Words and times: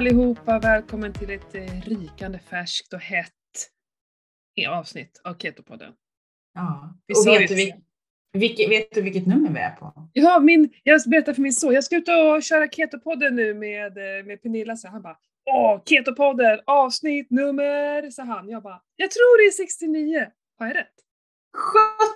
allihopa! 0.00 0.58
Välkommen 0.58 1.12
till 1.12 1.30
ett 1.30 1.54
eh, 1.54 1.80
rykande 1.84 2.38
färskt 2.38 2.92
och 2.92 3.00
hett 3.00 3.32
avsnitt 4.68 5.20
av 5.24 5.34
Ketopodden. 5.34 5.92
Ja, 6.54 6.94
Vi 7.06 7.14
och 7.14 7.26
vet 7.26 7.48
du, 7.48 7.54
vil- 7.54 7.82
vilket, 8.32 8.70
vet 8.70 8.90
du 8.94 9.02
vilket 9.02 9.26
nummer 9.26 9.50
vi 9.50 9.58
är 9.60 9.70
på? 9.70 10.08
Ja, 10.12 10.38
min, 10.40 10.72
jag 10.82 11.00
berättade 11.06 11.34
för 11.34 11.42
min 11.42 11.52
son, 11.52 11.74
jag 11.74 11.84
ska 11.84 11.96
ut 11.96 12.08
och 12.08 12.42
köra 12.42 12.68
Ketopodden 12.68 13.36
nu 13.36 13.54
med, 13.54 13.98
eh, 13.98 14.24
med 14.26 14.42
Pernilla, 14.42 14.76
så 14.76 14.88
han 14.88 15.02
bara 15.02 15.16
Åh, 15.50 15.82
Ketopodden, 15.84 16.60
avsnitt 16.66 17.30
nummer, 17.30 18.10
sa 18.10 18.22
han. 18.22 18.48
Jag 18.48 18.62
bara, 18.62 18.82
jag 18.96 19.10
tror 19.10 19.38
det 19.38 19.48
är 19.48 19.66
69. 19.66 20.26
Har 20.58 20.66
jag 20.66 20.76
rätt? 20.76 20.94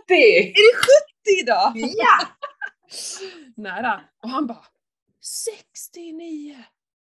70! 0.09 0.15
Är 0.15 0.73
det 0.73 0.77
70 0.77 1.47
då? 1.47 1.73
Ja! 1.97 2.29
Nära. 3.63 4.01
Och 4.23 4.31
han 4.31 4.47
bara 4.47 4.65
69! 5.23 6.57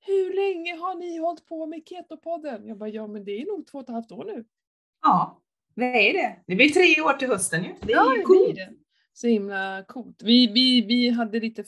Hur 0.07 0.35
länge 0.35 0.77
har 0.77 0.95
ni 0.95 1.19
hållit 1.19 1.47
på 1.47 1.67
med 1.67 1.83
Ketopodden? 1.89 2.67
Jag 2.67 2.79
bara, 2.79 2.89
ja 2.89 3.07
men 3.07 3.25
det 3.25 3.33
är 3.43 3.47
nog 3.47 3.67
två 3.67 3.79
och 3.79 3.85
ett 3.85 3.91
halvt 3.91 4.13
år 4.13 4.25
nu. 4.25 4.45
Ja, 5.03 5.43
det 5.77 5.85
är 6.11 6.13
det. 6.13 6.37
Det 6.47 6.55
blir 6.57 6.69
tre 6.69 7.03
år 7.03 7.13
till 7.13 7.29
hösten 7.29 7.65
ju. 7.65 7.71
Det 7.81 7.93
är 7.93 7.97
Ja, 7.97 8.17
ju 8.17 8.23
coolt. 8.23 8.55
det. 8.57 8.71
Så 9.13 9.27
himla 9.27 9.85
coolt. 9.89 10.23
Vi, 10.23 10.47
vi, 10.47 10.81
vi 10.81 11.09
hade 11.11 11.41
lite 11.41 11.65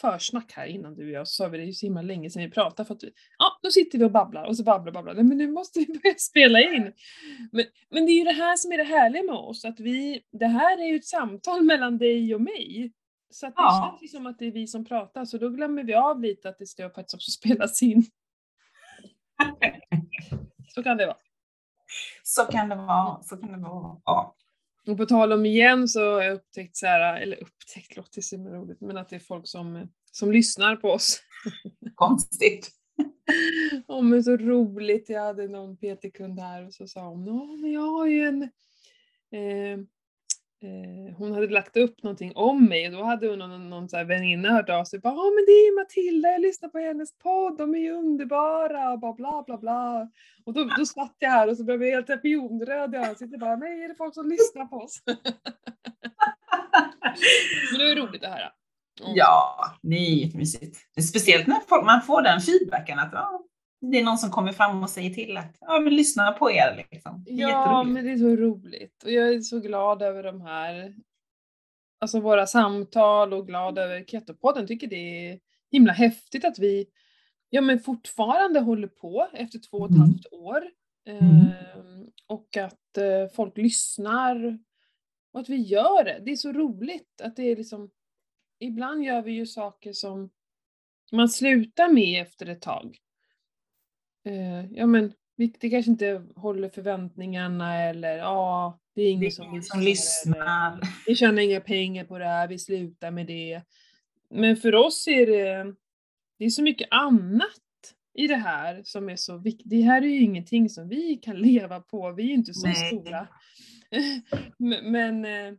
försnack 0.00 0.52
här 0.52 0.66
innan 0.66 0.94
du 0.94 1.04
och 1.04 1.10
jag, 1.10 1.28
så 1.28 1.32
sa 1.34 1.48
vi 1.48 1.58
det 1.58 1.64
är 1.64 1.66
ju 1.66 1.72
så 1.72 1.86
himla 1.86 2.02
länge 2.02 2.30
sedan 2.30 2.42
vi 2.42 2.50
pratade 2.50 2.86
för 2.86 2.94
att 2.94 3.02
vi, 3.04 3.10
ja, 3.38 3.58
då 3.62 3.70
sitter 3.70 3.98
vi 3.98 4.04
och 4.04 4.10
babblar 4.10 4.44
och 4.44 4.56
så 4.56 4.62
babblar 4.64 4.90
och 4.90 4.94
babblar. 4.94 5.14
Nej, 5.14 5.24
men 5.24 5.38
nu 5.38 5.50
måste 5.50 5.78
vi 5.80 5.86
börja 6.02 6.14
spela 6.18 6.60
in. 6.60 6.92
Men, 7.52 7.64
men 7.90 8.06
det 8.06 8.12
är 8.12 8.18
ju 8.18 8.24
det 8.24 8.32
här 8.32 8.56
som 8.56 8.72
är 8.72 8.76
det 8.78 8.84
härliga 8.84 9.22
med 9.22 9.34
oss, 9.34 9.64
att 9.64 9.80
vi, 9.80 10.22
det 10.32 10.46
här 10.46 10.78
är 10.82 10.86
ju 10.86 10.96
ett 10.96 11.04
samtal 11.06 11.62
mellan 11.64 11.98
dig 11.98 12.34
och 12.34 12.40
mig. 12.40 12.92
Så 13.30 13.46
det 13.46 13.52
Ja. 13.56 13.88
känns 13.90 14.02
ju 14.02 14.08
som 14.16 14.26
att 14.26 14.38
det 14.38 14.44
är 14.46 14.52
vi 14.52 14.66
som 14.66 14.84
pratar, 14.84 15.24
så 15.24 15.38
då 15.38 15.48
glömmer 15.48 15.82
vi 15.84 15.94
av 15.94 16.20
lite 16.20 16.48
att 16.48 16.58
det 16.58 16.66
ska 16.66 16.90
faktiskt 16.90 17.14
också 17.14 17.30
spelas 17.40 17.82
in. 17.82 18.04
Så 20.74 20.82
kan 20.82 20.96
det 20.96 21.06
vara. 21.06 21.16
Så 22.22 22.44
kan 22.44 22.68
det 22.68 22.76
vara. 22.76 23.22
Så 23.22 23.36
kan 23.36 23.52
det 23.52 23.58
vara. 23.68 24.00
Ja. 24.04 24.34
Och 24.86 24.96
på 24.96 25.06
tal 25.06 25.32
om 25.32 25.46
igen 25.46 25.88
så 25.88 26.14
har 26.14 26.22
jag 26.22 26.34
upptäckt 26.34 26.76
så 26.76 26.86
här, 26.86 27.20
eller 27.20 27.42
upptäckt 27.42 27.96
låter 27.96 28.20
så 28.22 28.36
himla 28.36 28.50
roligt, 28.50 28.80
men 28.80 28.96
att 28.96 29.08
det 29.08 29.16
är 29.16 29.20
folk 29.20 29.48
som, 29.48 29.88
som 30.12 30.32
lyssnar 30.32 30.76
på 30.76 30.90
oss. 30.90 31.22
Konstigt. 31.94 32.70
Åh 33.88 34.02
men 34.02 34.24
så 34.24 34.36
roligt, 34.36 35.08
jag 35.08 35.20
hade 35.22 35.48
någon 35.48 35.76
PT-kund 35.76 36.40
här 36.40 36.66
och 36.66 36.74
så 36.74 36.88
sa 36.88 37.08
hon, 37.08 37.26
ja 37.26 37.44
men 37.56 37.72
jag 37.72 37.80
har 37.90 38.06
ju 38.06 38.26
en 38.28 38.42
eh, 39.30 39.78
eh, 40.62 41.16
hon 41.16 41.32
hade 41.32 41.46
lagt 41.48 41.76
upp 41.76 42.02
någonting 42.02 42.32
om 42.34 42.64
mig 42.64 42.86
och 42.86 42.92
då 42.92 43.02
hade 43.02 43.28
hon 43.28 43.38
någon, 43.38 43.70
någon 43.70 43.88
så 43.88 43.96
här 43.96 44.04
väninna 44.04 44.48
hört 44.52 44.68
av 44.68 44.84
sig. 44.84 44.98
bara, 45.00 45.14
Ja 45.14 45.24
men 45.34 45.44
det 45.46 45.52
är 45.52 45.80
Matilda, 45.80 46.28
jag 46.28 46.40
lyssnar 46.40 46.68
på 46.68 46.78
hennes 46.78 47.18
podd, 47.18 47.58
de 47.58 47.74
är 47.74 47.78
ju 47.78 47.90
underbara, 47.92 48.96
bla 48.96 49.12
bla 49.12 49.42
bla 49.46 49.58
bla. 49.58 50.08
Och 50.44 50.52
då, 50.54 50.64
då 50.78 50.86
satt 50.86 51.16
jag 51.18 51.30
här 51.30 51.48
och 51.48 51.56
så 51.56 51.64
blev 51.64 51.82
jag 51.84 51.92
helt 52.06 52.22
pionröd 52.22 52.94
i 52.94 52.96
ansiktet. 52.96 53.40
Bara, 53.40 53.56
Nej, 53.56 53.84
är 53.84 53.88
det 53.88 53.94
folk 53.94 54.14
som 54.14 54.28
lyssnar 54.28 54.66
på 54.66 54.76
oss? 54.76 55.02
men 57.72 57.78
det 57.78 57.90
är 57.92 57.96
roligt 57.96 58.20
det 58.22 58.28
här. 58.28 58.46
Och- 58.46 59.12
Ja, 59.16 59.64
det 59.82 59.96
är 59.96 60.24
jättemysigt. 60.24 60.76
Speciellt 61.08 61.46
när 61.46 61.60
folk, 61.68 61.84
man 61.84 62.02
får 62.02 62.22
den 62.22 62.40
feedbacken 62.40 62.98
att 62.98 63.10
ja, 63.12 63.42
det 63.80 63.98
är 63.98 64.04
någon 64.04 64.18
som 64.18 64.30
kommer 64.30 64.52
fram 64.52 64.82
och 64.82 64.90
säger 64.90 65.10
till 65.10 65.36
att 65.36 65.56
ja, 65.60 65.80
men 65.80 65.96
lyssna 65.96 66.32
på 66.32 66.50
er. 66.50 66.86
Liksom. 66.90 67.24
Det 67.26 67.32
är 67.32 67.36
Ja, 67.48 67.82
men 67.82 68.04
det 68.04 68.12
är 68.12 68.16
så 68.16 68.36
roligt. 68.36 69.02
Och 69.04 69.12
jag 69.12 69.28
är 69.34 69.40
så 69.40 69.60
glad 69.60 70.02
över 70.02 70.22
de 70.22 70.40
här, 70.40 70.94
alltså 72.00 72.20
våra 72.20 72.46
samtal 72.46 73.32
och 73.34 73.46
glad 73.46 73.78
över 73.78 74.04
Ketopodden. 74.04 74.66
Tycker 74.66 74.86
det 74.86 75.28
är 75.30 75.40
himla 75.72 75.92
häftigt 75.92 76.44
att 76.44 76.58
vi, 76.58 76.86
ja 77.50 77.60
men 77.60 77.80
fortfarande 77.80 78.60
håller 78.60 78.88
på 78.88 79.28
efter 79.32 79.58
två 79.58 79.76
och 79.78 79.84
ett 79.90 79.96
Mm. 79.96 80.00
halvt 80.00 80.26
år. 80.32 80.62
Mm. 81.08 81.22
Ehm, 81.24 82.06
och 82.26 82.56
att 82.56 82.96
eh, 82.96 83.28
folk 83.34 83.56
lyssnar. 83.56 84.58
Och 85.32 85.40
att 85.40 85.48
vi 85.48 85.56
gör 85.56 86.04
det. 86.04 86.20
Det 86.24 86.30
är 86.30 86.36
så 86.36 86.52
roligt 86.52 87.20
att 87.22 87.36
det 87.36 87.42
är 87.42 87.56
liksom, 87.56 87.90
ibland 88.58 89.04
gör 89.04 89.22
vi 89.22 89.32
ju 89.32 89.46
saker 89.46 89.92
som 89.92 90.30
man 91.12 91.28
slutar 91.28 91.88
med 91.88 92.22
efter 92.22 92.46
ett 92.46 92.60
tag. 92.62 92.98
Eh, 94.28 94.72
ja 94.72 94.86
men, 94.86 95.12
det 95.36 95.70
kanske 95.70 95.90
inte 95.90 96.22
håller 96.36 96.68
förväntningarna 96.68 97.82
eller 97.82 98.18
ja, 98.18 98.78
det 98.94 99.02
är 99.02 99.04
Det 99.04 99.10
ingen 99.10 99.26
är 99.26 99.30
som 99.30 99.44
ingen 99.44 99.62
som 99.62 99.80
lyssnar. 99.80 100.80
Vi 101.06 101.16
tjänar 101.16 101.42
inga 101.42 101.60
pengar 101.60 102.04
på 102.04 102.18
det 102.18 102.24
här, 102.24 102.48
vi 102.48 102.58
slutar 102.58 103.10
med 103.10 103.26
det. 103.26 103.62
Men 104.30 104.56
för 104.56 104.74
oss 104.74 105.08
är 105.08 105.26
det, 105.26 105.74
det 106.38 106.44
är 106.44 106.50
så 106.50 106.62
mycket 106.62 106.88
annat 106.90 107.52
i 108.14 108.26
det 108.26 108.36
här 108.36 108.82
som 108.84 109.08
är 109.08 109.16
så 109.16 109.38
viktigt. 109.38 109.70
Det 109.70 109.80
här 109.80 110.02
är 110.02 110.06
ju 110.06 110.20
ingenting 110.20 110.68
som 110.68 110.88
vi 110.88 111.16
kan 111.16 111.36
leva 111.42 111.80
på, 111.80 112.12
vi 112.12 112.22
är 112.22 112.26
ju 112.26 112.34
inte 112.34 112.54
så 112.54 112.66
Nej. 112.66 112.74
stora. 112.74 113.28
Men, 114.58 114.92
men, 114.92 115.24
eh, 115.24 115.54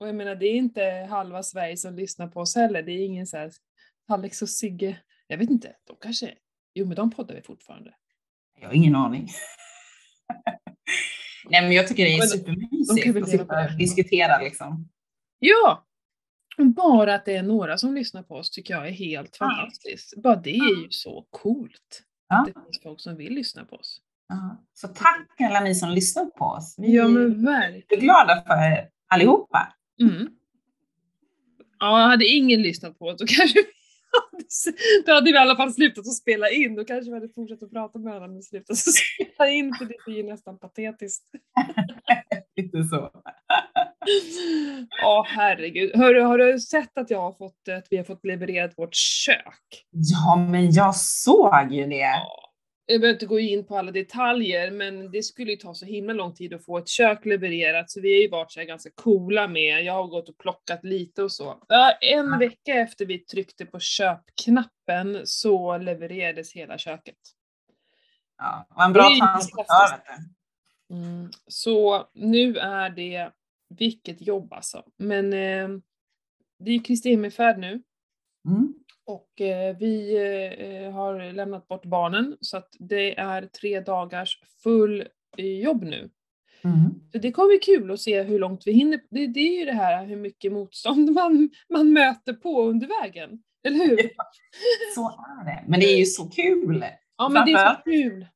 och 0.00 0.08
jag 0.08 0.14
menar 0.14 0.34
det 0.34 0.46
är 0.46 0.54
inte 0.54 1.06
halva 1.10 1.42
Sverige 1.42 1.76
som 1.76 1.96
lyssnar 1.96 2.28
på 2.28 2.40
oss 2.40 2.56
heller, 2.56 2.82
det 2.82 2.92
är 2.92 3.04
ingen 3.04 3.26
så 3.26 3.36
här 3.36 3.52
Alex 4.08 4.42
och 4.42 4.48
Sigge, 4.48 4.96
jag 5.26 5.38
vet 5.38 5.50
inte, 5.50 5.76
de 5.86 5.96
kanske, 6.00 6.34
jo 6.74 6.86
men 6.86 6.96
de 6.96 7.10
poddar 7.10 7.34
vi 7.34 7.42
fortfarande. 7.42 7.94
Jag 8.62 8.68
har 8.68 8.74
ingen 8.74 8.96
aning. 8.96 9.28
Nej, 11.50 11.62
men 11.62 11.72
jag 11.72 11.88
tycker 11.88 12.04
det 12.04 12.16
är 12.16 12.20
supermysigt 12.22 13.16
att 13.22 13.28
sitta 13.28 13.64
och 13.64 13.78
diskutera 13.78 14.38
liksom. 14.38 14.88
Ja! 15.38 15.86
Bara 16.58 17.14
att 17.14 17.24
det 17.24 17.36
är 17.36 17.42
några 17.42 17.78
som 17.78 17.94
lyssnar 17.94 18.22
på 18.22 18.34
oss 18.34 18.50
tycker 18.50 18.74
jag 18.74 18.88
är 18.88 18.92
helt 18.92 19.36
Ja. 19.40 19.46
fantastiskt. 19.46 20.14
Bara 20.22 20.36
det 20.36 20.50
är 20.50 20.82
ju 20.84 20.90
så 20.90 21.26
coolt. 21.30 22.02
Ja. 22.28 22.40
Att 22.40 22.46
det 22.46 22.52
finns 22.52 22.82
folk 22.82 23.00
som 23.00 23.16
vill 23.16 23.32
lyssna 23.34 23.64
på 23.64 23.76
oss. 23.76 24.00
Ja. 24.28 24.64
Så 24.74 24.88
tack 24.88 25.40
alla 25.40 25.60
ni 25.60 25.74
som 25.74 25.90
lyssnar 25.90 26.24
på 26.24 26.44
oss. 26.44 26.74
Vi 26.78 26.96
Ja 26.96 27.08
men 27.08 27.22
är 27.22 27.44
verkligen. 27.46 28.04
glada 28.04 28.42
för 28.46 28.54
er 28.72 28.88
allihopa. 29.08 29.74
Mm. 30.00 30.28
Ja, 31.78 32.06
hade 32.06 32.26
ingen 32.26 32.62
lyssnat 32.62 32.98
på 32.98 33.06
oss 33.06 33.18
då 33.20 33.24
kanske 33.28 33.58
då 35.06 35.12
hade 35.12 35.24
vi 35.24 35.36
i 35.36 35.36
alla 35.36 35.56
fall 35.56 35.72
slutat 35.72 36.06
att 36.06 36.14
spela 36.14 36.50
in. 36.50 36.74
Då 36.74 36.84
kanske 36.84 37.10
vi 37.10 37.14
hade 37.14 37.28
fortsatt 37.28 37.62
att 37.62 37.70
prata 37.70 37.98
med 37.98 38.12
varandra 38.12 38.28
men 38.28 38.42
slutat 38.42 38.70
att 38.70 38.78
spela 38.78 39.50
in 39.50 39.74
för 39.78 39.84
det 39.84 39.94
blir 40.06 40.16
ju 40.16 40.22
nästan 40.22 40.58
patetiskt. 40.58 41.24
Lite 42.56 42.84
så. 42.84 43.10
Ja 45.02 45.26
herregud. 45.28 45.96
Hörru, 45.96 46.20
har 46.20 46.38
du 46.38 46.60
sett 46.60 46.98
att 46.98 47.10
jag 47.10 47.20
har 47.20 47.32
fått, 47.32 47.68
att 47.78 47.86
vi 47.90 47.96
har 47.96 48.04
fått 48.04 48.24
levererat 48.24 48.78
vårt 48.78 48.94
kök? 48.94 49.84
Ja, 49.90 50.36
men 50.36 50.72
jag 50.72 50.96
såg 50.96 51.72
ju 51.72 51.86
det. 51.86 51.96
Ja. 51.96 52.51
Jag 52.92 53.00
behöver 53.00 53.14
inte 53.14 53.26
gå 53.26 53.38
in 53.38 53.66
på 53.66 53.78
alla 53.78 53.92
detaljer, 53.92 54.70
men 54.70 55.10
det 55.10 55.22
skulle 55.22 55.50
ju 55.50 55.56
ta 55.56 55.74
så 55.74 55.86
himla 55.86 56.12
lång 56.12 56.34
tid 56.34 56.54
att 56.54 56.64
få 56.64 56.78
ett 56.78 56.88
kök 56.88 57.24
levererat, 57.24 57.90
så 57.90 58.00
vi 58.00 58.14
har 58.14 58.22
ju 58.22 58.28
varit 58.28 58.52
så 58.52 58.64
ganska 58.64 58.90
coola 58.94 59.48
med, 59.48 59.84
jag 59.84 59.92
har 59.92 60.06
gått 60.06 60.28
och 60.28 60.38
plockat 60.38 60.84
lite 60.84 61.22
och 61.22 61.32
så. 61.32 61.58
En 62.00 62.38
vecka 62.38 62.74
efter 62.74 63.06
vi 63.06 63.18
tryckte 63.18 63.66
på 63.66 63.80
köpknappen 63.80 65.20
så 65.24 65.78
levererades 65.78 66.52
hela 66.52 66.78
köket. 66.78 67.18
Ja, 68.38 68.66
var 68.68 68.84
en 68.84 68.92
bra 68.92 69.08
transportör. 69.20 69.96
Vet 69.96 70.04
du. 70.88 70.94
Mm. 70.94 71.30
Så 71.46 72.08
nu 72.14 72.56
är 72.56 72.90
det, 72.90 73.30
vilket 73.68 74.20
jobb 74.20 74.52
alltså. 74.52 74.84
Men 74.96 75.32
eh, 75.32 75.68
det 76.58 76.70
är 76.70 76.74
ju 76.74 76.80
Kristi 76.80 77.08
himmelfärd 77.08 77.58
nu. 77.58 77.82
Mm. 78.48 78.74
Och 79.12 79.40
eh, 79.40 79.76
vi 79.76 80.16
eh, 80.86 80.92
har 80.92 81.32
lämnat 81.32 81.68
bort 81.68 81.84
barnen 81.84 82.36
så 82.40 82.56
att 82.56 82.68
det 82.78 83.18
är 83.18 83.46
tre 83.46 83.80
dagars 83.80 84.38
full 84.62 85.00
eh, 85.38 85.46
jobb 85.60 85.82
nu. 85.82 86.10
Mm. 86.64 86.90
Så 87.12 87.18
det 87.18 87.32
kommer 87.32 87.48
bli 87.48 87.58
kul 87.58 87.90
att 87.90 88.00
se 88.00 88.22
hur 88.22 88.38
långt 88.38 88.66
vi 88.66 88.72
hinner. 88.72 89.00
Det, 89.10 89.26
det 89.26 89.40
är 89.40 89.58
ju 89.58 89.64
det 89.64 89.72
här 89.72 90.04
hur 90.06 90.16
mycket 90.16 90.52
motstånd 90.52 91.10
man, 91.14 91.50
man 91.68 91.92
möter 91.92 92.32
på 92.32 92.62
under 92.62 93.02
vägen. 93.02 93.42
Eller 93.66 93.86
hur? 93.86 93.96
Så 94.94 95.08
är 95.08 95.44
det. 95.44 95.64
Men 95.68 95.80
det 95.80 95.86
är 95.86 95.98
ju 95.98 96.04
så 96.04 96.24
kul 96.28 96.84
Ja 97.18 97.28
men 97.28 97.46
det 97.46 97.52
är 97.52 97.74
så 97.74 97.82
kul. 97.82 98.26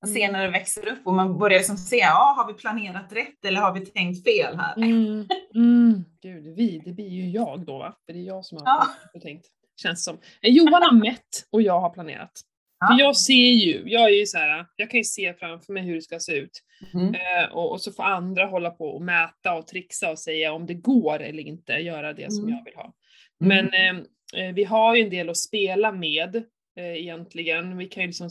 att 0.00 0.12
se 0.12 0.30
när 0.32 0.42
det 0.44 0.50
växer 0.50 0.88
upp 0.88 1.06
och 1.06 1.14
man 1.14 1.38
börjar 1.38 1.58
liksom 1.58 1.76
se, 1.76 1.96
ja, 1.96 2.34
har 2.36 2.46
vi 2.52 2.58
planerat 2.58 3.12
rätt 3.12 3.44
eller 3.44 3.60
har 3.60 3.74
vi 3.74 3.86
tänkt 3.86 4.24
fel 4.24 4.56
här? 4.56 4.76
Mm, 4.76 5.26
mm, 5.54 6.04
gud, 6.22 6.44
vi, 6.56 6.82
det 6.84 6.92
blir 6.92 7.08
ju 7.08 7.30
jag 7.30 7.66
då 7.66 7.78
va? 7.78 7.96
För 8.06 8.12
det 8.12 8.18
är 8.18 8.22
jag 8.22 8.44
som 8.44 8.58
har 8.58 8.64
Ja. 9.12 9.20
tänkt. 9.20 9.46
Känns 9.82 10.04
som. 10.04 10.18
Eh, 10.42 10.50
Johan 10.52 10.82
har 10.82 10.92
mätt 10.92 11.46
och 11.50 11.62
jag 11.62 11.80
har 11.80 11.90
planerat. 11.90 12.40
Ja. 12.80 12.86
För 12.86 13.00
jag 13.04 13.16
ser 13.16 13.34
ju, 13.52 13.82
jag 13.86 14.02
är 14.04 14.08
ju 14.18 14.26
så 14.26 14.38
här, 14.38 14.66
jag 14.76 14.90
kan 14.90 14.98
ju 14.98 15.04
se 15.04 15.34
framför 15.34 15.72
mig 15.72 15.82
hur 15.82 15.94
det 15.94 16.02
ska 16.02 16.18
se 16.20 16.32
ut. 16.32 16.62
Mm. 16.94 17.14
Eh, 17.14 17.52
och, 17.52 17.72
och 17.72 17.80
så 17.80 17.92
får 17.92 18.02
andra 18.02 18.46
hålla 18.46 18.70
på 18.70 18.88
och 18.88 19.02
mäta 19.02 19.54
och 19.54 19.66
trixa 19.66 20.10
och 20.10 20.18
säga 20.18 20.52
om 20.52 20.66
det 20.66 20.74
går 20.74 21.20
eller 21.22 21.42
inte, 21.42 21.72
göra 21.72 22.12
det 22.12 22.32
som 22.32 22.44
Mm. 22.44 22.56
jag 22.56 22.64
vill 22.64 22.74
ha. 22.74 22.94
Men 23.40 23.66
eh, 23.74 24.04
eh, 24.44 24.54
vi 24.54 24.64
har 24.64 24.96
ju 24.96 25.02
en 25.04 25.10
del 25.10 25.28
att 25.30 25.36
spela 25.36 25.92
med 25.92 26.36
eh, 26.76 26.96
egentligen. 26.96 27.76
Vi 27.78 27.86
kan 27.86 28.02
ju 28.02 28.06
liksom 28.06 28.30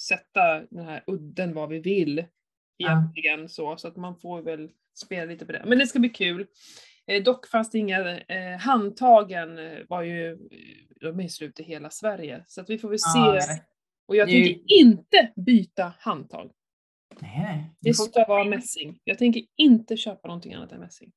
sätta 0.00 0.60
den 0.70 0.84
här 0.86 1.02
udden 1.06 1.54
vad 1.54 1.68
vi 1.68 1.78
vill 1.78 2.24
Ja. 2.76 2.88
egentligen 2.90 3.48
så, 3.48 3.76
så 3.76 3.88
att 3.88 3.96
man 3.96 4.20
får 4.20 4.42
väl 4.42 4.68
spela 4.98 5.24
lite 5.32 5.46
på 5.46 5.52
det. 5.52 5.62
Men 5.66 5.78
det 5.78 5.86
ska 5.86 5.98
bli 5.98 6.08
kul. 6.08 6.46
Eh, 7.08 7.22
dock 7.22 7.46
fanns 7.46 7.70
det 7.70 7.78
inga, 7.78 8.18
eh, 8.18 8.58
handtagen 8.58 9.58
eh, 9.58 9.78
var 9.88 10.02
ju, 10.02 10.38
de 11.00 11.20
är 11.20 11.28
slut 11.28 11.60
i 11.60 11.62
hela 11.62 11.90
Sverige. 11.90 12.44
Så 12.46 12.60
att 12.60 12.70
vi 12.70 12.78
får 12.78 12.88
väl 12.88 12.98
se 12.98 13.18
Ja, 13.18 13.36
är 13.36 13.40
Och 14.08 14.16
jag 14.16 14.28
Nu- 14.28 14.32
tänker 14.34 14.60
inte 14.80 15.32
byta 15.36 15.92
handtag. 15.98 16.50
Nej. 17.20 17.74
Det 17.80 17.94
får- 17.96 18.04
ska 18.04 18.24
vara 18.28 18.44
mässing. 18.44 18.98
Jag 19.04 19.18
tänker 19.18 19.42
inte 19.56 19.96
köpa 19.96 20.28
någonting 20.28 20.54
annat 20.54 20.72
än 20.72 20.80
mässing. 20.80 21.12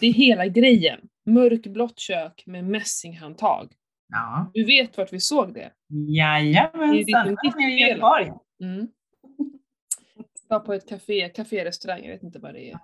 Det 0.00 0.06
är 0.06 0.12
hela 0.12 0.46
grejen. 0.46 1.00
Mörkblått 1.26 1.98
kök 1.98 2.42
med 2.46 2.64
mässinghandtag. 2.64 3.72
Ja. 4.08 4.50
Du 4.54 4.64
vet 4.64 4.96
vart 4.98 5.12
vi 5.12 5.20
såg 5.20 5.54
det? 5.54 5.72
Jajamensan, 6.16 7.28
liksom 7.28 7.60
i 7.60 7.78
fel. 7.78 7.88
Göteborg. 7.88 8.30
Mm. 8.62 8.88
Var 10.48 10.60
på 10.60 10.72
ett 10.72 10.88
café, 10.88 11.28
café-restaurang, 11.28 12.04
jag 12.04 12.12
vet 12.12 12.22
inte 12.22 12.38
vad 12.38 12.54
det 12.54 12.70
är. 12.70 12.78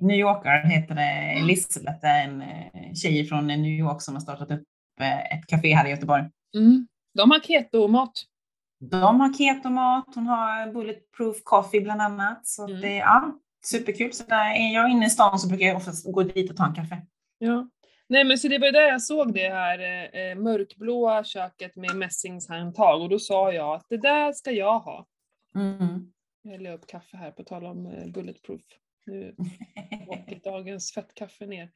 New 0.00 0.16
Yorker 0.16 0.68
heter 0.68 0.94
det. 0.94 2.08
Är 2.08 2.24
en 2.24 2.42
eh, 2.42 2.92
tjej 2.94 3.24
från 3.26 3.46
New 3.46 3.78
York 3.78 4.02
som 4.02 4.14
har 4.14 4.20
startat 4.20 4.50
upp 4.50 4.62
eh, 5.00 5.38
ett 5.38 5.46
café 5.46 5.74
här 5.74 5.86
i 5.86 5.90
Göteborg. 5.90 6.24
Mm. 6.56 6.86
De 7.14 7.30
har 7.30 7.40
keto-mat. 7.40 8.12
De 8.80 9.20
har 9.20 9.32
ketomat, 9.32 10.04
hon 10.14 10.26
har 10.26 10.72
bulletproof 10.72 11.36
coffee 11.44 11.80
bland 11.80 12.02
annat. 12.02 12.46
Så 12.46 12.68
Mm. 12.68 12.80
det 12.80 12.88
är 12.88 13.00
ja, 13.00 13.32
superkul. 13.64 14.12
Så 14.12 14.24
där 14.24 14.54
är 14.54 14.74
jag 14.74 14.90
inne 14.90 15.06
i 15.06 15.10
stan 15.10 15.38
så 15.38 15.48
brukar 15.48 15.66
jag 15.66 15.76
oftast 15.76 16.12
gå 16.12 16.22
dit 16.22 16.50
och 16.50 16.56
ta 16.56 16.66
en 16.66 16.74
kaffe. 16.74 17.02
Ja. 17.38 17.68
Nej 18.08 18.24
men 18.24 18.38
så 18.38 18.48
det 18.48 18.58
var 18.58 18.66
ju 18.66 18.72
där 18.72 18.88
jag 18.88 19.02
såg 19.02 19.34
det 19.34 19.48
här 19.48 19.78
eh, 19.78 20.20
eh, 20.20 20.36
mörkblåa 20.36 21.24
köket 21.24 21.76
med 21.76 21.96
mässingshandtag 21.96 23.02
och 23.02 23.08
då 23.08 23.18
sa 23.18 23.52
jag 23.52 23.74
att 23.74 23.86
det 23.88 23.96
där 23.96 24.32
ska 24.32 24.50
jag 24.50 24.78
ha. 24.78 25.06
Mm. 25.54 26.12
Jag 26.44 26.52
häller 26.52 26.72
upp 26.72 26.86
kaffe 26.86 27.16
här 27.16 27.30
på 27.30 27.44
tal 27.44 27.64
om 27.64 27.86
eh, 27.86 28.06
bulletproof. 28.06 28.60
Nu 29.06 29.34
åker 30.08 30.40
dagens 30.44 30.92
fettkaffe 30.92 31.46
ner. 31.46 31.70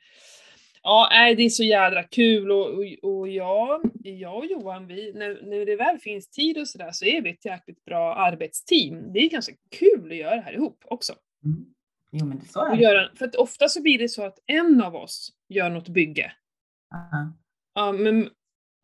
Ja, 0.83 1.09
nej, 1.11 1.35
det 1.35 1.43
är 1.43 1.49
så 1.49 1.65
jädra 1.65 2.03
kul 2.03 2.51
och, 2.51 2.69
och, 2.69 2.85
och 3.03 3.29
jag, 3.29 3.91
jag 4.05 4.37
och 4.37 4.47
Johan, 4.47 4.87
vi, 4.87 5.13
när, 5.13 5.43
när 5.43 5.67
det 5.67 5.77
väl 5.77 5.99
finns 5.99 6.31
tid 6.31 6.59
och 6.59 6.69
sådär 6.69 6.91
så 6.93 7.05
är 7.05 7.23
vi 7.23 7.31
ett 7.31 7.45
jäkligt 7.45 7.85
bra 7.85 8.15
arbetsteam. 8.15 9.13
Det 9.13 9.19
är 9.19 9.31
ganska 9.31 9.55
kul 9.71 10.11
att 10.11 10.17
göra 10.17 10.37
det 10.37 10.43
här 10.43 10.53
ihop 10.53 10.85
också. 10.85 11.15
Mm. 11.45 11.67
Jo 12.11 12.27
men 12.27 12.39
det 12.39 12.49
så 12.49 12.65
är 12.65 12.77
det. 12.77 12.83
göra, 12.83 13.11
för 13.15 13.25
att 13.25 13.35
ofta 13.35 13.69
så 13.69 13.83
blir 13.83 13.99
det 13.99 14.09
så 14.09 14.23
att 14.23 14.39
en 14.47 14.83
av 14.83 14.97
oss 14.97 15.33
gör 15.49 15.71
något 15.71 15.89
bygge. 15.89 16.33
Ja. 16.91 17.33
Ja, 17.75 17.93
men, 17.93 18.31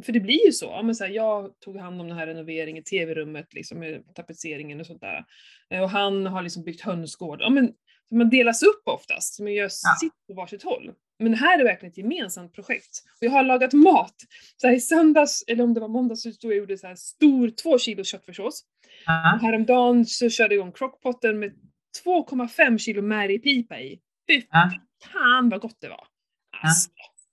för 0.03 0.13
det 0.13 0.21
blir 0.21 0.47
ju 0.47 0.53
så. 0.53 0.65
Ja, 0.67 0.83
men 0.83 0.95
så 0.95 1.05
här, 1.05 1.11
jag 1.11 1.61
tog 1.61 1.77
hand 1.77 2.01
om 2.01 2.09
den 2.09 2.17
här 2.17 2.27
renoveringen, 2.27 2.85
tv-rummet, 2.85 3.55
liksom, 3.55 3.79
med 3.79 4.15
tapetseringen 4.15 4.81
och 4.81 4.87
sånt 4.87 5.01
där. 5.01 5.25
Eh, 5.71 5.83
Och 5.83 5.91
han 5.91 6.27
har 6.27 6.43
liksom 6.43 6.63
byggt 6.65 6.81
hönsgård. 6.81 7.41
Ja, 7.41 7.51
men, 7.51 7.73
man 8.11 8.31
delas 8.31 8.63
upp 8.63 8.83
oftast, 8.85 9.41
man 9.41 9.53
gör 9.55 9.69
sitt 9.69 10.13
på 10.27 10.35
varsitt 10.35 10.63
håll. 10.63 10.93
Men 11.19 11.35
här 11.35 11.59
är 11.59 11.65
verkligen 11.65 11.91
ett 11.91 11.99
gemensamt 11.99 12.53
projekt. 12.55 13.03
Och 13.21 13.27
jag 13.27 13.31
har 13.31 13.45
lagat 13.45 13.73
mat. 13.73 14.15
Så 14.57 14.67
här, 14.67 14.75
I 14.75 14.81
söndags, 14.81 15.45
eller 15.47 15.65
om 15.65 15.75
det 15.75 15.81
var 15.81 15.89
måndag, 15.89 16.17
så 16.17 16.33
stod 16.33 16.51
jag 16.51 16.57
och 16.57 16.59
gjorde 16.61 16.79
så 16.79 16.87
här 16.87 16.95
stor 16.95 17.51
två 17.51 17.79
kilo 17.79 18.05
köttfärssås. 18.05 18.65
Ja. 19.07 19.35
Och 19.35 19.41
häromdagen 19.41 20.07
så 20.07 20.31
körde 20.31 20.55
jag 20.55 20.61
igång 20.63 20.73
crockpotten 20.73 21.39
med 21.39 21.53
2,5 22.05 22.79
kilo 22.79 23.03
märgpipa 23.03 23.81
i. 23.81 24.01
Fy 24.31 24.43
Ja. 24.51 24.71
fan 25.13 25.49
vad 25.49 25.61
gott 25.61 25.77
det 25.81 25.89
var! 25.89 26.07
Alltså, 26.63 26.91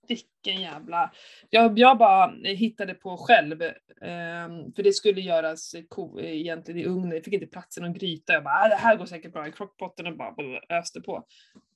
vilken 0.08 0.62
jävla... 0.62 1.10
Jag, 1.50 1.78
jag 1.78 1.98
bara 1.98 2.32
hittade 2.44 2.94
på 2.94 3.16
själv, 3.16 3.62
ehm, 3.62 4.72
för 4.76 4.82
det 4.82 4.92
skulle 4.92 5.20
göras 5.20 5.74
ko, 5.88 6.20
egentligen 6.20 6.80
i 6.80 6.84
ugnen, 6.84 7.10
jag 7.12 7.24
fick 7.24 7.34
inte 7.34 7.46
plats 7.46 7.78
i 7.78 7.80
någon 7.80 7.92
gryta. 7.94 8.32
Jag 8.32 8.44
bara, 8.44 8.54
"Ah, 8.54 8.68
det 8.68 8.74
här 8.74 8.96
går 8.96 9.06
säkert 9.06 9.32
bra 9.32 9.48
i 9.48 9.52
crockpotten 9.52 10.06
och 10.06 10.16
bara 10.16 10.34
öste 10.78 11.00
på. 11.00 11.16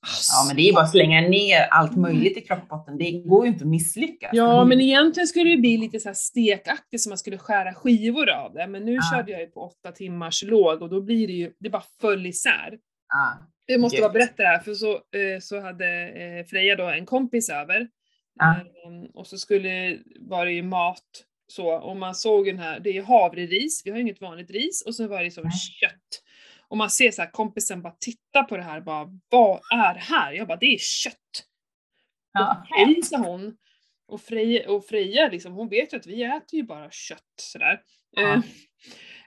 Alltså, 0.01 0.31
ja 0.33 0.47
men 0.47 0.55
det 0.55 0.69
är 0.69 0.73
bara 0.73 0.83
att 0.83 0.91
slänga 0.91 1.21
ner 1.21 1.61
allt 1.71 1.95
möjligt 1.97 2.37
i 2.37 2.41
krockpotten. 2.41 2.97
Det 2.97 3.11
går 3.11 3.45
ju 3.45 3.51
inte 3.51 3.63
att 3.63 3.69
misslyckas. 3.69 4.29
Ja, 4.33 4.65
men 4.65 4.81
egentligen 4.81 5.27
skulle 5.27 5.49
det 5.49 5.57
bli 5.57 5.77
lite 5.77 5.99
så 5.99 6.09
här 6.09 6.13
stekaktigt 6.13 7.03
så 7.03 7.09
man 7.09 7.17
skulle 7.17 7.37
skära 7.37 7.73
skivor 7.73 8.29
av 8.29 8.53
det. 8.53 8.67
Men 8.67 8.85
nu 8.85 8.93
Ja. 8.93 9.01
körde 9.15 9.31
jag 9.31 9.41
ju 9.41 9.47
på 9.47 9.61
åtta 9.61 9.91
timmars 9.91 10.43
låg 10.43 10.81
och 10.81 10.89
då 10.89 11.01
blir 11.01 11.27
det 11.27 11.33
ju, 11.33 11.51
det 11.59 11.69
bara 11.69 11.83
föll 12.01 12.25
isär. 12.25 12.77
Ja. 13.09 13.37
Jag 13.65 13.81
måste 13.81 14.01
bara 14.01 14.11
berätta 14.11 14.43
det 14.43 14.49
här, 14.49 14.59
för 14.59 14.73
så, 14.73 14.91
eh, 14.93 15.39
så 15.41 15.61
hade 15.61 16.07
eh, 16.09 16.45
Freja 16.45 16.75
då 16.75 16.83
en 16.89 17.05
kompis 17.05 17.49
över. 17.49 17.87
Ja. 18.39 18.55
Eh, 18.59 19.09
och 19.13 19.27
så 19.27 19.37
skulle, 19.37 19.99
var 20.19 20.45
det 20.45 20.51
ju 20.51 20.63
mat 20.63 21.25
så, 21.47 21.71
och 21.71 21.97
man 21.97 22.15
såg 22.15 22.45
den 22.45 22.59
här, 22.59 22.79
det 22.79 22.97
är 22.97 23.03
havreris, 23.03 23.81
vi 23.85 23.89
har 23.89 23.97
ju 23.97 24.01
inget 24.03 24.21
vanligt 24.21 24.51
ris, 24.51 24.83
och 24.85 24.95
så 24.95 25.07
var 25.07 25.23
det 25.23 25.31
som 25.31 25.43
Nej. 25.43 25.51
kött. 25.51 26.23
Och 26.67 26.77
man 26.77 26.89
ser 26.89 27.11
så 27.11 27.21
här 27.21 27.31
kompisen 27.31 27.81
bara 27.81 27.95
titta 27.99 28.43
på 28.43 28.57
det 28.57 28.63
här, 28.63 28.81
bara 28.81 29.09
vad 29.29 29.59
är 29.71 29.93
det 29.93 29.99
här? 29.99 30.33
Jag 30.33 30.47
bara, 30.47 30.57
det 30.57 30.73
är 30.73 30.77
kött. 30.77 31.45
Ja. 32.33 32.65
Hej, 32.69 33.03
sa 33.03 33.17
hon. 33.17 33.57
Och 34.07 34.21
Freja, 34.21 34.71
och 34.71 34.85
Freja 34.85 35.29
liksom, 35.29 35.53
hon 35.53 35.69
vet 35.69 35.93
ju 35.93 35.97
att 35.97 36.07
vi 36.07 36.23
äter 36.23 36.59
ju 36.59 36.63
bara 36.63 36.91
kött 36.91 37.33
sådär. 37.41 37.81
Ja. 38.11 38.41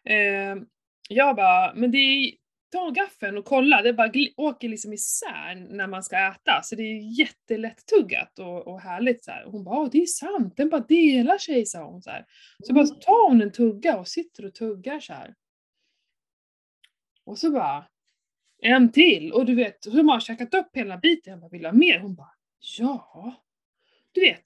Eh, 0.05 0.17
eh, 0.17 0.57
jag 1.09 1.37
bara, 1.37 1.75
men 1.75 1.91
det 1.91 1.99
är, 1.99 2.33
ta 2.71 2.91
gaffeln 2.91 3.39
och 3.39 3.45
kolla, 3.45 3.83
det 3.83 3.93
bara 3.93 4.13
åker 4.37 4.69
liksom 4.69 4.93
isär 4.93 5.55
när 5.55 5.87
man 5.87 6.03
ska 6.03 6.29
äta. 6.29 6.61
Så 6.63 6.75
det 6.77 6.83
är 6.83 7.19
jättelätt 7.21 7.87
tuggat 7.87 8.39
och, 8.39 8.67
och 8.69 8.81
härligt 8.81 9.25
så 9.25 9.31
här. 9.31 9.45
Och 9.45 9.53
hon 9.53 9.65
bara, 9.65 9.77
"Ja, 9.85 9.89
det 9.93 10.03
är 10.03 10.07
sant, 10.07 10.57
den 10.57 10.69
bara 10.69 10.81
delar 10.81 11.39
sig, 11.39 11.67
sa 11.67 11.85
hon 11.85 12.03
så 12.03 12.11
här. 12.11 12.27
Så 12.67 12.73
bara 12.73 12.87
tar 12.87 13.29
hon 13.29 13.43
en 13.43 13.53
tugga 13.53 13.99
och 13.99 14.09
sitter 14.09 14.45
och 14.45 14.55
tuggar 14.55 15.01
så 15.01 15.13
här. 15.13 15.35
Och 17.25 17.39
så 17.39 17.51
bara, 17.51 17.85
en 18.63 18.93
till. 18.93 19.33
Och 19.33 19.47
du 19.47 19.55
vet, 19.55 19.85
hon 19.85 20.09
har 20.09 20.21
käkat 20.21 20.55
upp 20.55 20.77
hela 20.77 20.99
biten. 20.99 21.31
Jag 21.31 21.41
bara, 21.41 21.49
vill 21.49 21.63
du 21.63 21.69
ha 21.69 21.73
mer? 21.75 21.99
Hon 21.99 22.15
bara, 22.15 22.35
ja. 22.79 23.35
Du 24.13 24.21
vet. 24.21 24.45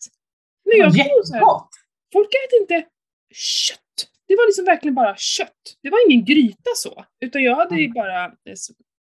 Men 0.65 0.79
jag 0.79 0.93
tror 0.95 1.23
så 1.23 1.35
här, 1.35 1.41
folk 2.13 2.29
äter 2.29 2.61
inte 2.61 2.89
kött. 3.35 4.11
Det 4.35 4.39
var 4.39 4.47
liksom 4.47 4.65
verkligen 4.65 4.95
bara 4.95 5.17
kött. 5.17 5.77
Det 5.83 5.91
var 5.91 6.11
ingen 6.11 6.25
gryta 6.25 6.71
så. 6.77 7.05
Utan 7.21 7.43
jag 7.43 7.57
hade 7.57 7.77
ju 7.77 7.85
Mm. 7.85 7.95
bara 7.95 8.25
eh, 8.25 8.55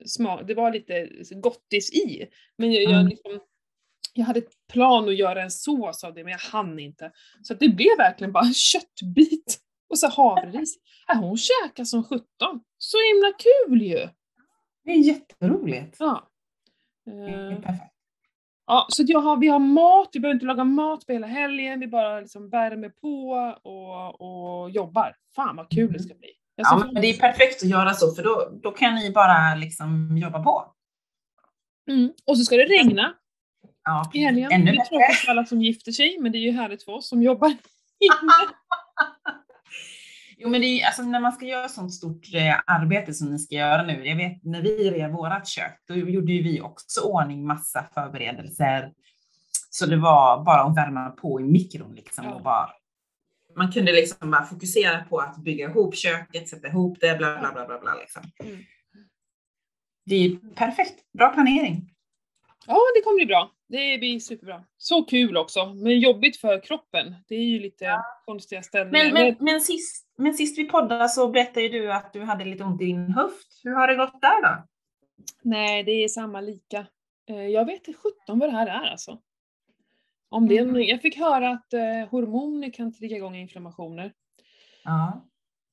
smak, 0.06 0.41
det 0.47 0.55
var 0.55 0.73
lite 0.73 1.09
gottis 1.35 1.93
i. 1.93 2.27
Men 2.59 2.73
jag, 2.73 2.82
jag, 2.82 2.93
Mm. 2.93 3.06
liksom, 3.06 3.41
jag 4.15 4.25
hade 4.25 4.38
ett 4.38 4.53
plan 4.73 5.09
att 5.09 5.17
göra 5.17 5.43
en 5.43 5.50
sås 5.50 6.05
av 6.05 6.15
det, 6.15 6.25
men 6.25 6.31
jag 6.31 6.38
hann 6.38 6.79
inte. 6.79 7.12
Så 7.43 7.55
det 7.55 7.69
blev 7.69 7.97
verkligen 7.99 8.32
bara 8.32 8.44
en 8.44 8.55
köttbit. 8.55 9.59
Och 9.88 9.99
så 9.99 10.09
havreris. 10.09 10.77
Äh, 11.12 11.21
hon 11.21 11.37
käkade 11.37 11.87
som 11.87 12.05
17. 12.05 12.25
Så 12.79 12.97
himla 13.15 13.32
kul 13.38 13.82
ju! 13.82 14.09
Det 14.85 14.91
är 14.91 14.97
jätteroligt. 14.97 15.96
Ja. 15.99 16.29
Det 17.05 17.10
är 17.10 17.51
Eh, 17.53 17.60
perfekt. 17.60 17.90
Ja, 18.70 18.86
så 18.89 19.05
jag 19.06 19.20
har, 19.20 19.36
vi 19.36 19.48
har 19.48 19.58
mat, 19.58 20.08
vi 20.12 20.20
behöver 20.20 20.34
inte 20.34 20.46
laga 20.46 20.65
mat 20.65 21.06
på 21.06 21.12
hela 21.12 21.27
helgen, 21.27 21.81
vi 21.81 21.86
bara 21.86 22.20
liksom 22.20 22.50
värmer 22.50 22.89
på 22.89 23.31
och, 23.62 24.20
och 24.20 24.70
jobbar. 24.70 25.17
Fan 25.34 25.56
vad 25.56 25.70
kul 25.70 25.93
det 25.93 25.98
ska 25.98 26.15
bli. 26.15 26.29
Ja, 26.55 26.89
men 26.93 27.03
det 27.03 27.08
är 27.10 27.19
perfekt 27.19 27.62
att 27.62 27.69
göra 27.69 27.94
så, 27.94 28.15
för 28.15 28.22
då, 28.22 28.50
då 28.62 28.70
kan 28.70 28.94
ni 28.94 29.10
bara 29.10 29.55
liksom 29.55 30.17
jobba 30.17 30.43
på. 30.43 30.74
mm. 31.91 32.12
Och 32.27 32.39
så 32.39 32.44
ska 32.44 32.56
det 32.56 32.65
regna 32.65 33.15
Ja, 33.84 34.10
i 34.15 34.19
helgen. 34.19 34.53
ännu 34.53 34.72
det 34.72 34.79
är 34.79 34.84
tråkigt 34.84 35.17
för 35.17 35.31
alla 35.31 35.44
som 35.44 35.62
gifter 35.62 35.93
sig, 35.93 36.19
men 36.20 36.32
det 36.32 36.39
är 36.39 36.41
ju 36.41 36.53
härligt 36.53 36.82
för 36.82 36.93
oss 36.93 37.08
som 37.08 37.22
jobbar 37.22 37.48
inne. 38.00 38.32
Jo, 40.43 40.49
men 40.49 40.61
det 40.61 40.67
är, 40.67 40.87
alltså, 40.87 41.03
när 41.03 41.20
man 41.20 41.32
ska 41.32 41.47
göra 41.47 41.69
sånt 41.69 41.94
stort 41.94 42.35
eh, 42.35 42.55
arbete 42.67 43.15
som 43.15 43.32
ni 43.32 43.39
ska 43.39 43.55
göra 43.55 43.82
nu. 43.82 44.06
Jag 44.06 44.17
vet 44.17 44.44
när 44.44 44.63
vi 44.63 44.91
rev 44.91 45.11
vårat 45.11 45.49
kök, 45.49 45.82
då 45.89 45.94
gjorde 45.94 46.32
ju 46.32 46.43
vi 46.43 46.61
också 46.61 47.01
ordning 47.01 47.47
massa 47.47 47.87
förberedelser. 47.94 48.93
Så 49.70 49.87
det 49.87 49.97
var 49.97 50.44
bara 50.44 50.63
att 50.63 50.77
värma 50.77 51.11
på 51.11 51.41
i 51.41 51.44
mikron 51.44 51.94
liksom 51.94 52.25
Ja. 52.25 52.35
och 52.35 52.43
bara. 52.43 52.70
Man 53.56 53.73
kunde 53.73 53.93
liksom 53.93 54.31
bara 54.31 54.44
fokusera 54.44 55.05
på 55.05 55.19
att 55.19 55.37
bygga 55.37 55.65
ihop 55.70 55.97
köket, 55.97 56.49
sätta 56.49 56.69
ihop 56.69 56.99
det, 57.01 57.19
bla 57.19 57.39
bla 57.39 57.53
bla 57.53 57.67
bla 57.67 57.79
bla 57.79 57.94
liksom. 57.94 58.23
Mm. 58.44 58.65
Det 60.06 60.15
är 60.15 60.55
perfekt, 60.55 61.13
bra 61.19 61.29
planering. 61.29 61.91
Ja, 62.67 62.79
det 62.94 63.03
kommer 63.05 63.17
bli 63.17 63.27
bra. 63.27 63.51
Det 63.69 63.99
blir 63.99 64.20
superbra. 64.20 64.65
Så 64.77 65.03
kul 65.03 65.37
också, 65.37 65.75
men 65.75 66.01
jobbigt 66.01 66.37
för 66.37 66.63
kroppen. 66.63 67.15
Det 67.29 67.35
är 67.35 67.44
ju 67.44 67.59
lite 67.59 68.01
konstiga 68.25 68.63
ställningar. 68.63 69.13
Men, 69.13 69.25
men, 69.25 69.37
men, 69.41 69.61
sist, 69.61 70.06
men 70.20 70.34
sist 70.34 70.58
vi 70.58 70.65
poddade 70.65 71.08
så 71.08 71.29
berättade 71.29 71.60
ju 71.67 71.69
du 71.69 71.93
att 71.93 72.12
du 72.12 72.22
hade 72.22 72.44
lite 72.44 72.65
ont 72.65 72.82
i 72.82 72.84
din 72.84 73.12
höft. 73.12 73.60
Hur 73.65 73.74
har 73.74 73.89
det 73.89 73.94
gått 73.96 74.20
där 74.22 74.43
då? 74.43 74.67
Nej, 75.43 75.82
det 75.82 75.93
är 75.93 76.08
samma 76.08 76.41
lika. 76.41 76.86
Eh, 77.31 77.46
Jag 77.46 77.65
vet 77.65 77.89
inte 77.89 78.00
17 78.27 78.39
vad 78.39 78.48
det 78.48 78.53
här 78.53 78.67
är 78.67 78.91
alltså. 78.91 79.19
Om 80.29 80.48
det 80.48 80.58
Mm. 80.58 80.82
jag 80.82 81.03
fick 81.03 81.19
höra 81.19 81.50
att 81.50 81.72
eh, 81.72 82.08
hormoner 82.10 82.70
kan 82.70 82.93
trigga 82.93 83.17
igång 83.17 83.36
inflammationer. 83.36 84.12
Ja. 84.84 85.27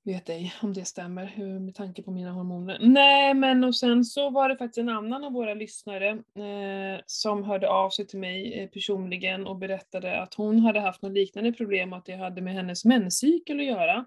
Vet 0.06 0.30
ej 0.30 0.54
om 0.62 0.74
det 0.74 0.86
stämmer 0.86 1.60
med 1.60 1.76
tanke 1.76 2.04
på 2.04 2.12
mina 2.12 2.32
hormoner. 2.32 2.78
Nej, 2.82 3.34
men 3.34 3.64
och 3.64 3.76
sen 3.76 4.06
så 4.06 4.30
var 4.30 4.50
det 4.50 4.58
faktiskt 4.58 4.78
en 4.78 4.90
annan 4.90 5.24
av 5.24 5.32
våra 5.32 5.54
lyssnare 5.54 6.10
eh, 6.10 7.02
som 7.06 7.44
hörde 7.44 7.70
av 7.70 7.90
sig 7.90 8.08
till 8.08 8.20
mig 8.20 8.54
eh, 8.60 8.70
personligen 8.70 9.48
och 9.48 9.56
berättade 9.56 10.22
att 10.22 10.34
hon 10.34 10.60
hade 10.60 10.80
haft 10.80 11.02
något 11.02 11.12
liknande 11.12 11.54
problem 11.54 11.94
och 11.94 12.00
att 12.00 12.06
det 12.06 12.16
hade 12.16 12.42
med 12.42 12.54
hennes 12.54 12.86
menscykel 12.86 13.60
att 13.60 13.66
göra. 13.66 14.06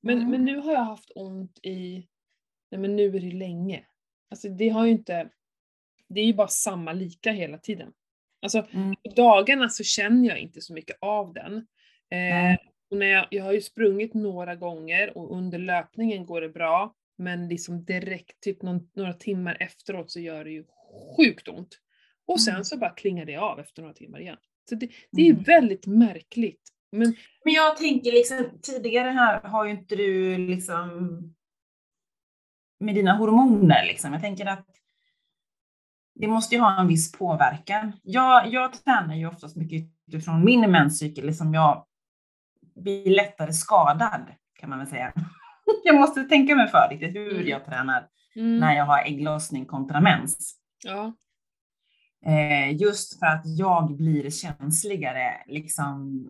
Men, 0.00 0.18
Mm. 0.18 0.30
men 0.30 0.44
nu 0.44 0.56
har 0.56 0.72
jag 0.72 0.84
haft 0.84 1.10
ont 1.14 1.58
i, 1.62 2.06
nej 2.70 2.80
men 2.80 2.96
nu 2.96 3.16
är 3.16 3.20
det 3.20 3.32
länge. 3.32 3.84
Alltså 4.30 4.48
det 4.48 4.68
har 4.68 4.84
ju 4.86 4.92
inte, 4.92 5.28
det 6.08 6.20
är 6.20 6.24
ju 6.24 6.34
bara 6.34 6.48
samma 6.48 6.92
lika 6.92 7.32
hela 7.32 7.58
tiden. 7.58 7.92
Alltså 8.42 8.66
Mm. 8.72 8.94
på 9.04 9.10
dagarna 9.16 9.68
så 9.68 9.84
känner 9.84 10.28
jag 10.28 10.38
inte 10.38 10.60
så 10.60 10.74
mycket 10.74 10.96
av 11.00 11.32
den. 11.32 11.54
Eh. 12.10 12.56
Och 12.90 12.96
när 12.96 13.06
jag, 13.06 13.26
jag 13.30 13.44
har 13.44 13.52
ju 13.52 13.60
sprungit 13.60 14.14
några 14.14 14.54
gånger 14.56 15.18
och 15.18 15.36
under 15.36 15.58
löpningen 15.58 16.26
går 16.26 16.40
det 16.40 16.48
bra, 16.48 16.94
men 17.18 17.48
liksom 17.48 17.84
direkt, 17.84 18.40
typ 18.40 18.62
någon, 18.62 18.90
några 18.94 19.12
timmar 19.12 19.56
efteråt 19.60 20.10
så 20.10 20.20
gör 20.20 20.44
det 20.44 20.50
ju 20.50 20.64
sjukt 21.16 21.48
ont. 21.48 21.78
Och 22.26 22.40
sen 22.40 22.54
Mm. 22.54 22.64
så 22.64 22.76
bara 22.78 22.90
klingar 22.90 23.24
det 23.24 23.36
av 23.36 23.60
efter 23.60 23.82
några 23.82 23.94
timmar 23.94 24.20
igen. 24.20 24.36
Så 24.68 24.74
det, 24.74 24.90
det 25.12 25.22
är 25.22 25.30
Mm. 25.30 25.42
väldigt 25.42 25.86
märkligt. 25.86 26.60
Men 26.92 27.14
Men 27.44 27.54
jag 27.54 27.76
tänker 27.76 28.12
liksom 28.12 28.48
tidigare 28.62 29.08
här 29.08 29.40
har 29.42 29.64
ju 29.64 29.70
inte 29.70 29.96
du 29.96 30.38
liksom 30.38 31.18
med 32.80 32.94
dina 32.94 33.16
hormoner 33.16 33.84
liksom. 33.86 34.12
Jag 34.12 34.22
tänker 34.22 34.46
att 34.46 34.66
det 36.14 36.28
måste 36.28 36.54
ju 36.54 36.60
ha 36.60 36.80
en 36.80 36.88
viss 36.88 37.12
påverkan. 37.12 37.92
Jag, 38.02 38.52
jag 38.52 38.72
tränar 38.84 39.14
ju 39.14 39.26
oftast 39.26 39.56
mycket 39.56 39.82
utifrån 40.06 40.44
min 40.44 40.70
menscykel, 40.70 41.26
liksom 41.26 41.54
jag 41.54 41.86
blir 42.74 43.10
lättare 43.10 43.52
skadad 43.52 44.26
kan 44.54 44.70
man 44.70 44.78
väl 44.78 44.88
säga. 44.88 45.12
Jag 45.84 45.94
måste 46.00 46.24
tänka 46.24 46.54
mig 46.56 46.68
för 46.68 46.88
riktigt 46.90 47.16
hur 47.16 47.32
Mm. 47.36 47.48
jag 47.48 47.64
tränar 47.64 48.08
mm, 48.36 48.58
när 48.58 48.76
jag 48.76 48.84
har 48.84 48.98
ägglossning 49.04 49.66
kontra 49.66 50.00
mens. 50.00 50.56
ja, 50.84 51.12
Eh, 52.26 52.76
just 52.76 53.18
för 53.18 53.26
att 53.26 53.42
jag 53.44 53.96
blir 53.96 54.30
känsligare 54.30 55.42
liksom 55.46 56.26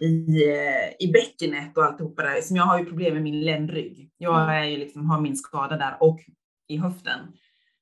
i, 0.00 0.44
eh, 0.48 1.06
i 1.06 1.12
bäckenet 1.12 1.76
och 1.76 1.84
alltihopa 1.84 2.22
där. 2.22 2.40
Som 2.40 2.56
jag 2.56 2.64
har 2.64 2.78
ju 2.78 2.84
problem 2.84 3.14
med 3.14 3.22
min 3.22 3.40
ländrygg. 3.40 4.10
Jag 4.16 4.42
Mm. 4.42 4.48
är 4.48 4.64
ju 4.64 4.76
liksom, 4.76 5.10
har 5.10 5.20
min 5.20 5.36
skada 5.36 5.76
där 5.76 5.96
och 6.00 6.20
i 6.68 6.76
höften. 6.76 7.18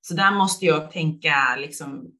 Så 0.00 0.14
där 0.14 0.30
måste 0.30 0.66
jag 0.66 0.90
tänka 0.90 1.56
liksom 1.59 2.11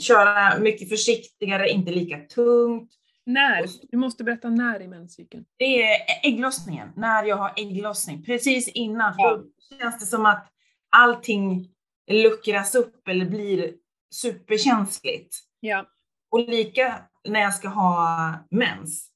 köra 0.00 0.58
mycket 0.58 0.88
försiktigare, 0.88 1.68
inte 1.70 1.90
lika 1.90 2.18
tungt. 2.18 2.92
när? 3.26 3.66
Du 3.90 3.96
måste 3.96 4.24
berätta 4.24 4.50
när 4.50 4.82
i 4.82 4.88
menscykeln. 4.88 5.44
Det 5.56 5.82
är 5.82 5.96
ägglossningen, 6.22 6.88
när 6.96 7.24
jag 7.24 7.36
har 7.36 7.52
ägglossning, 7.56 8.22
precis 8.24 8.68
innan. 8.68 9.14
För 9.14 9.22
Ja. 9.22 9.36
Då 9.70 9.76
känns 9.78 10.00
det 10.00 10.06
som 10.06 10.26
att 10.26 10.48
allting 10.90 11.68
luckras 12.10 12.74
upp 12.74 13.08
eller 13.08 13.24
blir 13.24 13.74
superkänsligt. 14.14 15.36
Ja. 15.60 15.86
Och 16.30 16.48
lika 16.48 17.02
när 17.28 17.40
jag 17.40 17.54
ska 17.54 17.68
ha 17.68 18.34
mens 18.50 19.10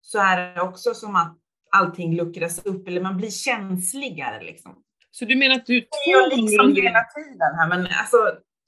så 0.00 0.18
är 0.18 0.54
det 0.54 0.60
också 0.60 0.94
som 0.94 1.16
att 1.16 1.36
allting 1.76 2.16
luckras 2.16 2.66
upp 2.66 2.88
eller 2.88 3.00
man 3.00 3.16
blir 3.16 3.30
känsligare 3.30 4.42
liksom. 4.44 4.82
Så 5.10 5.24
du 5.24 5.36
menar 5.36 5.54
att 5.54 5.66
du 5.66 5.80
Det 5.80 5.86
två 5.86 6.20
gånger 6.30 6.42
liksom 6.42 6.66
under... 6.66 6.82
hela 6.82 7.04
tiden 7.14 7.54
här 7.58 7.68
men 7.68 7.80
alltså, 7.80 8.16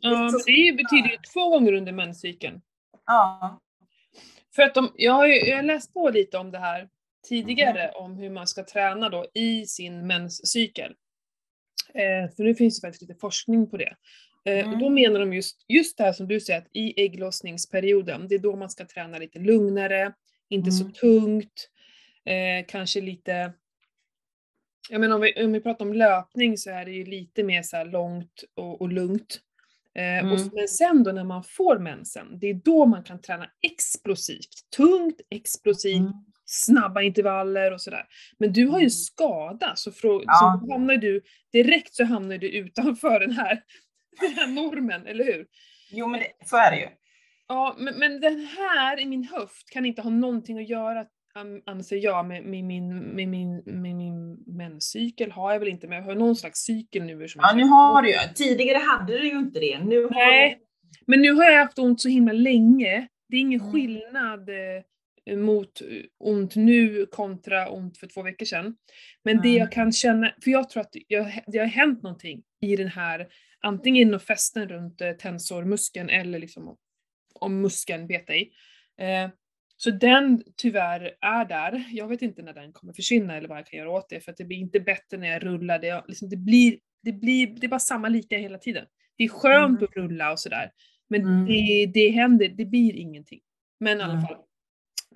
Ja, 0.03 0.11
men 0.11 0.33
det 0.47 0.53
är 0.53 0.67
ju- 0.71 0.77
betyder 0.77 1.09
ju 1.11 1.17
två 1.35 1.49
gånger 1.51 1.73
under 1.73 1.93
menscykeln. 1.93 2.61
ja. 3.07 3.61
För 4.57 4.63
att 4.63 4.75
de, 4.75 4.93
jag 4.95 5.13
har 5.13 5.27
ju 5.27 5.35
jag 5.35 5.57
har 5.57 5.63
läst 5.63 5.95
på 5.95 6.09
lite 6.11 6.39
om 6.39 6.51
det 6.51 6.59
här 6.59 6.89
tidigare, 7.29 7.91
om 7.91 8.17
hur 8.17 8.31
man 8.31 8.47
ska 8.47 8.65
träna 8.65 9.09
då 9.09 9.27
i 9.35 9.67
sin 9.67 10.07
menscykel. 10.07 10.95
Eh, 11.95 12.35
för 12.37 12.43
nu 12.45 12.55
finns 12.55 12.81
det 12.81 12.87
faktiskt 12.87 13.03
lite 13.03 13.21
forskning 13.21 13.71
på 13.71 13.77
det. 13.77 13.97
Eh, 14.45 14.73
och 14.73 14.79
då 14.79 14.87
Mm. 14.87 14.95
menar 14.95 15.21
de 15.21 15.33
just, 15.35 15.65
just 15.69 15.97
det 15.99 16.05
här 16.05 16.13
som 16.13 16.29
du 16.29 16.41
säger, 16.41 16.59
att 16.61 16.69
i 16.73 17.01
ägglossningsperioden, 17.05 18.29
det 18.29 18.35
är 18.35 18.39
då 18.39 18.57
man 18.57 18.71
ska 18.71 18.87
träna 18.87 19.19
lite 19.19 19.39
lugnare, 19.39 20.13
inte 20.49 20.71
så 20.71 20.83
Mm. 20.83 20.93
tungt, 20.93 21.69
eh, 22.25 22.67
kanske 22.69 23.01
lite 23.01 23.53
jag 24.91 25.01
menar 25.01 25.15
om 25.17 25.23
vi, 25.23 25.45
om 25.45 25.53
vi 25.53 25.61
pratar 25.61 25.85
om 25.85 25.93
löpning 25.93 26.59
så 26.59 26.71
är 26.71 26.85
det 26.85 26.91
ju 26.91 27.05
lite 27.05 27.43
mer 27.43 27.63
så 27.63 27.85
långt 27.85 28.45
och, 28.55 28.81
och 28.81 28.93
lugnt. 28.93 29.41
Eh, 29.95 30.33
och, 30.33 30.39
Mm. 30.39 30.51
men 30.53 30.69
sen 30.69 31.03
då 31.03 31.13
när 31.13 31.25
man 31.25 31.45
får 31.45 31.79
mensen, 31.79 32.39
det 32.39 32.47
är 32.51 32.55
då 32.55 32.87
man 32.87 33.05
kan 33.05 33.21
träna 33.21 33.51
explosivt. 33.63 34.49
Tungt, 34.77 35.21
explosivt, 35.31 35.97
Mm. 36.01 36.13
snabba 36.45 37.03
intervaller 37.03 37.73
och 37.73 37.81
sådär. 37.81 38.05
Men 38.39 38.53
du 38.53 38.67
har 38.67 38.79
ju 38.79 38.83
Mm. 38.85 38.91
skada, 38.91 39.73
så, 39.77 39.91
frå- 39.91 40.23
Ja. 40.27 40.61
så 40.65 40.73
hamnar 40.73 40.97
du, 40.97 41.21
direkt 41.53 41.95
så 41.95 42.05
hamnar 42.05 42.39
du 42.39 42.49
utanför 42.51 43.21
den 43.21 43.31
här, 43.33 43.63
den 44.21 44.33
här 44.33 44.47
normen, 44.47 45.07
eller 45.07 45.25
hur? 45.25 45.47
Jo 45.91 46.07
men 46.07 46.21
det, 46.21 46.47
så 46.47 46.57
är 46.57 46.71
det 46.71 46.77
ju. 46.81 46.87
Ja, 47.49 47.77
men, 47.79 47.99
men 47.99 48.21
den 48.21 48.47
här 48.47 49.01
i 49.01 49.07
min 49.07 49.25
höft 49.25 49.71
kan 49.73 49.87
inte 49.87 50.03
ha 50.03 50.11
någonting 50.11 50.59
att 50.59 50.69
göra, 50.69 51.05
an- 51.35 51.63
anser 51.67 51.97
jag, 51.97 52.27
med, 52.27 52.45
med, 52.45 52.65
min, 52.65 52.99
med, 52.99 53.29
min, 53.29 53.63
med 53.67 53.95
min 53.97 54.37
menscykel 54.47 55.31
har 55.33 55.53
jag 55.53 55.59
väl 55.61 55.69
inte, 55.69 55.89
men 55.89 55.99
jag 55.99 56.05
har 56.05 56.15
någon 56.15 56.37
slags 56.37 56.61
cykel 56.61 57.03
nu. 57.03 57.29
Som 57.29 57.41
Ja 57.45 57.53
nu 57.57 57.65
har 57.65 58.03
du 58.03 58.09
ju, 58.11 58.17
tidigare 58.35 58.79
hade 58.79 59.19
du 59.19 59.25
ju 59.29 59.39
inte 59.39 59.61
det. 59.61 59.79
Nu 59.79 60.03
har 60.03 60.11
Nej, 60.11 60.59
men 61.07 61.23
nu 61.23 61.33
har 61.33 61.45
jag 61.45 61.59
haft 61.65 61.79
ont 61.79 62.01
så 62.01 62.09
himla 62.09 62.33
llänge. 62.33 63.07
Det 63.29 63.37
är 63.37 63.41
ingen 63.41 63.61
Mm. 63.61 63.73
skillnad 63.73 64.49
eh, 64.49 65.37
mot 65.39 65.81
eh, 65.81 65.87
ont 66.19 66.57
nu 66.57 67.07
kontra 67.07 67.69
ont 67.71 67.99
för 67.99 68.07
två 68.07 68.23
veckor 68.23 68.47
sedan. 68.47 68.77
Men 69.25 69.37
det 69.37 69.49
Mm. 69.49 69.59
jag 69.59 69.73
kan 69.73 69.93
känna, 69.93 70.33
för 70.45 70.51
jag 70.51 70.71
tror 70.71 70.81
att 70.81 70.91
jag, 71.09 71.43
det 71.47 71.59
har 71.59 71.67
hänt 71.67 72.03
någonting 72.03 72.43
i 72.63 72.77
den 72.77 72.89
här, 72.89 73.27
antingen 73.63 74.09
inom 74.09 74.21
fästen 74.21 74.69
runt 74.69 75.01
eh, 75.01 75.13
tensormuskeln 75.13 76.11
eller 76.11 76.39
liksom 76.39 76.77
om, 77.35 77.61
muskeln 77.61 78.07
betar 78.07 78.35
i. 78.35 78.51
Eh, 78.99 79.29
så 79.77 79.91
den 79.91 80.43
tyvärr 80.57 81.15
är 81.21 81.45
där. 81.45 81.85
Jag 81.93 82.09
vet 82.09 82.23
inte 82.23 82.43
när 82.43 82.53
den 82.53 82.73
kommer 82.73 82.93
försvinna 82.93 83.37
eller 83.37 83.49
vad 83.49 83.59
jag 83.59 83.67
kan 83.67 83.79
göra 83.79 83.91
åt 83.91 84.09
det, 84.09 84.21
för 84.21 84.31
att 84.31 84.37
det 84.37 84.45
blir 84.45 84.59
inte 84.59 84.81
bättre 84.81 85.17
när 85.19 85.29
jag 85.29 85.45
rullar. 85.47 85.79
Det, 85.79 86.05
liksom, 86.09 86.29
det, 86.29 86.37
blir, 86.37 86.79
det, 87.03 87.13
blir, 87.13 87.47
det 87.47 87.67
är 87.67 87.69
bara 87.69 87.81
samma 87.81 88.09
lika 88.09 88.39
hela 88.39 88.59
tiden. 88.59 88.87
Det 89.17 89.25
är 89.25 89.29
skönt 89.29 89.79
Mm. 89.81 89.85
att 89.85 89.97
rulla 89.97 90.33
och 90.33 90.41
sådär, 90.41 90.71
men 91.09 91.21
Mm. 91.21 91.47
det, 91.47 91.87
det 91.95 92.11
händer, 92.11 92.49
det 92.49 92.65
blir 92.65 92.97
ingenting. 92.97 93.41
Men 93.81 94.01
i 94.01 94.03
alla 94.03 94.21
fall, 94.21 94.37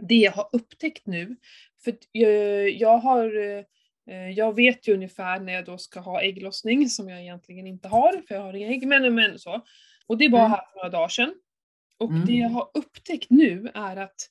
det 0.01 0.15
jag 0.15 0.33
har 0.33 0.49
upptäckt 0.53 1.07
nu, 1.07 1.37
för 1.85 1.95
jag, 2.13 2.71
jag 2.71 2.99
har 2.99 3.37
eh, 3.37 3.65
jag 4.37 4.57
vet 4.57 4.89
ju 4.89 4.95
ungefär 4.95 5.41
när 5.41 5.53
jag 5.53 5.65
då 5.65 5.79
ska 5.79 6.01
ha 6.01 6.23
ägglossning, 6.23 6.89
som 6.91 7.09
jag 7.09 7.21
egentligen 7.23 7.67
inte 7.67 7.89
har, 7.89 8.23
för 8.29 8.35
jag 8.35 8.43
har 8.43 8.53
inga 8.55 8.69
ägg, 8.69 8.87
men, 8.87 9.15
men 9.15 9.39
så. 9.39 9.65
Och 10.07 10.19
det 10.19 10.29
var 10.29 10.39
Mm. 10.39 10.51
här 10.51 10.61
för 10.73 10.77
några 10.77 10.89
dagar 10.91 11.09
sedan. 11.09 11.35
Och 11.99 12.11
Mm. 12.11 12.27
det 12.27 12.33
jag 12.33 12.49
har 12.49 12.71
upptäckt 12.75 13.31
nu 13.31 13.71
är 13.75 13.97
att 13.97 14.31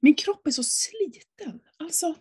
min 0.00 0.14
kropp 0.14 0.46
är 0.46 0.50
så 0.50 0.62
sliten. 0.64 1.60
Alltså, 1.76 2.14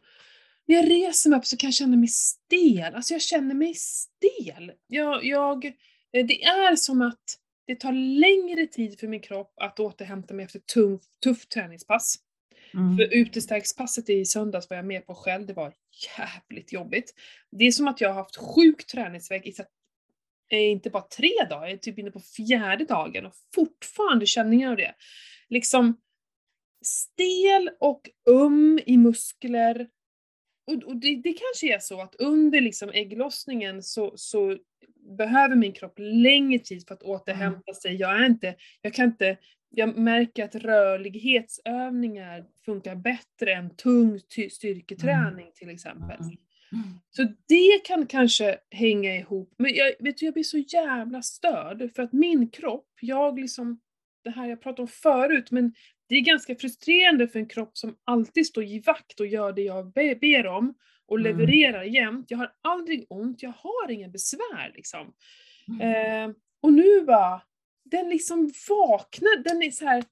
när 0.65 0.75
jag 0.75 0.89
reser 0.89 1.29
mig 1.29 1.39
upp 1.39 1.45
så 1.45 1.57
kan 1.57 1.67
jag 1.67 1.73
känna 1.75 1.97
mig 1.97 2.07
stel. 2.07 2.95
Alltså 2.95 3.13
jag 3.13 3.21
känner 3.21 3.55
mig 3.55 3.73
stel. 3.75 4.71
Jag, 4.87 5.23
jag, 5.25 5.65
eh, 5.65 6.25
det 6.25 6.43
är 6.43 6.75
som 6.75 7.01
att 7.01 7.23
det 7.67 7.75
tar 7.75 7.91
längre 7.93 8.67
tid 8.67 8.99
för 8.99 9.07
min 9.07 9.19
kropp 9.21 9.53
att 9.61 9.79
återhämta 9.79 10.33
mig 10.33 10.45
efter 10.45 10.59
tuff, 10.59 11.01
tuff 11.23 11.47
träningspass. 11.47 12.15
Mm. 12.73 12.97
För 12.97 13.13
utestärkspasset 13.13 14.09
i 14.09 14.25
söndags 14.25 14.69
var 14.69 14.77
jag 14.77 14.85
med 14.85 15.05
på 15.05 15.15
själv, 15.15 15.45
det 15.45 15.53
var 15.53 15.73
jävligt 16.17 16.73
jobbigt. 16.73 17.13
Det 17.51 17.67
är 17.67 17.71
som 17.71 17.87
att 17.87 18.01
jag 18.01 18.09
har 18.09 18.15
haft 18.15 18.37
sjuk 18.37 18.87
träningsvärk 18.87 19.45
i 19.45 19.53
eh, 20.51 20.71
inte 20.71 20.89
bara 20.89 21.07
tre 21.17 21.31
dagar, 21.49 21.63
jag 21.63 21.71
är 21.71 21.77
typ 21.77 21.99
inne 21.99 22.11
på 22.11 22.19
fjärde 22.19 22.85
dagen 22.85 23.25
och 23.25 23.33
fortfarande 23.55 24.25
känner 24.25 24.61
jag 24.61 24.77
det. 24.77 24.95
Liksom 25.49 25.97
stel 26.85 27.69
och 27.79 28.09
um 28.25 28.79
i 28.85 28.97
muskler. 28.97 29.89
Och, 30.67 30.83
och 30.83 30.95
det, 30.95 31.15
det 31.15 31.33
kanske 31.33 31.75
är 31.75 31.79
så 31.79 32.01
att 32.01 32.15
under 32.15 32.61
liksom 32.61 32.89
ägglossningen 32.89 33.83
så, 33.83 34.13
så 34.15 34.57
behöver 35.17 35.55
min 35.55 35.73
kropp 35.73 35.93
längre 35.97 36.59
tid 36.59 36.87
för 36.87 36.93
att 36.93 37.03
återhämta 37.03 37.73
sig. 37.73 37.95
Jag 37.95 38.21
är 38.21 38.25
inte, 38.25 38.55
jag 38.81 38.93
kan 38.93 39.05
inte, 39.05 39.37
jag 39.69 39.97
märker 39.97 40.43
att 40.45 40.55
rörlighetsövningar 40.55 42.45
funkar 42.65 42.95
bättre 42.95 43.53
än 43.53 43.75
tung 43.75 44.19
ty- 44.35 44.49
styrketräning 44.49 45.51
till 45.55 45.69
exempel. 45.69 46.17
Mm. 46.71 46.83
Så 47.09 47.23
det 47.47 47.83
kan 47.85 48.07
kanske 48.07 48.57
hänga 48.71 49.15
ihop. 49.15 49.53
Men 49.57 49.73
jag, 49.75 49.91
vet 49.99 50.17
du, 50.17 50.25
jag 50.25 50.33
blir 50.33 50.43
så 50.43 50.57
jävla 50.57 51.21
störd 51.21 51.91
för 51.95 52.03
att 52.03 52.13
min 52.13 52.49
kropp, 52.49 52.89
jag 53.01 53.39
liksom, 53.39 53.79
det 54.23 54.29
här 54.29 54.49
jag 54.49 54.61
pratade 54.61 54.81
om 54.81 54.87
förut, 54.87 55.51
men 55.51 55.73
det 56.09 56.15
är 56.15 56.21
ganska 56.21 56.55
frustrerande 56.55 57.27
för 57.27 57.39
en 57.39 57.47
kropp 57.49 57.77
som 57.77 57.95
alltid 58.03 58.45
står 58.47 58.63
i 58.63 58.79
vakt 58.79 59.19
och 59.19 59.27
gör 59.27 59.53
det 59.53 59.61
jag 59.61 59.93
be, 59.93 60.15
ber 60.15 60.47
om 60.47 60.73
och 61.07 61.19
Mm. 61.19 61.37
levererar 61.37 61.83
jämt. 61.83 62.25
Jag 62.31 62.37
har 62.37 62.51
aldrig 62.61 63.05
ont, 63.09 63.43
jag 63.43 63.53
har 63.57 63.91
inga 63.91 64.07
besvär 64.09 64.71
liksom. 64.75 65.13
Mm. 65.67 66.29
Eh, 66.29 66.35
och 66.61 66.73
nu 66.73 67.01
bara, 67.01 67.41
den 67.91 68.09
liksom 68.09 68.51
vaknar, 68.69 69.43
den 69.43 69.63
är 69.63 69.71
så 69.71 69.85
här. 69.85 70.03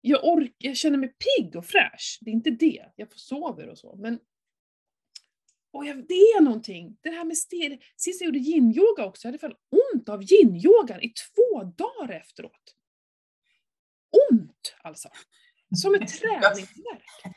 Jag, 0.00 0.24
ork, 0.24 0.54
jag 0.58 0.76
känner 0.76 0.98
mig 0.98 1.08
pigg 1.08 1.56
och 1.56 1.66
fräsch, 1.66 2.18
det 2.20 2.30
är 2.30 2.34
inte 2.34 2.50
det. 2.50 2.84
Jag 2.96 3.10
får 3.10 3.18
sover 3.18 3.68
och 3.68 3.78
så, 3.78 3.96
men 3.96 4.18
och 5.76 5.86
jag, 5.86 5.96
det 6.08 6.14
är 6.14 6.40
någonting, 6.40 6.96
det 7.02 7.10
här 7.10 7.24
med 7.24 7.38
stel. 7.38 7.78
Sist 7.96 8.20
jag 8.20 8.26
gjorde 8.26 8.38
yin-yoga 8.38 9.04
också, 9.04 9.28
jag 9.28 9.32
hade 9.32 9.38
fan 9.38 9.54
ont 9.94 10.08
av 10.08 10.22
yin-yogan 10.22 11.00
i 11.00 11.08
två 11.08 11.64
dagar 11.64 12.14
efteråt. 12.14 12.74
Ont 14.30 14.74
alltså. 14.82 15.08
Som 15.74 15.94
ett 15.94 16.08
träningsvärk. 16.20 17.34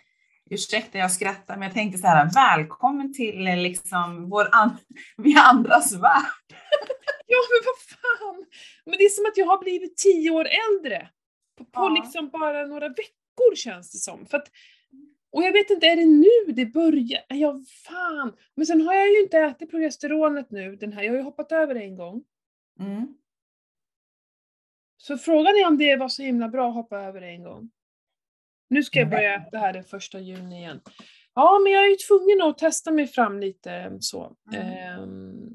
Ursäkta 0.50 0.98
jag 0.98 1.12
skrattar 1.12 1.58
men 1.58 1.64
jag 1.64 1.74
tänkte 1.74 2.00
så 2.00 2.08
här, 2.08 2.34
välkommen 2.34 3.14
till 3.14 3.48
eh, 3.48 3.58
liksom 3.58 4.30
vår 4.30 4.50
an 4.52 4.78
vi 5.18 5.36
andras 5.36 5.94
värld. 5.94 6.60
Ja 7.32 7.38
men 7.50 7.62
vad 7.70 7.80
fan! 8.00 8.46
Men 8.86 8.98
det 8.98 9.04
är 9.06 9.10
som 9.10 9.26
att 9.26 9.38
jag 9.38 9.46
har 9.46 9.64
blivit 9.64 9.98
tio 9.98 10.32
år 10.32 10.48
äldre. 10.48 11.10
På, 11.58 11.66
på 11.66 11.72
Ja. 11.74 11.90
liksom 12.04 12.30
bara 12.30 12.66
några 12.66 12.90
veckor. 12.90 13.56
känns 13.56 13.92
det 13.92 13.98
som. 13.98 14.26
För 14.26 14.38
att, 14.38 14.48
och 15.32 15.44
jag 15.44 15.52
vet 15.54 15.70
inte, 15.70 15.88
är 15.88 15.96
det 15.96 16.06
nu 16.06 16.54
det 16.54 16.66
börjar? 16.66 17.22
Ja, 17.28 17.62
fan! 17.88 18.34
Men 18.56 18.66
sen 18.66 18.82
har 18.82 18.94
jag 18.94 19.10
ju 19.10 19.20
inte 19.22 19.38
ätit 19.40 19.72
progesteronet 19.72 20.52
nu, 20.52 20.76
den 20.76 20.94
här, 20.94 21.04
jag 21.04 21.12
har 21.12 21.18
ju 21.18 21.24
hoppat 21.24 21.52
över 21.52 21.74
det 21.74 21.82
en 21.84 21.96
gång. 21.98 22.24
Mm. 22.80 23.16
Så 24.98 25.18
frågan 25.18 25.56
är 25.56 25.68
om 25.68 25.78
det 25.78 25.96
var 25.96 26.10
så 26.10 26.24
himla 26.24 26.48
bra 26.50 26.68
att 26.70 26.76
hoppa 26.76 26.98
över 27.00 27.22
det 27.22 27.28
en 27.28 27.44
gång. 27.44 27.72
Nu 28.70 28.84
ska 28.84 29.00
jag 29.00 29.10
börja 29.10 29.36
äta 29.36 29.58
här 29.58 29.74
den 29.74 29.84
första 29.84 30.20
juni 30.20 30.58
igen. 30.58 30.82
Ja, 31.34 31.60
men 31.64 31.74
jag 31.74 31.86
är 31.86 31.90
ju 31.90 31.96
tvungen 31.96 32.42
att 32.42 32.58
testa 32.58 32.92
mig 32.92 33.08
fram 33.08 33.40
lite 33.40 33.98
så. 34.00 34.36
Mm. 34.54 34.68
Ehm, 34.68 35.49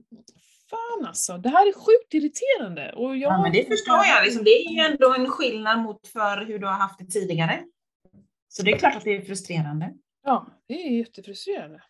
fan 0.75 1.07
alltså, 1.07 1.38
det 1.38 1.49
här 1.49 1.69
är 1.69 1.73
sjukt 1.73 2.14
irriterande. 2.14 2.93
Och 2.93 3.16
jag, 3.16 3.33
Ja, 3.33 3.43
men 3.43 3.52
det 3.52 3.64
förstår 3.64 3.97
jag. 3.97 4.25
Liksom, 4.25 4.45
det 4.45 4.50
är 4.50 4.71
ju 4.73 4.93
ändå 4.93 5.14
en 5.14 5.26
skillnad 5.31 5.78
mot 5.83 6.07
för 6.07 6.45
hur 6.47 6.59
du 6.59 6.66
har 6.66 6.75
haft 6.75 6.99
det 6.99 7.07
tidigare. 7.07 7.64
Så 8.49 8.62
det 8.62 8.71
är 8.73 8.78
klart 8.78 8.97
att 8.97 9.04
det 9.04 9.16
är 9.16 9.23
frustrerande. 9.23 9.95
Ja, 10.25 10.47
det 10.66 10.75
är 10.75 10.90
jättefrustrerande. 10.99 11.83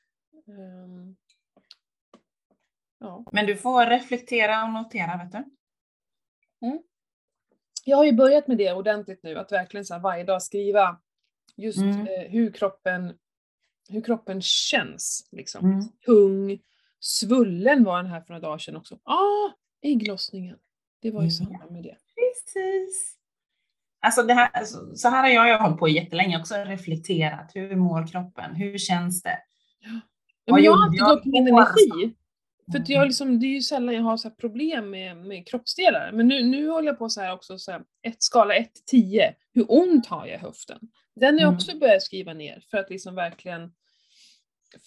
Ehm, 0.48 1.16
ja. 3.00 3.24
Men 3.32 3.46
du 3.46 3.56
får 3.56 3.86
reflektera 3.86 4.64
och 4.64 4.70
notera, 4.70 5.16
vet 5.24 5.32
du. 5.32 5.44
Jag 7.84 7.96
har 7.96 8.04
ju 8.04 8.12
börjat 8.12 8.46
med 8.46 8.58
det 8.58 8.72
ordentligt 8.72 9.22
nu, 9.22 9.38
att 9.38 9.52
verkligen 9.52 9.84
så 9.84 9.98
varje 9.98 10.24
dag 10.24 10.42
skriva 10.42 11.00
just 11.56 11.78
Mm. 11.78 12.00
eh, 12.06 12.30
hur, 12.30 12.52
kroppen, 12.52 13.18
hur 13.88 14.00
kroppen 14.00 14.42
känns. 14.42 15.28
Liksom. 15.32 15.64
Mm. 15.72 15.88
Tung, 16.06 16.58
svullen 17.04 17.84
var 17.84 17.96
den 18.02 18.06
här 18.12 18.20
för 18.20 18.34
några 18.34 18.46
dagar 18.48 18.58
sedan 18.58 18.76
också. 18.76 18.98
Ah, 19.04 19.50
ägglossningen. 19.82 20.56
Det 21.02 21.10
var 21.10 21.20
ju 21.22 21.26
Mm. 21.28 21.30
samband 21.30 21.72
med 21.72 21.82
det. 21.82 21.96
Precis. 22.14 23.16
Alltså 24.00 24.22
det 24.22 24.34
här, 24.34 24.50
så 24.94 25.08
här 25.08 25.22
har 25.22 25.28
jag 25.28 25.48
ju 25.48 25.54
hållit 25.54 25.78
på 25.78 25.88
jättelänge 25.88 26.40
också, 26.40 26.54
reflekterat. 26.54 27.50
Hur 27.54 27.76
mår 27.76 28.06
kroppen? 28.06 28.54
Hur 28.54 28.78
känns 28.78 29.22
det? 29.22 29.38
Ja, 30.44 30.54
men 30.54 30.62
jag 30.64 30.72
har 30.72 30.84
alltid 30.84 31.00
jag 31.00 31.08
gått 31.08 31.22
på 31.22 31.28
min 31.28 31.48
energi. 31.48 32.14
För 32.72 32.78
att 32.78 32.88
Mm. 32.88 32.98
jag 33.00 33.06
liksom, 33.06 33.40
det 33.40 33.46
är 33.46 33.54
ju 33.54 33.62
sällan 33.62 33.94
jag 33.94 34.02
har 34.02 34.16
så 34.16 34.28
här 34.28 34.34
problem 34.34 34.90
med, 34.90 35.16
med 35.16 35.48
kroppsdelar. 35.48 36.12
Men 36.12 36.28
nu, 36.28 36.42
nu 36.42 36.68
håller 36.68 36.86
jag 36.88 36.98
på 36.98 37.08
så 37.08 37.20
här 37.20 37.32
också, 37.32 37.58
så 37.58 37.72
här, 37.72 37.82
ett, 38.02 38.22
skala 38.22 38.54
1 38.54 38.74
till 38.74 38.84
10. 38.84 39.34
Hur 39.54 39.66
ont 39.68 40.06
har 40.06 40.26
jag 40.26 40.34
i 40.34 40.38
höften? 40.38 40.78
Den 41.16 41.34
har 41.34 41.40
jag 41.40 41.48
Mm. 41.48 41.54
också 41.54 41.78
börjat 41.78 42.02
skriva 42.02 42.32
ner 42.34 42.64
för 42.70 42.78
att 42.78 42.90
liksom 42.90 43.14
verkligen, 43.14 43.72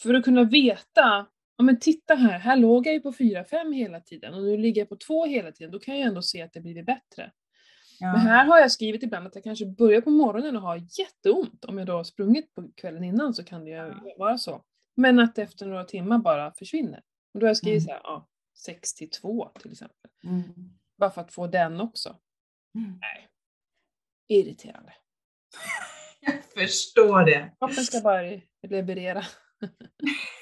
för 0.03 0.13
att 0.13 0.24
kunna 0.24 0.43
veta, 0.43 1.25
ja 1.58 1.64
men 1.64 1.80
titta 1.80 2.16
här, 2.16 2.40
här 2.40 2.58
låg 2.58 2.88
jag 2.88 2.94
ju 2.94 3.00
på 3.00 3.12
4-5 3.12 3.74
hela 3.74 4.00
tiden 4.00 4.34
och 4.34 4.44
nu 4.44 4.58
ligger 4.58 4.82
jag 4.82 4.90
på 4.90 4.96
2 4.96 5.26
hela 5.26 5.52
tiden, 5.52 5.72
då 5.72 5.80
kan 5.80 5.94
jag 5.94 6.02
ju 6.04 6.08
ändå 6.08 6.22
se 6.22 6.42
att 6.42 6.54
det 6.54 6.60
blivit 6.62 6.86
bättre. 6.86 7.32
Ja. 8.00 8.12
Men 8.12 8.22
här 8.22 8.46
har 8.46 8.60
jag 8.60 8.72
skrivit 8.72 9.04
ibland 9.04 9.28
att 9.28 9.36
jag 9.36 9.44
kanske 9.44 9.66
börjar 9.66 10.02
på 10.02 10.10
morgonen 10.10 10.56
och 10.56 10.62
har 10.62 10.82
jätteont. 11.00 11.66
Om 11.66 11.78
jag 11.78 11.88
då 11.88 11.94
har 11.94 12.04
sprungit 12.04 12.54
på 12.56 12.72
kvällen 12.76 13.04
innan 13.04 13.34
så 13.34 13.44
kan 13.44 13.66
det 13.66 13.72
ju 13.72 13.94
vara 14.18 14.38
så. 14.38 14.64
Men 14.96 15.20
att 15.20 15.38
efter 15.38 15.66
några 15.66 15.84
timmar 15.84 16.18
bara 16.18 16.52
försvinner. 16.54 17.02
Och 17.34 17.40
då 17.40 17.46
har 17.46 17.50
jag 17.50 17.58
skrivit 17.58 17.84
Mm. 17.84 17.86
så 17.86 17.92
här, 17.92 18.02
ja, 18.04 18.28
6 18.58 18.94
till 18.94 19.10
2 19.10 19.52
till 19.62 19.72
exempel. 19.72 20.12
Mm. 20.24 20.44
Bara 20.98 21.10
för 21.10 21.22
att 21.22 21.34
få 21.34 21.48
den 21.48 21.82
också. 21.82 22.16
Mm. 22.76 23.00
Irriterande. 24.28 24.94
Jag 26.20 26.44
förstår 26.44 27.26
det. 27.26 27.52
Kroppen 27.60 27.84
ska 27.84 28.02
bara 28.02 28.22
leverera. 28.68 29.24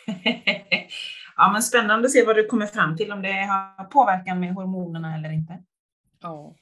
ja, 1.35 1.51
men 1.51 1.61
spännande 1.63 2.05
att 2.05 2.11
se 2.11 2.25
vad 2.25 2.35
du 2.35 2.45
kommer 2.45 2.65
fram 2.65 2.97
till, 2.97 3.11
om 3.11 3.21
det 3.21 3.31
har 3.31 3.83
påverkan 3.83 4.39
med 4.39 4.53
hormonerna 4.53 5.15
eller 5.15 5.31
inte. 5.33 5.63
Ja. 6.21 6.55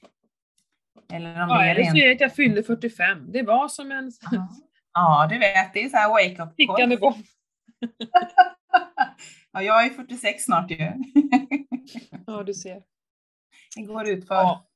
Eller 1.14 1.44
om 1.44 1.50
ja 1.50 1.58
det 1.62 1.70
är 1.70 1.76
rent... 1.76 1.94
det 1.96 2.12
att 2.12 2.22
jag 2.22 2.36
fyllde 2.36 2.64
45. 2.64 3.32
Det 3.32 3.44
var 3.44 3.68
som 3.68 3.92
en 3.92 4.12
Ja. 4.32 4.48
Ja, 4.94 5.28
du 5.30 5.38
vet, 5.40 5.74
det 5.74 5.84
är 5.84 5.90
så 5.90 5.98
här 5.98 6.10
wake 6.10 6.44
up 6.44 6.56
tickande 6.56 6.98
bomb. 6.98 7.16
Ja, 9.52 9.62
jag 9.62 9.86
är 9.86 9.90
46 9.90 10.44
snart 10.44 10.72
ju. 10.72 10.78
Ja, 12.28 12.44
du 12.44 12.54
ser. 12.54 12.84
Det 13.76 13.82
går 13.82 14.08
ut 14.10 14.28
för. 14.28 14.36
Ja. 14.36 14.68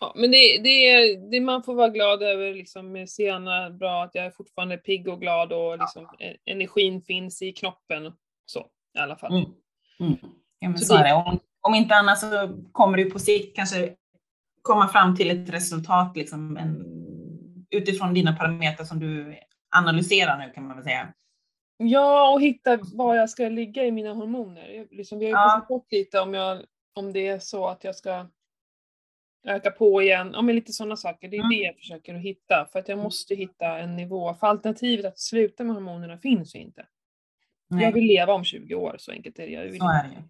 Ja, 0.00 0.12
men 0.16 0.30
det, 0.30 0.58
det, 0.62 0.68
är- 0.90 1.30
det 1.30 1.40
man 1.40 1.62
får 1.62 1.74
vara 1.74 1.88
glad 1.88 2.22
över 2.22 2.54
liksom 2.54 2.92
med 2.92 3.10
Sienna, 3.10 3.70
bra 3.70 4.04
att 4.04 4.14
jag 4.14 4.24
är 4.26 4.30
fortfarande 4.30 4.76
pigg 4.76 5.08
och 5.08 5.20
glad 5.20 5.52
och 5.52 5.78
liksom 5.78 6.08
e- 6.18 6.36
energin 6.44 7.02
finns 7.02 7.42
i 7.42 7.52
knoppen. 7.52 8.12
Så, 8.52 8.66
i 8.96 8.98
alla 8.98 9.16
fall. 9.16 9.32
Mm. 9.32 9.50
Mm. 10.00 10.18
Ja, 10.58 10.68
men 10.68 10.78
Så 10.78 10.96
det-. 10.96 11.14
Om, 11.14 11.38
om 11.60 11.74
inte 11.74 11.94
annat 11.94 12.18
så 12.18 12.58
kommer 12.72 12.96
du 12.98 13.10
på 13.10 13.18
sikt 13.18 13.56
kanske 13.56 13.94
komma 14.62 14.88
fram 14.88 15.16
till 15.16 15.30
ett 15.30 15.48
resultat 15.54 16.16
liksom, 16.16 16.56
en, 16.56 16.84
utifrån 17.70 18.14
dina 18.14 18.36
parametrar 18.36 18.84
som 18.84 18.98
du 19.00 19.36
analyserar 19.76 20.38
nu 20.46 20.52
kan 20.52 20.66
man 20.66 20.76
väl 20.76 20.84
säga. 20.84 21.08
Ja, 21.76 22.32
och 22.32 22.42
hitta 22.42 22.78
var 22.94 23.14
jag 23.14 23.30
ska 23.30 23.48
ligga 23.48 23.84
i 23.84 23.90
mina 23.92 24.12
hormoner. 24.12 24.68
Jag- 24.68 24.88
Liksom, 24.92 25.18
vi 25.18 25.24
har 25.24 25.30
ju 25.30 25.36
Ja. 25.36 25.50
pratat 25.54 25.68
bort 25.68 25.92
lite 25.92 26.20
om, 26.20 26.34
jag, 26.34 26.62
om 26.94 27.12
det 27.12 27.26
är 27.28 27.38
så 27.38 27.66
att 27.68 27.84
jag 27.84 27.96
ska 27.96 28.26
öka 29.46 29.70
på 29.70 30.02
igen. 30.02 30.30
Ja, 30.34 30.42
men 30.42 30.54
lite 30.54 30.72
sådana 30.72 30.96
saker. 30.96 31.28
Det 31.28 31.36
är 31.36 31.40
Mm. 31.40 31.50
det 31.50 31.56
jag 31.56 31.76
försöker 31.76 32.14
att 32.14 32.20
hitta. 32.20 32.68
För 32.72 32.78
att 32.78 32.88
jag 32.88 32.98
måste 32.98 33.34
hitta 33.34 33.78
en 33.78 33.96
nivå. 33.96 34.34
För 34.34 34.46
alternativet 34.46 35.06
att 35.06 35.18
sluta 35.18 35.64
med 35.64 35.74
hormonerna 35.74 36.18
finns 36.18 36.54
ju 36.54 36.58
inte. 36.58 36.86
Nej, 37.76 37.84
Jag 37.84 37.92
vill 37.92 38.04
leva 38.04 38.32
om 38.32 38.44
20 38.44 38.74
år, 38.74 38.96
så 38.98 39.12
enkelt 39.12 39.38
är 39.38 39.46
det. 39.46 39.52
Jag 39.52 39.62
vill 39.64 39.78
så 39.80 39.88
är 39.88 40.02
det 40.02 40.08
ju. 40.14 40.22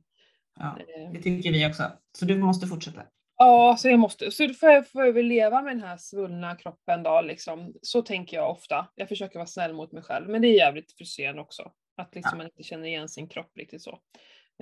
Ja, 0.59 0.79
Eh, 0.79 1.13
det 1.13 1.23
tycker 1.23 1.53
vi 1.53 1.67
också. 1.67 1.83
Så 2.19 2.25
du 2.25 2.39
måste 2.39 2.67
fortsätta. 2.67 3.03
Ja, 3.39 3.77
så 3.79 3.89
jag 3.89 3.99
måste. 3.99 4.31
Så 4.31 4.49
får 4.49 4.69
jag, 4.71 4.89
får 4.89 5.05
jag 5.05 5.13
väl 5.13 5.27
leva 5.27 5.63
med 5.63 5.77
den 5.77 5.83
här 5.83 5.97
svullna 5.97 6.57
kroppen 6.57 7.03
då 7.03 7.21
liksom. 7.21 7.75
Så 7.83 8.03
tänker 8.03 8.37
jag 8.37 8.51
ofta. 8.51 8.89
Jag 8.95 9.09
försöker 9.09 9.39
vara 9.39 9.47
snäll 9.47 9.73
mot 9.75 9.93
mig 9.93 10.03
själv. 10.03 10.29
Men 10.29 10.43
det 10.43 10.49
är 10.49 10.57
jävligt 10.57 10.93
frustrerande 10.93 11.43
också. 11.43 11.71
Att 11.97 12.15
liksom 12.15 12.31
Ja. 12.33 12.37
man 12.37 12.47
inte 12.47 12.63
känner 12.63 12.87
igen 12.89 13.09
sin 13.09 13.29
kropp 13.29 13.51
riktigt 13.57 13.83
så. 13.83 13.99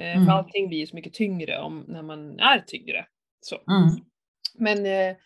Eh, 0.01 0.13
Mm. 0.17 0.27
För 0.27 0.33
allting 0.33 0.69
blir 0.69 0.79
ju 0.79 0.87
så 0.87 0.97
mycket 0.97 1.15
tyngre 1.15 1.59
om, 1.59 1.85
när 1.89 2.03
man 2.03 2.39
är 2.41 2.59
tyngre. 2.67 3.07
Så. 3.41 3.57
Mm. 3.57 4.05
Men 4.59 4.87
eh, 4.87 5.17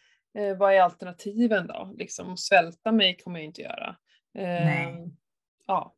eh, 0.45 0.57
vad 0.57 0.75
är 0.75 0.81
alternativen 0.81 1.67
då? 1.67 1.95
Liksom 1.99 2.37
svälta 2.37 2.93
mig 2.93 3.17
kommer 3.17 3.38
jag 3.38 3.45
inte 3.45 3.62
göra. 3.62 3.97
Eh, 4.38 4.45
Nej. 4.45 5.11
Ja. 5.67 5.95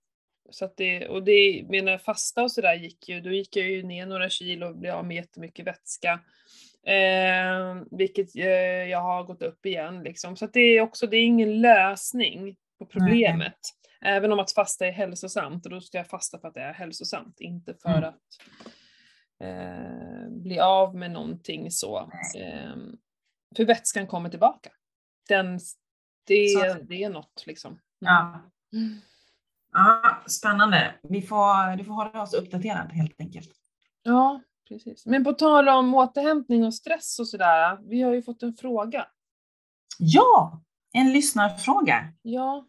Så 0.51 0.65
att 0.65 0.77
det, 0.77 1.09
och 1.09 1.23
det, 1.23 1.67
mina 1.69 1.99
fasta 1.99 2.43
och 2.43 2.53
sådär 2.53 2.75
gick 2.75 3.09
ju, 3.09 3.21
då 3.21 3.31
gick 3.31 3.57
jag 3.57 3.71
ju 3.71 3.83
ner 3.83 4.07
några 4.07 4.29
kilo 4.29 4.67
och 4.67 4.77
blev 4.77 4.95
av 4.95 5.07
med 5.07 5.17
jättemycket 5.17 5.67
vätska. 5.67 6.21
Eh, 6.87 7.83
vilket 7.91 8.37
eh, 8.37 8.45
jag 8.91 9.01
har 9.01 9.25
gått 9.25 9.43
upp 9.43 9.67
igen 9.67 10.03
liksom. 10.03 10.37
Så 10.37 10.45
att 10.45 10.53
det 10.53 10.61
är 10.61 10.81
också, 10.81 11.07
det 11.07 11.17
är 11.17 11.25
ingen 11.25 11.61
lösning 11.61 12.57
på 12.79 12.87
problemet. 12.87 13.59
Även 14.01 14.33
om 14.33 14.39
att 14.39 14.53
fasta 14.53 14.87
är 14.87 14.93
hälsosamt, 14.93 15.67
och 15.67 15.71
då 15.71 15.81
ska 15.81 15.99
jag 15.99 16.09
fasta 16.09 16.39
för 16.39 16.49
att 16.49 16.55
det 16.55 16.61
är 16.61 16.73
hälsosamt, 16.73 17.41
inte 17.41 17.75
för 17.83 17.89
Mm. 17.89 18.05
att 18.05 18.23
eh, 19.43 20.29
bli 20.31 20.61
av 20.61 20.97
med 20.97 21.11
någonting 21.11 21.71
så. 21.71 21.99
Eh, 22.37 22.77
för 23.57 23.65
vätskan 23.65 24.07
kommer 24.07 24.29
tillbaka. 24.31 24.71
Den, 25.29 25.59
det, 26.27 26.75
det 26.89 27.03
är 27.03 27.11
något 27.11 27.45
liksom. 27.47 27.73
Mm. 27.73 27.81
ja, 28.01 28.41
spännande. 30.27 30.95
Vi 31.03 31.23
får, 31.23 31.77
du 31.77 31.85
får 31.85 31.93
hålla 31.95 32.23
oss 32.23 32.35
uppdaterad 32.35 32.93
helt 32.93 33.21
enkelt. 33.21 33.51
Ja, 34.03 34.41
precis. 34.69 35.07
Men 35.07 35.25
på 35.25 35.33
tal 35.33 35.69
om 35.69 35.95
återhämtning 35.95 36.65
och 36.65 36.75
stress 36.75 37.19
och 37.19 37.29
sådär, 37.29 37.79
vi 37.89 38.03
har 38.03 38.15
ju 38.15 38.23
fått 38.23 38.43
en 38.43 38.55
fråga. 38.55 39.07
Ja, 39.99 40.63
en 40.93 41.13
lyssnarfråga. 41.13 42.13
Ja, 42.23 42.67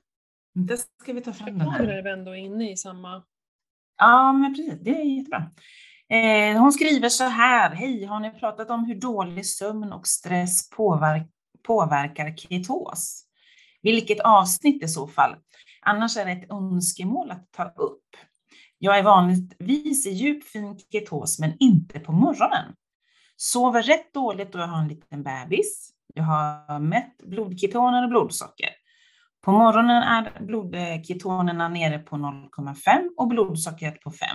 Det 0.54 0.78
ska 1.02 1.14
vi 1.14 1.22
ta 1.22 1.34
fram 1.34 1.58
den 1.58 1.70
här. 1.70 1.88
är 1.88 2.04
vi 2.04 2.10
ändå 2.10 2.36
inne 2.36 2.72
i 2.72 2.78
samma... 2.78 3.24
Ja, 3.98 4.34
men 4.34 4.56
precis. 4.56 4.80
Det 4.82 5.02
är 5.02 5.04
jättebra. 5.04 5.52
Eh, 6.10 6.60
hon 6.62 6.72
skriver 6.74 7.10
så 7.10 7.24
här. 7.24 7.76
Hej, 7.76 8.06
har 8.06 8.20
ni 8.20 8.32
pratat 8.32 8.70
om 8.70 8.86
hur 8.86 8.96
dålig 8.96 9.46
sömn 9.46 9.94
och 9.94 10.08
stress 10.08 10.70
påverk 10.70 11.28
påverkar 11.64 12.36
ketos? 12.38 13.24
Vilket 13.82 14.20
avsnitt 14.20 14.84
i 14.84 14.88
så 14.88 15.08
fall? 15.08 15.36
Annars 15.88 16.18
är 16.18 16.26
det 16.26 16.32
ett 16.32 16.52
önskemål 16.52 17.32
att 17.32 17.52
ta 17.52 17.64
upp. 17.64 18.04
Jag 18.78 18.98
är 18.98 19.04
vanligtvis 19.04 20.08
i 20.08 20.10
djup 20.10 20.44
fin 20.44 20.80
ketos, 20.92 21.40
men 21.40 21.54
inte 21.60 22.00
på 22.00 22.12
morgonen. 22.12 22.76
Sover 23.36 23.84
rätt 23.84 24.14
dåligt 24.14 24.56
och 24.56 24.62
jag 24.62 24.68
har 24.68 24.82
en 24.82 24.88
liten 24.88 25.24
bebis. 25.24 25.90
Jag 26.14 26.24
har 26.24 26.80
mätt 26.80 27.18
blodketoner 27.24 28.04
och 28.04 28.10
blodsocker. 28.10 28.70
På 29.42 29.52
morgonen 29.52 30.04
är 30.04 30.44
blodketonerna 30.46 31.70
nere 31.70 32.00
på 32.00 32.16
0,5 32.16 33.10
och 33.18 33.28
blodsockret 33.28 34.02
på 34.02 34.12
5. 34.12 34.28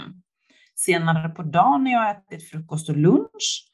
Senare 0.74 1.28
på 1.28 1.42
dagen 1.42 1.84
när 1.84 1.90
jag 1.90 2.00
har 2.00 2.10
ätit 2.10 2.50
frukost 2.50 2.88
och 2.88 2.96
lunch 2.96 3.72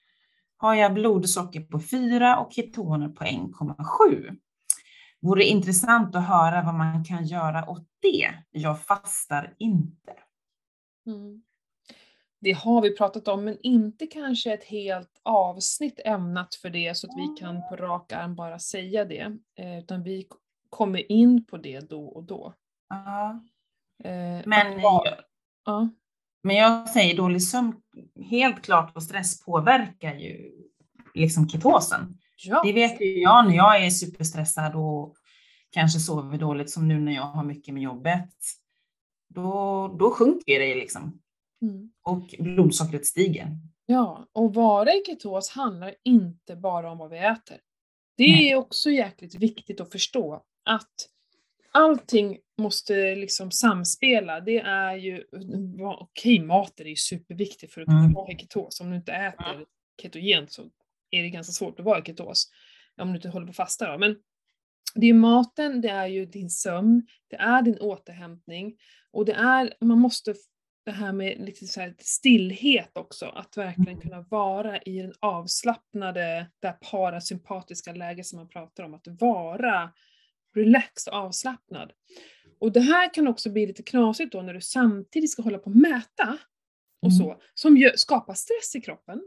har 0.56 0.74
jag 0.74 0.94
blodsocker 0.94 1.60
på 1.60 1.80
4 1.80 2.38
och 2.38 2.52
ketoner 2.52 3.08
på 3.08 3.24
1,7. 3.24 4.36
Vore 5.20 5.44
intressant 5.44 6.16
att 6.16 6.28
höra 6.28 6.62
vad 6.62 6.74
man 6.74 7.04
kan 7.04 7.24
göra 7.24 7.70
åt 7.70 7.86
det. 8.02 8.34
Jag 8.50 8.82
fastar 8.82 9.54
inte. 9.58 10.12
Mm. 11.06 11.42
Det 12.40 12.52
har 12.52 12.82
vi 12.82 12.96
pratat 12.96 13.28
om, 13.28 13.44
men 13.44 13.56
inte 13.62 14.06
kanske 14.06 14.52
ett 14.52 14.64
helt 14.64 15.20
avsnitt 15.22 16.00
ämnat 16.04 16.54
för 16.54 16.70
det 16.70 16.96
så 16.96 17.06
att 17.06 17.18
vi 17.18 17.40
kan 17.40 17.62
på 17.68 17.76
rak 17.76 18.12
arm 18.12 18.34
bara 18.34 18.58
säga 18.58 19.04
det. 19.04 19.38
Eh, 19.58 19.78
utan 19.78 20.02
vi 20.02 20.28
kommer 20.70 21.12
in 21.12 21.44
på 21.44 21.56
det 21.56 21.80
då 21.80 22.04
och 22.08 22.24
då. 22.24 22.54
Ja. 22.88 23.44
Eh, 24.04 24.42
Men, 24.46 24.80
ja. 24.80 25.88
men 26.42 26.56
jag 26.56 26.88
säger 26.88 27.16
dålig 27.16 27.42
sömn, 27.42 27.74
helt 28.30 28.62
klart 28.62 28.96
och 28.96 29.02
stress 29.02 29.44
påverkar 29.44 30.14
ju 30.14 30.52
liksom 31.14 31.48
ketosen. 31.48 32.18
Ja. 32.44 32.62
Det 32.64 32.72
vet 32.72 33.00
ju 33.00 33.20
jag 33.20 33.46
när 33.48 33.56
jag 33.56 33.84
är 33.86 33.90
superstressad 33.90 34.74
och 34.76 35.14
kanske 35.70 36.00
sover 36.00 36.38
dåligt 36.38 36.70
som 36.70 36.88
nu 36.88 37.00
när 37.00 37.12
jag 37.12 37.22
har 37.22 37.44
mycket 37.44 37.74
med 37.74 37.82
jobbet. 37.82 38.34
Då, 39.28 39.88
då 39.98 40.10
sjunker 40.10 40.58
det 40.60 40.74
liksom 40.74 41.20
Mm. 41.62 41.90
och 42.02 42.34
blodsockret 42.38 43.06
stiger. 43.06 43.48
Ja, 43.86 44.26
och 44.32 44.54
vara 44.54 44.92
i 44.94 45.02
ketos 45.06 45.50
handlar 45.50 45.94
inte 46.04 46.56
bara 46.56 46.90
om 46.92 46.98
vad 46.98 47.10
vi 47.10 47.18
äter. 47.18 47.56
Det 48.16 48.26
Nej. 48.32 48.50
är 48.50 48.56
också 48.56 48.90
jäkligt 48.90 49.34
viktigt 49.34 49.80
att 49.80 49.92
förstå 49.92 50.42
att 50.64 50.92
allting 51.72 52.38
måste 52.58 53.14
liksom 53.14 53.50
samspela. 53.50 54.40
Det 54.40 54.58
är 54.58 54.94
ju, 54.96 55.24
okej 55.98 56.40
maten 56.40 56.86
är 56.86 56.90
ju 56.90 56.96
superviktig 56.96 57.70
för 57.72 57.80
att 57.80 57.86
kunna 57.86 58.00
Mm. 58.00 58.12
vara 58.12 58.32
i 58.32 58.36
ketos. 58.38 58.80
Om 58.80 58.90
du 58.90 58.96
inte 58.96 59.12
äter 59.12 59.64
ketogent 60.02 60.52
så 60.52 60.62
är 61.10 61.22
det 61.22 61.30
ganska 61.30 61.52
svårt 61.52 61.78
att 61.78 61.84
vara 61.84 61.98
i 61.98 62.02
ketos. 62.02 62.50
Om 63.00 63.08
du 63.08 63.14
inte 63.16 63.28
håller 63.28 63.46
på 63.46 63.50
att 63.50 63.56
fasta 63.56 63.92
då. 63.92 63.98
Men 63.98 64.16
det 64.94 65.06
är 65.06 65.08
ju 65.08 65.14
maten, 65.14 65.80
det 65.80 65.88
är 65.88 66.06
ju 66.06 66.26
din 66.26 66.50
sömn, 66.50 67.06
det 67.30 67.36
är 67.36 67.62
din 67.62 67.78
återhämtning 67.78 68.76
och 69.10 69.24
det 69.24 69.32
är, 69.32 69.74
man 69.80 69.98
måste 69.98 70.34
det 70.84 70.92
här 70.92 71.12
med 71.12 71.40
lite 71.40 71.66
så 71.66 71.80
här 71.80 71.94
stillhet 71.98 72.90
också, 72.96 73.26
att 73.26 73.56
verkligen 73.56 73.88
Mm. 73.88 74.00
kunna 74.00 74.20
vara 74.20 74.78
i 74.82 74.98
den 75.02 75.12
avslappnade, 75.20 76.50
det 76.62 76.72
parasympatiska 76.90 77.92
läget 77.92 78.26
som 78.26 78.36
man 78.36 78.48
pratar 78.48 78.84
om, 78.84 78.94
att 78.94 79.06
vara 79.06 79.92
relaxed 80.54 81.12
och 81.12 81.18
avslappnad. 81.18 81.92
Och 82.60 82.72
det 82.72 82.80
här 82.80 83.14
kan 83.14 83.28
också 83.28 83.50
bli 83.50 83.66
lite 83.66 83.82
knasigt 83.82 84.32
då 84.32 84.42
när 84.42 84.54
du 84.54 84.60
samtidigt 84.60 85.30
ska 85.30 85.42
hålla 85.42 85.58
på 85.58 85.64
och 85.64 85.76
mäta 85.76 86.38
och 87.02 87.08
Mm. 87.12 87.18
så, 87.18 87.40
som 87.54 87.76
gör, 87.76 87.92
skapar 87.96 88.34
stress 88.34 88.74
i 88.76 88.80
kroppen. 88.80 89.20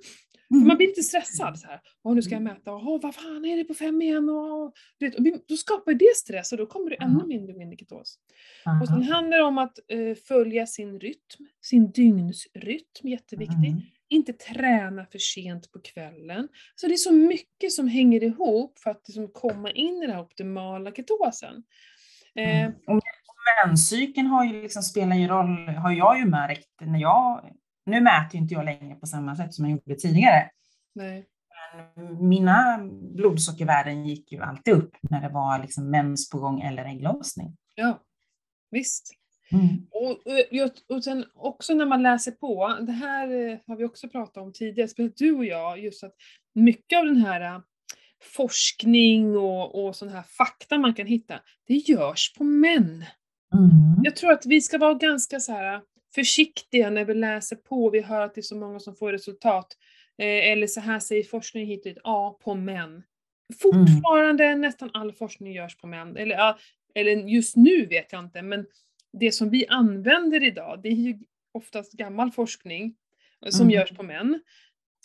För 0.59 0.67
man 0.67 0.77
blir 0.77 0.87
lite 0.87 1.03
stressad 1.03 1.59
så 1.59 1.67
här. 1.67 1.79
Åh, 2.03 2.15
nu 2.15 2.21
ska 2.21 2.35
jag 2.35 2.41
mäta. 2.41 2.71
Åh, 2.73 2.99
vad 3.01 3.15
fan 3.15 3.45
är 3.45 3.57
det 3.57 3.63
på 3.63 3.73
fem 3.73 4.01
igen? 4.01 4.29
Åh, 4.29 4.71
du 4.99 5.09
vet, 5.09 5.15
och 5.19 5.23
då 5.47 5.57
skapar 5.57 5.93
det 5.93 6.15
stress 6.15 6.51
och 6.51 6.57
då 6.57 6.65
kommer 6.65 6.89
du 6.89 6.95
ännu 6.99 7.17
Ja. 7.19 7.25
mindre 7.27 7.53
och 7.53 7.59
mindre 7.59 7.77
ketos. 7.77 8.15
Aha. 8.65 8.81
Och 8.81 8.87
sen 8.87 9.03
handlar 9.03 9.37
det 9.37 9.43
om 9.43 9.57
att 9.57 9.79
eh, 9.87 10.15
följa 10.27 10.65
sin 10.67 10.99
rytm, 10.99 11.47
sin 11.61 11.91
dygnsrytm, 11.91 13.07
jätteviktigt. 13.09 13.57
Mm. 13.57 13.81
Inte 14.09 14.33
träna 14.33 15.05
för 15.05 15.19
sent 15.19 15.71
på 15.71 15.79
kvällen. 15.79 16.47
Så 16.75 16.87
det 16.87 16.93
är 16.93 16.97
så 16.97 17.13
mycket 17.13 17.71
som 17.71 17.87
hänger 17.87 18.23
ihop 18.23 18.79
för 18.79 18.91
att 18.91 19.07
liksom 19.07 19.27
komma 19.27 19.71
in 19.71 19.97
i 19.97 20.01
den 20.05 20.15
här 20.15 20.21
optimala 20.21 20.91
ketosen. 20.91 21.63
Eh, 22.35 22.61
Mm. 22.65 22.73
Och 22.87 23.01
menscykeln 23.67 24.27
har 24.27 24.45
ju 24.45 24.61
liksom, 24.61 24.83
spelar 24.83 25.15
ju 25.15 25.27
roll, 25.27 25.67
har 25.75 25.91
jag 25.91 26.19
ju 26.19 26.25
märkt 26.25 26.69
när 26.81 26.99
jag, 26.99 27.49
nu 27.85 28.01
mäter 28.01 28.39
inte 28.39 28.53
jag 28.53 28.65
längre 28.65 28.95
på 28.95 29.05
samma 29.05 29.35
sätt 29.35 29.53
som 29.53 29.65
jag 29.65 29.71
gjorde 29.71 29.95
tidigare. 29.95 30.49
nej. 30.95 31.27
Men 31.95 32.27
mina 32.27 32.79
blodsockervärden 33.15 34.05
gick 34.05 34.31
ju 34.31 34.41
alltid 34.41 34.73
upp 34.73 34.97
när 35.01 35.21
det 35.21 35.29
var 35.29 35.59
liksom 35.59 35.89
mens 35.89 36.29
på 36.29 36.39
gång 36.39 36.61
eller 36.61 36.85
ägglossning. 36.85 37.57
Ja, 37.75 37.99
visst. 38.71 39.13
Mm. 39.51 39.87
Och, 39.91 40.11
och, 40.11 40.95
och 40.95 41.03
sen 41.03 41.25
också 41.35 41.73
när 41.73 41.85
man 41.85 42.03
läser 42.03 42.31
på, 42.31 42.77
det 42.81 42.91
här 42.91 43.49
eh, 43.51 43.57
har 43.67 43.75
vi 43.75 43.85
också 43.85 44.09
pratat 44.09 44.37
om 44.37 44.53
tidigare, 44.53 44.87
speciellt 44.87 45.17
du 45.17 45.31
och 45.31 45.45
jag, 45.45 45.79
just 45.79 46.03
att 46.03 46.13
mycket 46.53 46.99
av 46.99 47.05
den 47.05 47.17
här 47.17 47.41
eh, 47.41 47.61
forskning 48.35 49.37
och, 49.37 49.85
och 49.85 49.95
sån 49.95 50.09
här 50.09 50.23
fakta 50.23 50.77
man 50.77 50.93
kan 50.93 51.07
hitta, 51.07 51.39
det 51.67 51.73
görs 51.73 52.33
på 52.37 52.43
män. 52.43 53.05
Mm. 53.53 54.03
Jag 54.03 54.15
tror 54.15 54.31
att 54.31 54.45
vi 54.45 54.61
ska 54.61 54.77
vara 54.77 54.93
ganska 54.93 55.39
så 55.39 55.51
här 55.51 55.81
försiktiga 56.15 56.89
när 56.89 57.05
vi 57.05 57.13
läser 57.13 57.55
på, 57.55 57.89
vi 57.89 58.01
hör 58.01 58.21
att 58.21 58.35
det 58.35 58.41
är 58.41 58.43
så 58.43 58.55
många 58.55 58.79
som 58.79 58.95
får 58.95 59.11
resultat. 59.11 59.77
Eh, 60.17 60.51
eller 60.51 60.67
så 60.67 60.79
här 60.81 60.99
säger 60.99 61.23
forskningen 61.23 61.69
hit 61.69 61.79
och 61.79 61.83
dit, 61.83 61.97
ja, 62.03 62.39
på 62.43 62.55
män. 62.55 63.03
Fortfarande 63.61 64.55
nästan 64.55 64.89
all 64.93 65.13
forskning 65.13 65.53
görs 65.53 65.77
på 65.77 65.87
män. 65.87 66.17
Eller, 66.17 66.35
ja, 66.35 66.57
eller 66.95 67.11
just 67.11 67.55
nu 67.55 67.85
vet 67.85 68.11
jag 68.11 68.23
inte, 68.23 68.41
men 68.41 68.65
det 69.13 69.31
som 69.31 69.49
vi 69.49 69.67
använder 69.67 70.43
idag, 70.43 70.79
det 70.83 70.89
är 70.89 70.93
ju 70.93 71.19
oftast 71.51 71.93
gammal 71.93 72.31
forskning 72.31 72.95
som 73.49 73.61
Mm. 73.67 73.73
görs 73.73 73.91
på 73.91 74.03
män. 74.03 74.41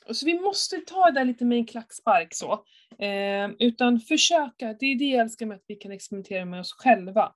Och 0.09 0.17
så 0.17 0.27
vi 0.27 0.41
måste 0.41 0.77
ta 0.77 1.05
det 1.07 1.13
där 1.21 1.25
lite 1.25 1.45
med 1.45 1.59
en 1.59 1.67
klackspark 1.67 2.35
så. 2.35 2.53
Eh, 2.99 3.51
utan 3.59 4.01
försöka, 4.01 4.73
det 4.81 4.87
är 4.87 4.99
det 4.99 5.05
jag 5.05 5.21
älskar 5.21 5.47
med 5.47 5.55
att 5.57 5.65
vi 5.67 5.75
kan 5.75 5.93
experimentera 5.93 6.45
med 6.45 6.61
oss 6.61 6.73
själva. 6.73 7.33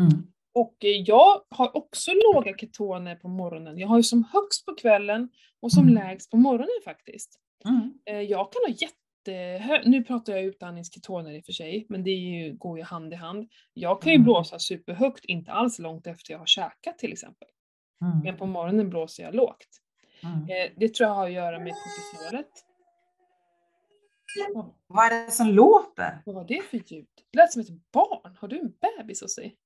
Mm. 0.00 0.32
Och 0.60 0.84
eh, 0.84 0.90
jag 0.90 1.42
har 1.50 1.76
också 1.76 2.10
låga 2.34 2.56
ketoner 2.56 3.16
på 3.16 3.28
morgonen. 3.28 3.78
Jag 3.78 3.88
har 3.88 3.96
ju 3.96 4.02
som 4.02 4.24
högst 4.32 4.66
på 4.66 4.74
kvällen 4.74 5.28
och 5.60 5.72
som 5.72 5.82
Mm. 5.82 5.94
lägst 5.94 6.30
på 6.30 6.36
morgonen 6.36 6.80
faktiskt. 6.84 7.40
Mm. 7.64 7.92
Eh, 8.06 8.20
Jag 8.20 8.52
kan 8.52 8.62
ha 8.66 8.74
jättehö... 8.74 9.82
Nu 9.84 10.04
pratar 10.04 10.32
jag 10.32 10.42
utandningsketoner 10.44 11.30
i 11.32 11.40
och 11.40 11.44
för 11.44 11.52
sig, 11.52 11.86
men 11.88 12.04
det 12.04 12.10
ju, 12.10 12.52
går 12.56 12.78
ju 12.78 12.84
hand 12.84 13.12
i 13.12 13.16
hand. 13.16 13.48
Jag 13.74 14.02
kan 14.02 14.12
ju 14.12 14.16
Mm. 14.16 14.24
blåsa 14.24 14.58
superhögt, 14.58 15.24
inte 15.24 15.52
alls 15.52 15.78
långt 15.78 16.06
efter 16.06 16.32
jag 16.32 16.38
har 16.38 16.46
käkat 16.46 16.98
till 16.98 17.12
exempel. 17.12 17.48
Men 18.00 18.20
Mm. 18.20 18.36
på 18.36 18.46
morgonen 18.46 18.90
blåser 18.90 19.22
jag 19.22 19.34
lågt. 19.34 19.68
Mm. 20.22 20.42
Eh, 20.42 20.72
Det 20.76 20.94
tror 20.94 21.08
jag 21.08 21.14
har 21.14 21.26
att 21.26 21.32
göra 21.32 21.58
med 21.58 21.72
kortisolet. 21.74 22.48
Vad 24.86 25.04
är 25.12 25.24
det 25.26 25.30
som 25.30 25.48
låter? 25.48 26.22
vad 26.26 26.34
var 26.34 26.44
det 26.44 26.62
för 26.70 26.76
ljud? 26.92 27.06
Det 27.32 27.38
lät 27.38 27.52
som 27.52 27.62
ett 27.62 27.90
barn. 27.92 28.36
Har 28.40 28.48
du 28.48 28.58
en 28.58 28.72
bebis 28.98 29.22
hos 29.22 29.36
dig? 29.36 29.56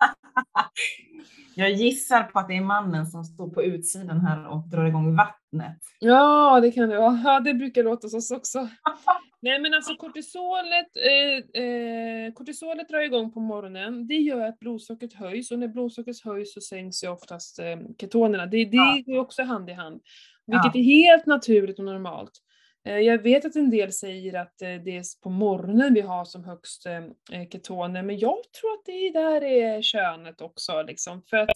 Jag 1.54 1.72
gissar 1.72 2.22
på 2.22 2.38
att 2.38 2.48
det 2.48 2.56
är 2.56 2.60
mannen 2.60 3.06
som 3.06 3.24
står 3.24 3.50
på 3.50 3.62
utsidan 3.62 4.20
här 4.20 4.46
och 4.48 4.68
drar 4.68 4.84
igång 4.86 5.16
vattnet. 5.16 5.78
Ja, 5.98 6.60
det 6.60 6.70
kan 6.72 6.88
det 6.88 6.96
vara. 6.98 7.20
Ja, 7.24 7.40
det 7.40 7.54
brukar 7.54 7.84
låta 7.84 8.06
hos 8.06 8.14
oss 8.14 8.30
också. 8.30 8.58
Nej 9.42 9.60
men 9.60 9.74
alltså 9.74 9.94
kortisolet, 9.96 10.86
eh, 11.06 11.62
eh, 11.62 12.32
kortisolet 12.32 12.88
drar 12.88 13.00
igång 13.00 13.32
på 13.32 13.40
morgonen. 13.40 14.06
Det 14.06 14.14
gör 14.14 14.40
att 14.48 14.58
blodsockret 14.58 15.12
höjs 15.12 15.50
och 15.50 15.58
när 15.58 15.68
blodsockret 15.68 16.20
höjs 16.24 16.54
så 16.54 16.60
sänks 16.60 17.04
ju 17.04 17.08
oftast 17.08 17.58
eh, 17.58 17.76
ketonerna. 18.00 18.46
Det, 18.46 18.64
det 18.64 18.76
Ja. 18.76 19.02
går 19.06 19.18
också 19.18 19.42
hand 19.42 19.70
i 19.70 19.72
hand. 19.72 20.00
Vilket 20.46 20.74
Ja. 20.74 20.80
är 20.80 20.84
helt 20.84 21.26
naturligt 21.26 21.78
och 21.78 21.84
normalt. 21.84 22.30
Eh, 22.84 22.98
jag 22.98 23.22
vet 23.22 23.44
att 23.44 23.56
en 23.56 23.70
del 23.70 23.92
säger 23.92 24.40
att 24.40 24.62
eh, 24.62 24.68
det 24.68 24.96
är 24.96 25.22
på 25.22 25.30
morgonen 25.30 25.94
vi 25.94 26.00
har 26.00 26.24
som 26.24 26.44
högst 26.44 26.86
eh, 26.86 27.48
ketoner, 27.52 28.02
men 28.02 28.18
jag 28.18 28.36
tror 28.60 28.72
att 28.72 28.84
det 28.84 29.10
där 29.10 29.42
är 29.42 29.82
könet 29.82 30.40
också 30.40 30.82
liksom. 30.82 31.22
För 31.22 31.36
att 31.36 31.50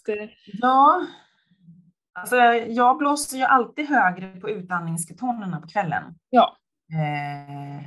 Ja, 0.46 1.06
alltså 2.12 2.36
jag 2.52 2.98
blåser 2.98 3.36
ju 3.36 3.42
alltid 3.42 3.86
högre 3.86 4.40
på 4.40 4.50
utandningsketonerna 4.50 5.60
på 5.60 5.68
kvällen. 5.68 6.02
Ja. 6.30 6.56
Eh, 6.92 7.86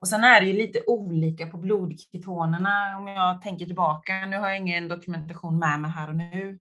och 0.00 0.08
sen 0.08 0.24
är 0.24 0.40
det 0.40 0.46
ju 0.46 0.52
lite 0.52 0.82
olika 0.86 1.46
på 1.46 1.56
blodketonerna 1.56 2.96
om 2.98 3.08
jag 3.08 3.42
tänker 3.42 3.66
tillbaka. 3.66 4.26
Nu 4.26 4.38
har 4.38 4.48
jag 4.48 4.58
ingen 4.58 4.88
dokumentation 4.88 5.58
med 5.58 5.80
mig 5.80 5.90
här 5.90 6.08
och 6.08 6.16
nu. 6.16 6.58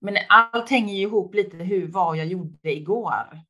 Men 0.00 0.16
allt 0.28 0.70
hänger 0.70 0.94
ju 0.94 1.00
ihop 1.00 1.34
lite 1.34 1.56
hur, 1.56 1.88
vad 1.88 2.16
jag 2.16 2.26
gjorde 2.26 2.76
igår. 2.76 3.42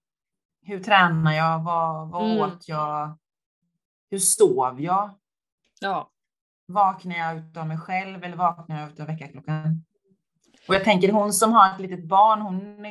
Hur 0.62 0.80
tränar 0.80 1.32
jag? 1.32 1.62
Vad, 1.62 2.08
vad 2.10 2.30
Mm. 2.30 2.40
åt 2.40 2.68
jag? 2.68 3.18
Hur 4.10 4.18
sov 4.18 4.80
jag? 4.80 5.10
ja, 5.80 6.10
Vaknar 6.68 7.16
jag 7.16 7.36
utav 7.36 7.66
mig 7.66 7.78
själv 7.78 8.24
eller 8.24 8.36
vaknar 8.36 8.80
jag 8.80 8.90
utav 8.90 9.06
väckarklockan? 9.06 9.84
Och 10.68 10.74
jag 10.74 10.84
tänker 10.84 11.12
hon 11.12 11.32
som 11.32 11.52
har 11.52 11.74
ett 11.74 11.80
litet 11.80 12.04
barn, 12.04 12.40
hon 12.40 12.82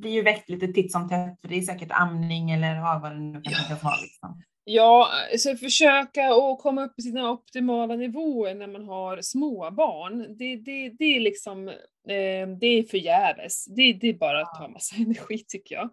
blir 0.00 0.10
ju 0.10 0.22
väckt 0.22 0.48
lite 0.48 0.68
titt 0.68 0.92
som 0.92 1.08
tätt, 1.08 1.40
för 1.40 1.48
det 1.48 1.54
är 1.58 1.62
säkert 1.62 1.90
amning 1.92 2.50
eller 2.50 3.00
vad 3.00 3.12
det 3.12 3.18
nu 3.18 3.42
kan 3.42 3.52
tänkas 3.52 3.84
vara. 3.84 3.96
Liksom. 4.02 4.42
Ja, 4.72 5.08
så 5.38 5.56
försöka 5.56 6.30
att 6.34 6.58
komma 6.58 6.84
upp 6.84 6.98
i 6.98 7.02
sina 7.02 7.30
optimala 7.30 7.96
nivåer 7.96 8.54
när 8.54 8.66
man 8.66 8.84
har 8.84 9.22
små 9.22 9.70
barn. 9.70 10.36
Det, 10.38 10.56
det, 10.56 10.88
det 10.88 11.04
är 11.16 11.20
liksom, 11.20 11.68
eh, 11.68 12.48
det 12.60 12.66
är 12.66 12.82
förgäves. 12.90 13.64
Det, 13.64 13.92
det 13.92 14.08
är 14.08 14.14
bara 14.14 14.42
att 14.42 14.54
ta 14.54 14.68
massa 14.68 14.96
energi 15.02 15.44
tycker 15.48 15.74
jag. 15.74 15.90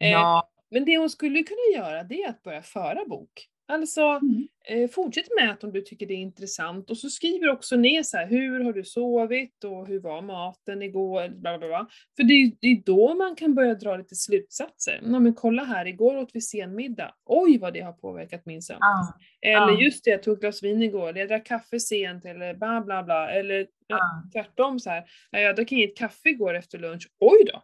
Eh, 0.00 0.10
Ja, 0.10 0.50
Men 0.70 0.84
det 0.84 0.98
hon 0.98 1.10
skulle 1.10 1.42
kunna 1.42 1.76
göra 1.84 2.02
det 2.02 2.22
är 2.22 2.28
att 2.28 2.42
börja 2.42 2.62
föra 2.62 3.04
bok. 3.04 3.46
Alltså, 3.70 4.00
Mm. 4.00 4.48
eh, 4.64 4.90
fortsätt 4.90 5.26
med 5.40 5.50
att 5.50 5.64
om 5.64 5.72
du 5.72 5.80
tycker 5.80 6.06
det 6.06 6.14
är 6.14 6.18
intressant 6.18 6.90
och 6.90 6.96
så 6.98 7.08
skriver 7.10 7.46
du 7.46 7.52
också 7.52 7.76
ner 7.76 8.02
så 8.02 8.16
här, 8.16 8.26
hur 8.26 8.64
har 8.64 8.72
du 8.72 8.84
sovit 8.84 9.64
och 9.64 9.86
hur 9.86 10.00
var 10.00 10.22
maten 10.22 10.82
igår? 10.82 11.28
Bla, 11.28 11.58
bla, 11.58 11.68
bla. 11.68 11.88
För 12.16 12.22
det 12.22 12.34
är, 12.34 12.52
det 12.60 12.66
är 12.66 12.82
då 12.86 13.14
man 13.14 13.34
kan 13.36 13.54
börja 13.54 13.74
dra 13.74 13.96
lite 13.96 14.14
slutsatser. 14.14 15.00
Ja, 15.02 15.18
men 15.18 15.34
kolla 15.34 15.64
här, 15.64 15.86
igår 15.86 16.16
åt 16.16 16.30
vi 16.32 16.40
sen 16.40 16.74
middag. 16.74 17.14
Oj 17.24 17.58
vad 17.58 17.72
det 17.74 17.80
har 17.80 17.92
påverkat 17.92 18.46
min 18.46 18.62
sömn. 18.62 18.78
ja, 18.80 19.14
Eller 19.42 19.72
Ja. 19.72 19.80
just 19.80 20.04
det, 20.04 20.10
jag 20.10 20.22
tog 20.22 20.34
ett 20.34 20.40
glas 20.40 20.62
vin 20.62 20.82
igår, 20.82 21.08
eller 21.08 21.20
jag 21.20 21.28
drack 21.28 21.46
kaffe 21.46 21.80
sent, 21.80 22.24
eller 22.24 22.54
bla 22.54 22.80
bla 22.80 23.02
bla. 23.02 23.30
Eller 23.30 23.66
ja, 23.86 23.98
tvärtom 24.32 24.80
så 24.80 24.90
här, 24.90 25.04
"Ja, 25.30 25.38
jag 25.38 25.56
drack 25.56 25.72
inget 25.72 25.96
kaffe 25.96 26.28
igår 26.28 26.54
efter 26.54 26.78
lunch. 26.78 27.08
Oj 27.20 27.44
då! 27.52 27.62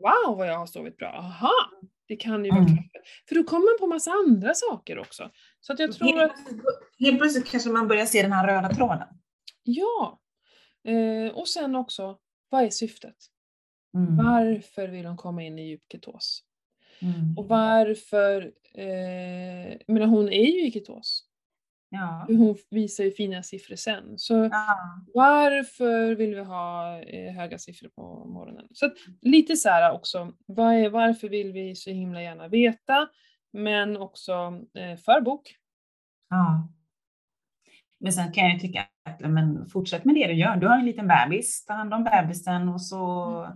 Wow 0.00 0.36
vad 0.38 0.48
jag 0.48 0.58
har 0.58 0.66
sovit 0.66 0.96
bra. 0.96 1.08
Aha! 1.08 1.52
Det 2.08 2.16
kan 2.16 2.44
ju 2.44 2.50
vara 2.50 2.60
Mm. 2.60 2.76
kaffe. 2.76 2.88
För 3.28 3.34
då 3.34 3.44
kommer 3.44 3.64
man 3.72 3.78
på 3.80 3.86
massa 3.94 4.10
andra 4.10 4.54
saker 4.54 4.98
också. 4.98 5.30
Så 5.60 5.72
att 5.72 5.78
jag 5.78 5.92
tror 5.92 6.06
Helt 6.18 6.32
att, 6.32 6.38
Helt 6.98 7.18
plötsligt 7.18 7.50
kanske 7.50 7.70
man 7.70 7.88
börjar 7.88 8.06
se 8.06 8.22
den 8.22 8.32
här 8.32 8.46
röda 8.46 8.74
tråden. 8.74 9.08
ja. 9.62 10.20
Eh, 10.84 11.32
och 11.34 11.48
sen 11.48 11.76
också, 11.76 12.18
vad 12.48 12.64
är 12.64 12.70
syftet? 12.70 13.16
Mm. 13.94 14.16
Varför 14.16 14.88
vill 14.88 15.04
de 15.04 15.16
komma 15.16 15.42
in 15.42 15.58
i 15.58 15.68
djup 15.68 15.82
ketos? 15.92 16.42
Mm. 17.02 17.14
Och 17.38 17.48
varför, 17.48 18.42
eh, 18.74 19.76
menar 19.86 20.06
hon 20.06 20.28
är 20.28 20.44
ju 20.52 20.66
i 20.66 20.72
ketos. 20.72 21.24
Ja. 21.90 22.24
Hon 22.28 22.56
visar 22.70 23.04
ju 23.04 23.10
fina 23.10 23.42
siffror 23.42 23.76
sen. 23.76 24.18
Så 24.18 24.34
Ja. 24.52 24.78
varför 25.14 26.14
vill 26.14 26.34
vi 26.34 26.44
ha 26.44 26.98
eh, 27.02 27.32
höga 27.34 27.58
siffror 27.58 27.88
på 27.88 28.24
morgonen? 28.24 28.68
Så 28.72 28.86
att, 28.86 28.94
lite 29.22 29.56
så 29.56 29.68
här 29.68 29.92
också, 29.92 30.32
vad 30.46 30.74
är, 30.74 30.90
varför 30.90 31.28
vill 31.28 31.52
vi 31.52 31.74
så 31.74 31.90
himla 31.90 32.22
gärna 32.22 32.48
veta? 32.48 33.08
Men 33.52 33.96
också 33.96 34.32
eh, 34.74 34.96
för 34.96 35.20
bok. 35.20 35.56
ja. 36.30 36.68
Men 38.00 38.12
sen 38.12 38.32
kan 38.32 38.44
jag 38.44 38.52
ju 38.52 38.58
tycka 38.58 38.86
att 39.04 39.20
men 39.20 39.66
fortsätt 39.68 40.04
med 40.04 40.14
det 40.14 40.26
du 40.26 40.32
gör. 40.32 40.56
Du 40.56 40.66
har 40.66 40.78
en 40.78 40.86
liten 40.86 41.08
bebis, 41.08 41.64
ta 41.64 41.72
hand 41.74 41.94
om 41.94 42.04
bebisen 42.04 42.68
och 42.68 42.82
så 42.82 43.48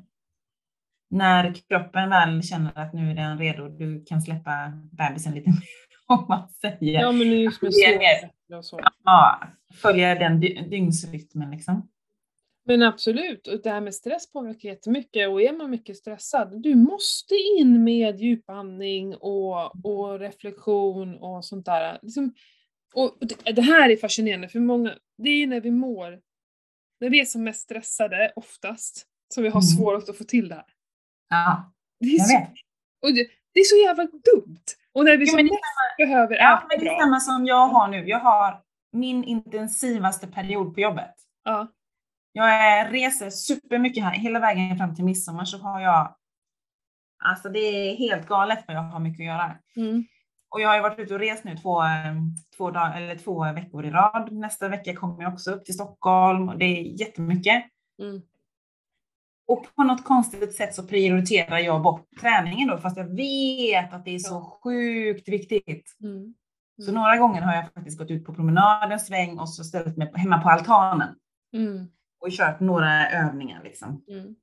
när 1.11 1.55
kroppen 1.69 2.11
väl 2.11 2.43
känner 2.43 2.79
att 2.79 2.93
nu 2.93 3.11
är 3.11 3.15
den 3.15 3.39
redo, 3.39 3.69
du 3.69 4.05
kan 4.05 4.23
släppa 4.23 4.73
bebisen 4.93 5.35
lite 5.35 5.51
mer 5.51 5.59
om 6.07 6.25
man 6.29 6.49
säger. 6.61 7.01
Ja 7.01 7.13
men 7.13 7.41
just 7.41 7.63
med 7.63 8.65
så. 8.65 8.81
Ja, 9.05 9.43
följa 9.75 10.15
den 10.15 10.41
dy- 10.43 10.69
dygnsrytmen 10.69 11.51
liksom. 11.51 11.89
Men 12.65 12.83
absolut, 12.83 13.47
och 13.47 13.63
det 13.63 13.71
här 13.71 13.81
med 13.81 13.95
stress 13.95 14.33
påverkar 14.33 14.69
jättemycket 14.69 15.29
och 15.29 15.43
är 15.43 15.53
man 15.53 15.71
mycket 15.71 15.97
stressad, 15.97 16.63
du 16.63 16.75
måste 16.75 17.35
in 17.59 17.85
med 17.85 18.21
djupandning 18.21 19.15
och, 19.17 19.87
och 19.87 20.19
reflektion 20.21 21.19
och 21.19 21.45
sånt 21.45 21.67
där. 21.67 21.99
Liksom, 22.03 22.35
och 22.95 23.17
det, 23.21 23.53
det 23.53 23.63
här 23.63 23.91
är 23.91 23.97
fascinerande 23.97 24.49
för 24.49 24.61
många, 24.61 24.95
det 25.19 25.29
är 25.31 25.47
när 25.47 25.61
vi 25.61 25.71
mår, 25.71 26.21
när 27.01 27.11
vi 27.11 27.21
är 27.21 27.25
som 27.25 27.45
mest 27.45 27.61
stressade 27.61 28.33
oftast, 28.37 29.07
som 29.35 29.43
vi 29.43 29.49
har 29.49 29.61
Mm. 29.61 29.63
svårast 29.63 30.09
att 30.09 30.19
få 30.19 30.25
till 30.25 30.49
det 30.49 30.55
här. 30.55 30.65
Ja, 31.31 31.73
Det 32.01 32.07
är, 32.07 32.19
jag 32.19 32.27
så, 32.29 32.39
vet. 32.39 32.49
och 33.03 33.15
det, 33.15 33.27
det 33.55 33.61
är 33.61 33.65
så 33.65 33.77
jävla 33.77 34.05
dumt! 34.05 34.65
Och 34.95 35.05
när 35.05 35.17
vi 35.17 35.27
som 35.27 35.37
men 35.37 35.45
det 35.47 35.51
är 35.51 35.53
mest 35.53 35.97
behöver 35.99 36.35
Ja, 36.37 36.57
äta 36.59 36.67
men 36.69 36.79
det 36.85 36.89
är 36.91 37.01
samma 37.01 37.21
som 37.21 37.47
jag 37.47 37.69
har 37.69 37.89
nu. 37.89 38.09
Jag 38.09 38.19
har 38.19 38.63
min 38.93 39.25
intensivaste 39.25 40.27
period 40.27 40.75
på 40.75 40.81
jobbet. 40.81 41.15
Ja, 41.45 41.69
Jag 42.33 42.95
reser 42.95 43.31
supermycket 43.31 44.05
här. 44.05 44.13
Hela 44.13 44.41
vägen 44.41 44.77
fram 44.77 44.95
till 44.95 45.05
midsommar 45.05 45.45
så 45.45 45.59
har 45.59 45.81
jag, 45.81 46.17
alltså 47.25 47.49
det 47.49 47.59
är 47.59 47.97
helt 47.97 48.27
galet 48.29 48.65
vad 48.67 48.77
jag 48.77 48.83
har 48.83 49.01
mycket 49.01 49.21
att 49.21 49.27
göra. 49.27 49.57
mm, 49.77 50.05
Och 50.49 50.61
jag 50.61 50.69
har 50.69 50.77
ju 50.77 50.83
varit 50.83 50.99
ute 50.99 51.15
och 51.15 51.21
rest 51.21 51.45
nu 51.45 51.57
två, 51.57 51.83
eh, 51.83 52.15
två, 52.57 52.71
dag, 52.71 52.97
eller 52.97 53.17
två 53.17 53.53
veckor 53.53 53.85
i 53.87 53.91
rad. 53.91 54.33
Nästa 54.33 54.69
vecka 54.69 54.97
kommer 54.97 55.23
jag 55.23 55.33
också 55.33 55.51
upp 55.51 55.65
till 55.65 55.75
Stockholm 55.75 56.49
och 56.49 56.59
det 56.59 56.65
är 56.65 57.01
jättemycket. 57.01 57.65
mm, 58.03 58.23
Och 59.53 59.67
på 59.77 59.83
något 59.83 60.05
konstigt 60.05 60.55
sätt 60.55 60.75
så 60.75 60.83
prioriterar 60.83 61.59
jag 61.59 61.83
bort 61.83 62.09
träningen 62.21 62.69
då, 62.69 62.79
fast 62.79 62.97
jag 62.97 63.17
vet 63.17 63.93
att 63.93 64.05
det 64.05 64.15
är 64.15 64.19
så 64.19 64.41
sjukt 64.63 65.29
viktigt. 65.29 65.97
mm. 66.03 66.35
Så 66.87 66.93
några 66.93 67.17
gånger 67.17 67.41
har 67.43 67.55
jag 67.55 67.73
faktiskt 67.75 67.99
gått 67.99 68.11
ut 68.11 68.25
på 68.25 68.35
promenad 68.35 68.93
en 68.93 69.01
sväng 69.01 69.39
och 69.39 69.49
så 69.49 69.65
ställt 69.65 69.97
mig 69.97 70.13
hemma 70.15 70.43
på 70.43 70.49
altanen 70.49 71.09
Mm. 71.55 71.87
och 72.21 72.31
kört 72.31 72.61
några 72.61 73.11
övningar 73.11 73.61
liksom. 73.65 74.05
Mm. 74.09 74.35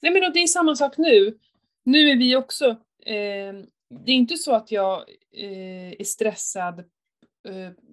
Nej 0.00 0.12
men 0.12 0.32
det 0.32 0.42
är 0.42 0.46
samma 0.46 0.74
sak 0.74 0.98
nu. 0.98 1.38
Nu 1.84 1.98
är 2.10 2.16
vi 2.16 2.36
också, 2.36 2.70
eh, 3.06 3.52
det 4.04 4.12
är 4.12 4.16
inte 4.16 4.36
så 4.36 4.54
att 4.54 4.70
jag 4.72 4.98
eh, 5.32 5.92
är 6.00 6.04
stressad 6.04 6.84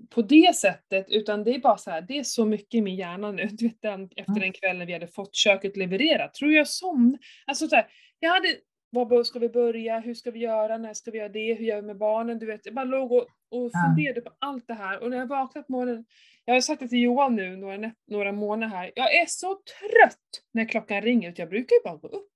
på 0.10 0.22
det 0.22 0.56
sätet, 0.56 1.06
utan 1.10 1.44
det 1.44 1.56
är 1.56 1.60
bara 1.60 1.78
så 1.78 1.92
här, 1.92 2.02
det 2.02 2.18
är 2.18 2.24
så 2.24 2.46
mycket 2.46 2.74
i 2.74 2.82
min 2.82 2.96
hjärna 2.96 3.32
nu. 3.32 3.48
Du 3.52 3.68
vet 3.68 3.82
den, 3.82 4.10
efter 4.16 4.40
den 4.40 4.54
kvällen 4.54 4.88
vi 4.88 4.94
hade 4.94 5.08
fått 5.08 5.36
köket 5.36 5.78
levererat. 5.78 6.34
Tror 6.34 6.52
jag 6.52 6.68
somnade? 6.68 7.18
Alltså 7.46 7.68
så 7.68 7.76
här, 7.76 7.88
jag 8.20 8.30
hade, 8.30 8.48
var 8.92 9.24
ska 9.24 9.40
vi 9.40 9.50
börja? 9.50 10.00
Hur 10.00 10.14
ska 10.14 10.32
vi 10.32 10.40
göra? 10.40 10.78
När 10.78 10.94
ska 10.94 11.12
vi 11.12 11.18
göra 11.18 11.30
det? 11.30 11.54
Hur 11.54 11.66
gör 11.66 11.76
vi 11.76 11.88
med 11.88 11.98
barnen? 11.98 12.40
Du 12.40 12.46
vet, 12.46 12.66
jag 12.66 12.76
bara 12.76 12.86
låg 12.86 13.12
och, 13.12 13.28
och 13.52 13.72
funderade 13.86 14.22
på 14.22 14.32
allt 14.40 14.68
det 14.68 14.74
här. 14.74 15.04
Och 15.04 15.10
när 15.10 15.18
jag 15.18 15.28
vaknade 15.28 15.66
på 15.68 15.72
morgonen, 15.72 16.06
jag 16.46 16.54
har 16.54 16.62
sagt 16.62 16.80
det 16.80 16.88
till 16.88 17.02
Johan 17.02 17.36
nu 17.36 17.58
några, 17.58 17.92
några 18.08 18.32
månader 18.32 18.76
här, 18.76 18.92
jag 18.96 19.16
är 19.16 19.26
så 19.28 19.56
trött 19.56 20.44
när 20.52 20.66
klockan 20.66 21.02
ringer, 21.02 21.34
jag 21.38 21.50
brukar 21.50 21.76
ju 21.76 21.82
bara 21.84 21.96
gå 21.96 22.08
upp. 22.08 22.31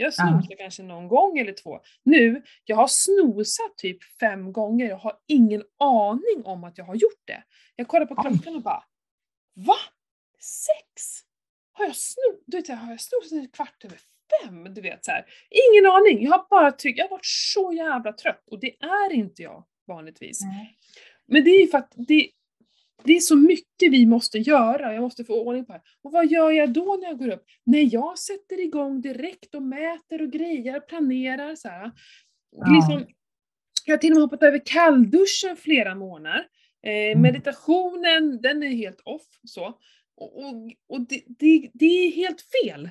Jag 0.00 0.14
snosar 0.14 0.56
kanske 0.58 0.82
någon 0.82 1.08
gång 1.08 1.38
eller 1.38 1.52
två. 1.52 1.80
Nu, 2.02 2.42
jag 2.64 2.76
har 2.76 2.86
snosat 2.86 3.76
typ 3.76 4.04
fem 4.20 4.52
gånger, 4.52 4.88
jag 4.88 4.96
har 4.96 5.18
ingen 5.26 5.62
aning 5.78 6.42
om 6.44 6.64
att 6.64 6.78
jag 6.78 6.84
har 6.84 6.94
gjort 6.94 7.22
det. 7.24 7.42
Jag 7.76 7.88
kollar 7.88 8.06
på 8.06 8.14
klockan 8.14 8.56
och 8.56 8.62
bara, 8.62 8.84
va? 9.54 9.76
Sex? 10.40 11.02
Har 11.72 11.84
jag, 11.84 11.92
sno- 11.92 12.42
du 12.46 12.56
vet, 12.56 12.68
har 12.68 12.90
jag 12.90 13.00
snosat 13.00 13.32
en 13.32 13.48
kvart 13.48 13.84
över 13.84 13.98
fem? 14.42 14.74
Du 14.74 14.80
vet 14.80 15.04
så 15.04 15.10
här. 15.10 15.26
Ingen 15.50 15.90
aning, 15.92 16.24
jag 16.24 16.30
har 16.30 16.46
bara 16.50 16.72
tyckt, 16.72 16.98
jag 16.98 17.04
har 17.04 17.10
varit 17.10 17.26
så 17.26 17.72
jävla 17.72 18.12
trött 18.12 18.48
och 18.50 18.60
det 18.60 18.76
är 18.80 19.12
inte 19.12 19.42
jag 19.42 19.64
vanligtvis. 19.86 20.40
Men 21.26 21.44
det 21.44 21.50
är 21.50 21.60
ju 21.60 21.66
för 21.66 21.78
att 21.78 21.92
det, 21.96 22.30
det 23.04 23.16
är 23.16 23.20
så 23.20 23.36
mycket 23.36 23.92
vi 23.92 24.06
måste 24.06 24.38
göra, 24.38 24.94
jag 24.94 25.02
måste 25.02 25.24
få 25.24 25.42
ordning 25.42 25.64
på 25.64 25.72
det. 25.72 25.82
Och 26.02 26.12
vad 26.12 26.30
gör 26.30 26.50
jag 26.50 26.72
då 26.72 26.98
när 27.00 27.08
jag 27.08 27.18
går 27.18 27.28
upp? 27.28 27.44
Nej, 27.66 27.84
jag 27.84 28.18
sätter 28.18 28.60
igång 28.60 29.00
direkt 29.00 29.54
och 29.54 29.62
mäter 29.62 30.22
och 30.22 30.32
grejer, 30.32 30.80
planerar 30.80 31.54
så 31.54 31.68
här. 31.68 31.92
Ja. 32.56 32.66
Liksom, 32.74 33.14
jag 33.84 33.92
har 33.92 33.98
till 33.98 34.10
och 34.10 34.16
med 34.16 34.22
hoppat 34.22 34.42
över 34.42 34.62
kallduschen 34.64 35.56
flera 35.56 35.94
månader. 35.94 36.46
Eh, 36.86 37.18
meditationen, 37.18 38.40
den 38.40 38.62
är 38.62 38.68
helt 38.68 39.00
off. 39.04 39.26
Så. 39.44 39.78
Och, 40.16 40.44
och, 40.44 40.72
och 40.88 41.00
det, 41.00 41.22
det, 41.26 41.70
det 41.74 42.06
är 42.06 42.10
helt 42.10 42.40
fel. 42.40 42.90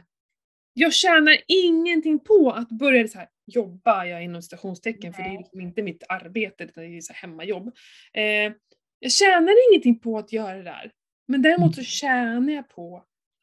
Jag 0.73 0.93
tjänar 0.93 1.37
ingenting 1.47 2.19
på 2.19 2.51
att 2.51 2.69
börja 2.69 3.07
så 3.07 3.17
här, 3.17 3.27
jobba, 3.45 4.05
jag 4.05 4.23
inom 4.23 4.41
citationstecken, 4.41 5.13
för 5.13 5.23
det 5.23 5.29
är 5.29 5.37
liksom 5.37 5.61
inte 5.61 5.81
mitt 5.81 6.03
arbete, 6.09 6.63
utan 6.63 6.83
det 6.83 6.97
är 6.97 7.01
så 7.01 7.13
hemmajobb. 7.13 7.67
Eh, 8.13 8.53
jag 8.99 9.11
tjänar 9.11 9.71
ingenting 9.71 9.99
på 9.99 10.17
att 10.17 10.33
göra 10.33 10.57
det 10.57 10.63
där. 10.63 10.91
Men 11.27 11.41
däremot 11.41 11.75
så 11.75 11.83
tjänar 11.83 12.53
jag 12.53 12.69
på 12.69 12.97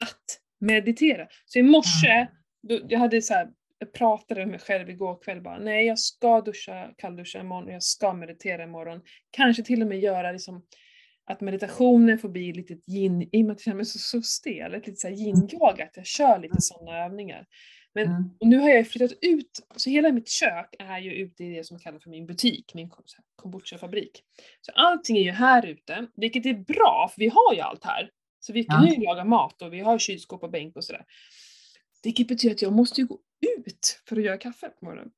att 0.04 0.40
meditera. 0.60 1.28
Så 1.44 1.58
i 1.58 1.62
morse, 1.62 2.26
då, 2.62 2.80
jag 2.88 2.98
hade 2.98 3.22
så 3.22 3.34
här, 3.34 3.48
jag 3.78 3.92
pratade 3.92 4.40
med 4.40 4.48
mig 4.48 4.58
själv 4.58 4.90
igår 4.90 5.22
kväll 5.22 5.40
bara, 5.40 5.58
nej 5.58 5.86
jag 5.86 5.98
ska 5.98 6.40
duscha, 6.40 6.90
kallduscha 6.96 7.40
imorgon 7.40 7.64
och 7.64 7.74
jag 7.74 7.82
ska 7.82 8.12
meditera 8.12 8.64
imorgon. 8.64 9.00
Kanske 9.30 9.62
till 9.62 9.82
och 9.82 9.88
med 9.88 10.00
göra 10.00 10.32
liksom 10.32 10.62
att 11.26 11.40
meditationen 11.40 12.18
får 12.18 12.28
bli 12.28 12.52
lite 12.52 12.76
yin, 12.88 13.22
i 13.32 13.42
och 13.42 13.46
med 13.46 13.52
att 13.52 13.58
jag 13.58 13.64
känner 13.64 13.76
mig 13.76 13.84
så, 13.84 13.98
så 13.98 14.22
stel, 14.22 14.72
lite 14.72 14.96
så 14.96 15.08
här 15.08 15.14
yin-yoga, 15.14 15.84
att 15.84 15.96
jag 15.96 16.06
kör 16.06 16.38
lite 16.38 16.60
sådana 16.60 17.04
övningar. 17.04 17.46
Men 17.94 18.06
Mm. 18.06 18.30
och 18.40 18.46
nu 18.46 18.58
har 18.58 18.68
jag 18.68 18.88
flyttat 18.88 19.18
ut, 19.20 19.60
så 19.76 19.90
hela 19.90 20.12
mitt 20.12 20.28
kök 20.28 20.74
är 20.78 20.98
ju 20.98 21.12
ute 21.12 21.44
i 21.44 21.56
det 21.56 21.64
som 21.64 21.74
jag 21.74 21.82
kallar 21.82 21.98
för 21.98 22.10
min 22.10 22.26
butik, 22.26 22.74
min 22.74 22.88
kom- 22.90 23.02
så 23.06 23.16
här 23.16 23.24
kombucha-fabrik. 23.36 24.22
Så 24.60 24.72
allting 24.74 25.16
är 25.16 25.22
ju 25.22 25.30
här 25.30 25.66
ute, 25.66 26.06
vilket 26.16 26.46
är 26.46 26.54
bra, 26.54 27.10
för 27.14 27.20
vi 27.20 27.28
har 27.28 27.54
ju 27.54 27.60
allt 27.60 27.84
här. 27.84 28.10
Så 28.40 28.52
vi 28.52 28.64
kan 28.64 28.86
Ja. 28.86 28.94
ju 28.94 29.02
laga 29.04 29.24
mat 29.24 29.62
och 29.62 29.72
vi 29.72 29.80
har 29.80 29.98
kylskåp 29.98 30.42
och 30.42 30.50
bänk 30.50 30.76
och 30.76 30.84
sådär. 30.84 31.04
Vilket 32.02 32.28
betyder 32.28 32.54
att 32.54 32.62
jag 32.62 32.72
måste 32.72 33.00
ju 33.00 33.06
gå 33.06 33.18
ut 33.58 34.00
för 34.08 34.16
att 34.16 34.22
göra 34.24 34.38
kaffe 34.38 34.68
på 34.68 34.84
morgonen. 34.84 35.10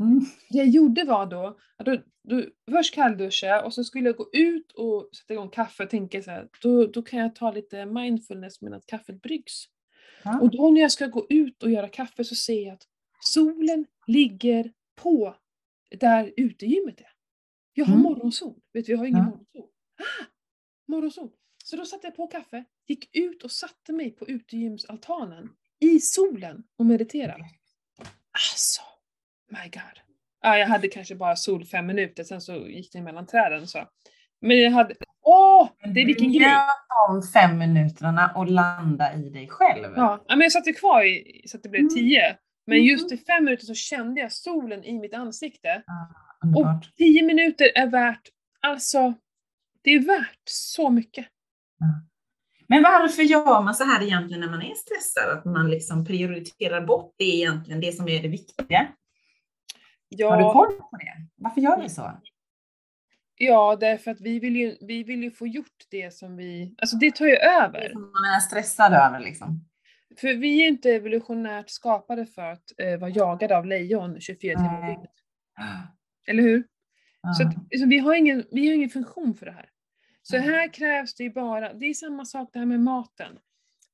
Mm. 0.00 0.20
Det 0.50 0.58
jag 0.58 0.68
gjorde 0.68 1.04
var 1.04 1.26
då, 1.26 1.58
att 1.76 1.86
då, 1.86 1.96
då 2.28 2.44
först 2.70 2.94
kallduscha 2.94 3.62
och 3.64 3.74
så 3.74 3.84
skulle 3.84 4.06
jag 4.08 4.16
gå 4.16 4.28
ut 4.32 4.72
och 4.72 5.10
sätta 5.16 5.34
igång 5.34 5.48
kaffe 5.50 5.82
och 5.84 5.90
tänka 5.90 6.22
så 6.22 6.30
här, 6.30 6.48
då, 6.62 6.86
då 6.86 7.02
kan 7.02 7.18
jag 7.18 7.34
ta 7.34 7.50
lite 7.52 7.86
mindfulness 7.86 8.60
medan 8.60 8.80
kaffet 8.86 9.22
bryggs. 9.22 9.64
Ja. 10.24 10.40
Och 10.40 10.50
då 10.50 10.70
när 10.70 10.80
jag 10.80 10.92
ska 10.92 11.06
gå 11.06 11.26
ut 11.28 11.62
och 11.62 11.70
göra 11.70 11.88
kaffe 11.88 12.24
så 12.24 12.34
ser 12.34 12.64
jag 12.66 12.74
att 12.74 12.86
solen 13.20 13.86
ligger 14.06 14.72
på 14.94 15.36
där 15.98 16.32
utegymmet 16.36 17.00
är. 17.00 17.06
Jag 17.72 17.84
har 17.84 17.92
Mm. 17.92 18.02
morgonsol. 18.02 18.60
Vet 18.72 18.86
du, 18.86 18.92
jag 18.92 18.98
har 18.98 19.06
ingen 19.06 19.18
Ja. 19.18 19.24
morgonsol. 19.24 19.68
Ah, 19.98 20.24
morgonsol. 20.88 21.30
Så 21.64 21.76
då 21.76 21.84
satte 21.84 22.06
jag 22.06 22.16
på 22.16 22.26
kaffe, 22.26 22.64
gick 22.86 23.16
ut 23.16 23.42
och 23.44 23.50
satte 23.52 23.92
mig 23.92 24.10
på 24.10 24.28
utegymsaltanen 24.28 25.48
i 25.80 26.00
solen 26.00 26.64
och 26.78 26.86
mediterade. 26.86 27.44
Alltså, 28.32 28.82
my 29.48 29.68
god. 29.70 30.00
Ja, 30.42 30.58
jag 30.58 30.66
hade 30.66 30.88
kanske 30.88 31.14
bara 31.14 31.36
sol 31.36 31.64
fem 31.64 31.86
minuter, 31.86 32.24
sen 32.24 32.40
så 32.40 32.56
gick 32.68 32.92
det 32.92 33.00
mellan 33.02 33.26
träden. 33.26 33.66
Så. 33.68 33.88
Men 34.40 34.58
jag 34.58 34.70
hade, 34.70 34.94
åh, 35.22 35.68
det 35.94 36.00
är 36.00 36.06
vilken 36.06 36.32
grej. 36.32 36.54
De 37.08 37.22
fem 37.22 37.58
minuterna 37.58 38.32
och 38.36 38.46
landa 38.50 39.14
i 39.14 39.30
dig 39.30 39.48
själv. 39.48 39.92
Ja, 39.96 40.24
men 40.28 40.40
jag 40.40 40.52
satt 40.52 40.66
ju 40.68 40.72
kvar 40.72 41.02
i, 41.04 41.42
så 41.46 41.56
att 41.56 41.62
det 41.62 41.68
blev 41.68 41.80
Mm. 41.80 41.94
tio. 41.94 42.36
Men 42.66 42.78
Mhm. 42.78 42.84
just 42.86 43.12
i 43.12 43.16
fem 43.16 43.44
minuter 43.44 43.64
så 43.64 43.74
kände 43.74 44.20
jag 44.20 44.32
solen 44.32 44.84
i 44.84 44.98
mitt 45.00 45.14
ansikte. 45.14 45.82
Underbart. 46.44 46.96
Tio 46.96 47.22
minuter 47.22 47.66
är 47.74 47.86
värt, 47.86 48.20
alltså, 48.60 49.14
det 49.82 49.90
är 49.90 50.00
värt 50.06 50.38
så 50.44 50.90
mycket. 50.90 51.26
Men 52.66 52.82
varför 52.82 53.22
gör 53.22 53.62
man 53.62 53.74
så 53.74 53.84
här 53.84 54.02
egentligen 54.02 54.40
när 54.40 54.50
man 54.50 54.62
är 54.62 54.74
stressad? 54.74 55.38
Att 55.38 55.44
man 55.44 55.70
liksom 55.70 56.04
prioriterar 56.06 56.86
bort 56.86 57.14
det 57.18 57.24
egentligen, 57.36 57.80
det 57.80 57.92
som 57.92 58.08
är 58.08 58.22
det 58.22 58.28
viktiga? 58.28 58.88
Ja, 60.08 60.30
Har 60.30 60.36
du 60.36 60.42
koll 60.52 60.72
på 60.90 60.96
det? 60.96 61.12
Varför 61.36 61.60
gör 61.60 61.82
vi 61.82 61.88
så? 61.88 62.12
Ja, 63.44 63.76
därför 63.80 64.10
att 64.10 64.20
vi 64.20 64.38
vill, 64.38 64.56
ju, 64.56 64.76
vi 64.80 65.02
vill 65.02 65.22
ju 65.22 65.30
få 65.30 65.46
gjort 65.46 65.86
det 65.90 66.14
som 66.14 66.36
vi... 66.36 66.74
Alltså 66.78 66.96
det 66.96 67.14
tar 67.14 67.26
ju 67.26 67.36
över. 67.36 67.88
Som 67.92 68.02
man 68.02 68.24
är 68.36 68.40
stressad 68.40 68.92
över 68.92 69.20
liksom. 69.20 69.64
För 70.20 70.34
vi 70.34 70.62
är 70.64 70.68
inte 70.68 70.90
evolutionärt 70.90 71.70
skapade 71.70 72.26
för 72.26 72.42
att 72.42 72.64
eh, 72.78 72.96
vara 73.00 73.10
jagade 73.10 73.56
av 73.56 73.66
lejon 73.66 74.20
24 74.20 74.54
timmar 74.58 74.80
om 74.80 74.86
dygnet. 74.86 75.10
Eller 76.26 76.42
hur? 76.42 76.64
Så 77.38 77.46
att, 77.48 77.54
liksom, 77.70 77.88
vi, 77.88 77.98
har 77.98 78.14
ingen, 78.14 78.44
vi 78.50 78.68
har 78.68 78.74
ingen 78.74 78.90
funktion 78.90 79.34
för 79.34 79.46
det 79.46 79.52
här. 79.52 79.68
Så 80.22 80.38
Nej. 80.38 80.46
här 80.48 80.72
krävs 80.72 81.14
det 81.14 81.24
ju 81.24 81.30
bara, 81.32 81.72
det 81.72 81.86
är 81.86 81.94
samma 81.94 82.24
sak 82.24 82.50
det 82.52 82.58
här 82.58 82.66
med 82.66 82.80
maten. 82.80 83.38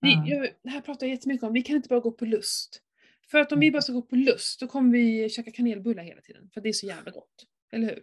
Vi, 0.01 0.13
Ja. 0.13 0.25
jag, 0.27 0.49
det 0.63 0.71
här 0.71 0.81
pratar 0.81 1.07
jag 1.07 1.15
jättemycket 1.15 1.45
om, 1.47 1.53
vi 1.53 1.63
kan 1.63 1.77
inte 1.77 1.89
bara 1.89 2.01
gå 2.01 2.13
på 2.13 2.25
lust. 2.25 2.83
För 3.31 3.39
att 3.39 3.53
om 3.53 3.61
vi 3.61 3.67
Mm. 3.67 3.73
bara 3.73 3.83
ska 3.83 3.93
gå 3.93 4.03
på 4.03 4.17
lust, 4.17 4.61
då 4.61 4.67
kommer 4.67 4.93
vi 4.93 5.29
käka 5.29 5.51
kanelbullar 5.51 6.03
hela 6.03 6.21
tiden. 6.21 6.51
För 6.55 6.61
det 6.61 6.69
är 6.69 6.73
så 6.73 6.87
jävla 6.87 7.11
gott. 7.11 7.35
Eller 7.73 7.87
hur? 7.87 8.01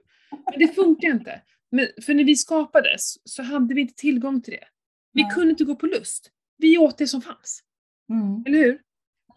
Men 0.52 0.60
det 0.60 0.68
funkar 0.68 1.08
inte. 1.08 1.42
Men, 1.72 1.88
för 2.02 2.14
när 2.14 2.24
vi 2.24 2.36
skapades 2.36 3.30
så 3.30 3.44
hade 3.44 3.74
vi 3.74 3.82
inte 3.82 3.94
tillgång 3.94 4.42
till 4.42 4.54
det. 4.54 4.68
Vi 5.14 5.24
Nej. 5.24 5.32
kunde 5.32 5.50
inte 5.50 5.64
gå 5.64 5.76
på 5.76 5.86
lust. 5.86 6.32
Vi 6.58 6.78
åt 6.78 6.98
det 6.98 7.08
som 7.08 7.22
fanns. 7.22 7.64
Mm. 8.10 8.44
Eller 8.46 8.58
hur? 8.58 8.82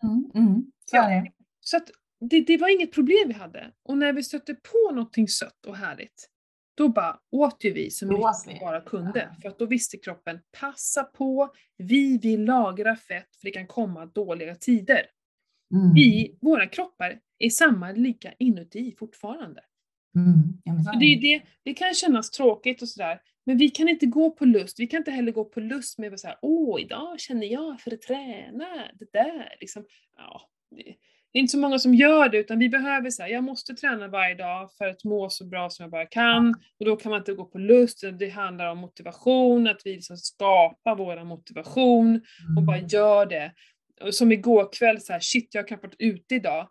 Mm. 0.03 0.31
Mm. 0.35 0.73
Så 0.91 0.97
det. 0.97 1.33
Så 1.61 1.77
att 1.77 1.91
det, 2.21 2.41
det 2.41 2.57
var 2.57 2.75
inget 2.75 2.93
problem 2.93 3.29
vi 3.29 3.35
hade. 3.35 3.73
Och 3.83 3.99
när 3.99 4.13
vi 4.13 4.23
stötte 4.23 4.55
på 4.55 4.95
någonting 4.95 5.29
sött 5.29 5.67
och 5.67 5.77
härligt, 5.77 6.29
då 6.77 6.89
bara 6.89 7.21
åt 7.31 7.65
ju 7.65 7.73
vi 7.73 7.91
så 7.91 8.07
mycket 8.07 8.25
vi 8.47 8.61
bara 8.61 8.81
kunde. 8.81 9.37
För 9.43 9.49
att 9.49 9.59
då 9.59 9.67
visste 9.67 9.97
kroppen, 9.99 10.41
passa 10.61 11.05
på, 11.05 11.53
vi 11.77 12.19
vill 12.19 12.45
lagra 12.45 12.97
fett 12.97 13.37
för 13.37 13.45
det 13.45 13.51
kan 13.51 13.67
komma 13.67 14.07
dåliga 14.07 14.55
tider. 14.55 15.07
Mm. 15.75 15.95
Vi, 15.95 16.39
våra 16.41 16.67
kroppar, 16.67 17.21
är 17.39 17.51
samma 17.51 17.93
lika 17.93 18.33
inuti 18.39 18.95
fortfarande. 18.99 19.63
Mm. 20.17 20.43
Ja, 20.65 20.93
så 20.93 20.99
det, 20.99 21.17
det, 21.21 21.43
det 21.63 21.75
kan 21.75 21.95
kännas 21.95 22.31
tråkigt 22.31 22.83
och 22.83 22.89
sådär, 22.89 23.21
men 23.47 23.59
vi 23.59 23.69
kan 23.69 23.89
inte 23.89 24.07
gå 24.07 24.31
på 24.31 24.45
lust. 24.45 24.81
Vi 24.81 24.87
kan 24.87 24.99
inte 24.99 25.11
heller 25.11 25.33
gå 25.33 25.45
på 25.45 25.61
lust 25.61 25.99
med 25.99 26.13
att 26.13 26.21
säga 26.21 26.39
åh, 26.43 26.81
idag 26.81 27.21
känner 27.21 27.47
jag 27.47 27.81
för 27.81 27.95
att 27.95 28.03
träna, 28.03 28.67
det 28.99 29.13
där 29.13 29.57
liksom. 29.61 29.85
Ja, 30.17 30.41
det, 30.77 30.83
det 31.33 31.39
är 31.39 31.41
inte 31.41 31.51
så 31.51 31.59
många 31.59 31.79
som 31.79 31.95
gör 31.95 32.29
det, 32.29 32.39
utan 32.39 32.59
vi 32.59 32.69
behöver 32.69 33.11
säga 33.11 33.29
jag 33.29 33.45
måste 33.45 33.75
träna 33.75 34.09
varje 34.09 34.35
dag 34.35 34.71
för 34.79 34.87
att 34.89 35.05
må 35.05 35.31
så 35.31 35.45
bra 35.45 35.71
som 35.71 35.83
jag 35.83 35.91
bara 35.91 36.07
kan. 36.07 36.55
Och 36.79 36.85
då 36.87 36.97
kan 36.97 37.11
man 37.11 37.19
inte 37.19 37.33
gå 37.33 37.45
på 37.45 37.59
lust, 37.59 38.05
det 38.19 38.29
handlar 38.29 38.67
om 38.71 38.79
motivation, 38.79 39.67
att 39.67 39.81
vi 39.85 39.95
liksom 39.95 40.17
skapar 40.17 40.97
vår 40.97 41.25
motivation 41.25 42.21
och 42.59 42.63
bara 42.63 42.77
Mm. 42.77 42.89
gör 42.89 43.27
det. 43.27 43.53
Och 44.01 44.15
Som 44.15 44.33
igår 44.33 44.73
kväll, 44.73 45.01
så 45.01 45.13
här, 45.13 45.21
shit 45.21 45.55
jag 45.55 45.63
har 45.63 45.67
knappt 45.69 45.83
varit 45.85 45.97
ute 45.99 46.35
idag. 46.35 46.69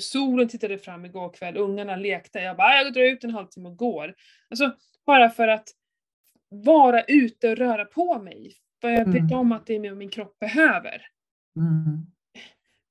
Solen 0.00 0.48
tittade 0.48 0.78
fram 0.78 1.04
igår 1.04 1.32
kväll, 1.32 1.56
ungarna 1.56 1.96
lekte. 1.96 2.38
Jag 2.38 2.56
bara, 2.56 2.66
"Ah, 2.68 2.76
jag 2.82 2.92
drar 2.92 3.02
ut 3.02 3.24
en 3.24 3.30
halvtimme 3.30 3.68
och 3.68 3.76
går. 3.76 4.14
Alltså, 4.50 4.76
bara 5.06 5.30
för 5.30 5.48
att 5.48 5.68
vara 6.48 7.02
ute 7.02 7.50
och 7.50 7.56
röra 7.56 7.84
på 7.84 8.18
mig. 8.22 8.52
För 8.80 8.90
jag 8.90 9.06
vet 9.06 9.16
Mm. 9.22 9.32
om 9.38 9.52
att 9.52 9.66
det 9.66 9.74
är 9.76 9.88
vad 9.88 9.96
min 9.98 10.10
kropp 10.10 10.38
behöver. 10.38 11.02
Mm. 11.56 12.06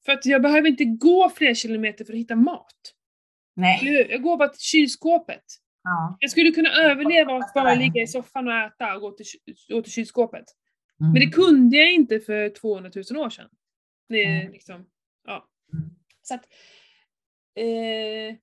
För 0.05 0.12
att 0.12 0.25
jag 0.25 0.41
behöver 0.41 0.67
inte 0.67 0.86
gå 0.86 1.29
fler 1.29 1.53
kilometer 1.53 2.05
för 2.05 2.13
att 2.13 2.19
hitta 2.19 2.36
mat. 2.36 2.75
Nej. 3.55 4.08
Jag 4.10 4.21
går 4.21 4.38
bara 4.38 4.49
till 4.49 4.62
kylskåpet. 4.62 5.43
Ja. 5.84 6.17
Jag 6.19 6.31
skulle 6.31 6.51
kunna 6.51 6.69
överleva 6.69 7.34
och 7.34 7.43
bara 7.55 7.75
ligga 7.75 8.01
i 8.01 8.08
soffan 8.08 8.47
och 8.47 8.53
äta 8.53 8.95
och 8.95 9.01
gå 9.01 9.12
till, 9.12 9.25
gå 9.69 9.81
till 9.81 9.91
kylskåpet. 9.91 10.45
Mm. 11.01 11.12
Men 11.13 11.21
det 11.21 11.27
kunde 11.31 11.77
jag 11.77 11.91
inte 11.93 12.19
för 12.19 12.49
200 12.49 12.91
000 13.12 13.21
år 13.25 13.29
sedan. 13.29 13.49
Det 14.10 14.23
är 14.23 14.29
Nej. 14.29 14.49
liksom, 14.51 14.86
ja. 15.27 15.47
Mm. 15.73 15.89
Så 16.21 16.34
att, 16.36 16.45
eh, 17.55 18.35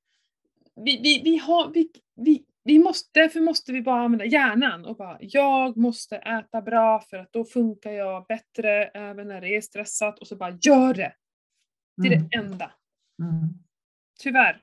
vi, 0.75 1.01
vi, 1.03 1.23
vi 1.25 1.37
har, 1.37 1.69
vi, 1.73 1.91
vi, 2.15 2.45
vi 2.65 2.79
måste, 2.79 3.21
därför 3.21 3.41
måste 3.41 3.73
vi 3.73 3.83
bara 3.83 4.01
använda 4.01 4.25
hjärnan 4.25 4.85
och 4.85 4.97
bara, 4.97 5.19
jag 5.21 5.77
måste 5.77 6.17
äta 6.17 6.63
bra 6.63 7.01
för 7.01 7.17
att 7.17 7.33
då 7.33 7.45
funkar 7.45 7.91
jag 7.93 8.27
bättre 8.27 8.85
även 8.85 9.29
när 9.29 9.41
det 9.41 9.57
är 9.57 9.61
stressat 9.61 10.19
och 10.19 10.27
så 10.27 10.37
bara 10.37 10.59
gör 10.63 10.95
det. 10.95 11.15
Det 11.97 12.09
är 12.09 12.13
Mm. 12.13 12.29
det 12.29 12.37
enda. 12.37 12.73
Mm. 13.23 13.49
Tyvärr. 14.21 14.63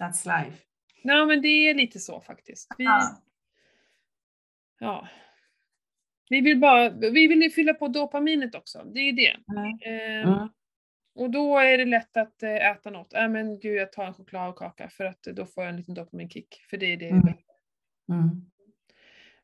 That's 0.00 0.44
life. 0.44 0.56
Nej 1.04 1.26
men 1.26 1.42
det 1.42 1.48
är 1.48 1.74
lite 1.74 2.00
så 2.00 2.20
faktiskt. 2.20 2.68
Vi, 2.78 2.84
Ja. 2.84 3.22
ja. 4.78 5.08
Vi 6.28 6.40
vill 6.40 6.58
bara, 6.60 6.90
vi 6.90 7.26
vill 7.26 7.42
ju 7.42 7.50
fylla 7.50 7.74
på 7.74 7.88
dopaminet 7.88 8.54
också, 8.54 8.84
det 8.84 9.00
är 9.00 9.12
det. 9.12 9.36
Mm. 9.58 10.22
Eh. 10.22 10.46
Och 11.16 11.30
då 11.30 11.58
är 11.58 11.78
det 11.78 11.84
lätt 11.84 12.16
att 12.16 12.42
eh, 12.42 12.70
äta 12.70 12.90
något. 12.90 13.14
Äh, 13.14 13.28
men 13.28 13.58
gud, 13.58 13.76
jag 13.76 13.92
tar 13.92 14.04
en 14.04 14.14
chokladkaka 14.14 14.88
för 14.88 15.04
att 15.04 15.22
då 15.22 15.46
får 15.46 15.64
jag 15.64 15.70
en 15.70 15.76
liten 15.76 15.94
dopaminkick. 15.94 16.62
För 16.70 16.76
det 16.76 16.92
är 16.92 16.96
det 16.96 17.08
jag 17.08 17.12
Mm. 17.12 17.34
Mm. 18.08 18.50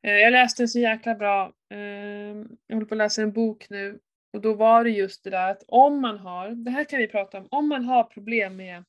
Eh, 0.02 0.12
Jag 0.12 0.32
läste 0.32 0.62
en 0.62 0.68
så 0.68 0.78
jäkla 0.78 1.14
bra, 1.14 1.52
eh, 1.70 1.78
jag 2.66 2.74
håller 2.76 2.84
på 2.84 2.94
att 2.94 2.98
läsa 2.98 3.22
en 3.22 3.32
bok 3.32 3.66
nu. 3.70 3.98
Och 4.32 4.40
då 4.40 4.54
var 4.54 4.84
det 4.84 4.90
just 4.90 5.24
det 5.24 5.30
där 5.30 5.50
att 5.50 5.62
om 5.68 6.00
man 6.00 6.18
har, 6.18 6.50
det 6.50 6.70
här 6.70 6.84
kan 6.84 6.98
vi 6.98 7.08
prata 7.08 7.38
om, 7.38 7.48
om 7.50 7.68
man 7.68 7.84
har 7.84 8.04
problem 8.04 8.56
med 8.56 8.84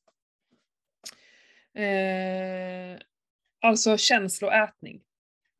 eh, 1.73 2.99
alltså 3.61 3.97
känsloätning. 3.97 5.01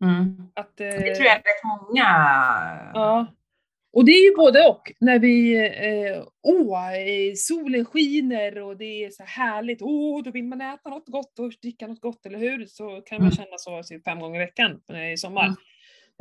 Mm. 0.03 0.51
Att, 0.53 0.79
eh, 0.79 0.88
Det 0.88 1.15
tror 1.15 1.25
jag 1.25 1.36
är 1.36 1.38
rätt 1.38 1.63
många. 1.63 2.03
Ja. 2.93 3.27
Och 3.93 4.06
det 4.06 4.12
är 4.12 4.29
ju 4.29 4.36
både 4.36 4.67
och. 4.67 4.91
När 4.99 5.19
vi, 5.19 5.56
eh, 5.67 6.23
åh, 6.43 6.93
eh, 6.93 7.34
solen 7.36 7.86
skiner 7.86 8.58
och 8.62 8.77
det 8.77 9.03
är 9.06 9.10
så 9.10 9.23
här 9.23 9.45
härligt, 9.45 9.82
åh, 9.82 10.23
då 10.23 10.32
vill 10.32 10.43
man 10.43 10.62
äta 10.62 10.89
något 10.89 11.08
gott 11.08 11.39
och 11.39 11.53
dricka 11.62 11.88
något 11.88 12.01
gott, 12.01 12.25
eller 12.25 12.39
hur? 12.39 12.65
Så 12.65 13.01
kan 13.01 13.17
man 13.17 13.27
Mm. 13.27 13.32
känna 13.36 13.58
så 13.58 13.84
typ 13.84 14.03
fem 14.03 14.19
gånger 14.19 14.41
i 14.41 14.45
veckan 14.45 14.82
det 14.88 14.97
är 14.97 15.15
sommar. 15.17 15.53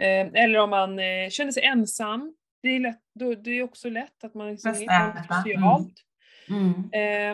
Mm. 0.03 0.35
Eh, 0.35 0.43
eller 0.45 0.59
om 0.59 0.71
man 0.71 0.99
eh, 0.99 1.29
känner 1.31 1.53
sig 1.53 1.63
ensam. 1.65 2.35
Det 2.63 2.69
är, 2.69 2.81
lätt, 2.81 3.01
då, 3.15 3.35
det 3.35 3.51
är 3.51 3.63
också 3.63 3.89
lätt 3.91 4.25
att 4.25 4.35
man 4.35 4.51
liksom 4.51 4.71
är 4.71 5.11
äta. 5.11 5.35
socialt. 5.35 5.95
Mm. 6.49 6.73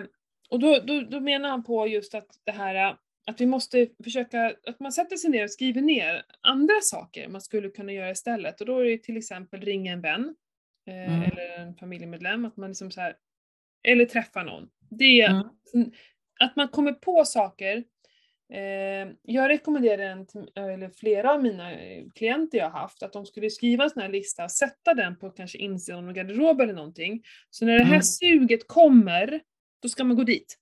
Eh, 0.02 0.08
och 0.50 0.58
då, 0.60 0.78
då, 0.86 1.00
då 1.00 1.20
menar 1.20 1.48
han 1.48 1.64
på 1.64 1.86
just 1.86 2.14
att 2.14 2.28
det 2.46 2.52
här 2.52 2.74
eh, 2.74 2.94
att 3.28 3.40
vi 3.40 3.46
måste 3.46 3.86
försöka, 4.04 4.54
att 4.66 4.80
man 4.80 4.92
sätter 4.92 5.16
sig 5.16 5.30
ner 5.30 5.44
och 5.44 5.50
skriver 5.50 5.80
ner 5.82 6.22
andra 6.40 6.74
saker 6.82 7.28
man 7.28 7.40
skulle 7.40 7.68
kunna 7.68 7.92
göra 7.92 8.10
istället. 8.10 8.60
Och 8.60 8.66
då 8.66 8.78
är 8.78 8.84
det 8.84 8.98
till 8.98 9.16
exempel 9.16 9.60
ringa 9.60 9.92
en 9.92 10.00
vän 10.00 10.34
eh, 10.86 11.14
Mm. 11.14 11.22
eller 11.22 11.58
en 11.58 11.74
familjemedlem, 11.74 12.44
att 12.44 12.56
man 12.56 12.70
liksom 12.70 12.90
så 12.90 13.00
här, 13.00 13.16
eller 13.88 14.04
träffa 14.04 14.42
någon. 14.42 14.68
Det 14.90 15.20
är 15.20 15.30
Mm. 15.74 15.90
att 16.40 16.56
man 16.56 16.68
kommer 16.68 16.92
på 16.92 17.24
saker. 17.24 17.84
Eh, 18.52 19.12
jag 19.22 19.48
rekommenderar 19.48 20.02
en, 20.02 20.26
till- 20.26 20.50
eller 20.56 20.90
flera 20.90 21.32
av 21.32 21.42
mina 21.42 21.72
eh, 21.72 22.04
klienter 22.14 22.58
jag 22.58 22.70
har 22.70 22.80
haft, 22.80 23.02
att 23.02 23.12
de 23.12 23.26
skulle 23.26 23.50
skriva 23.50 23.84
en 23.84 23.90
sån 23.90 24.02
här 24.02 24.08
lista, 24.08 24.48
sätta 24.48 24.94
den 24.94 25.16
på 25.18 25.30
kanske 25.30 25.58
insidan 25.58 26.02
av 26.02 26.08
en 26.08 26.14
garderob 26.14 26.60
eller 26.60 26.74
någonting. 26.74 27.22
Så 27.50 27.64
när 27.66 27.72
det 27.78 27.84
här 27.84 27.90
Mm. 27.92 28.02
suget 28.02 28.68
kommer, 28.68 29.40
då 29.82 29.88
ska 29.88 30.04
man 30.04 30.16
gå 30.16 30.24
dit. 30.24 30.58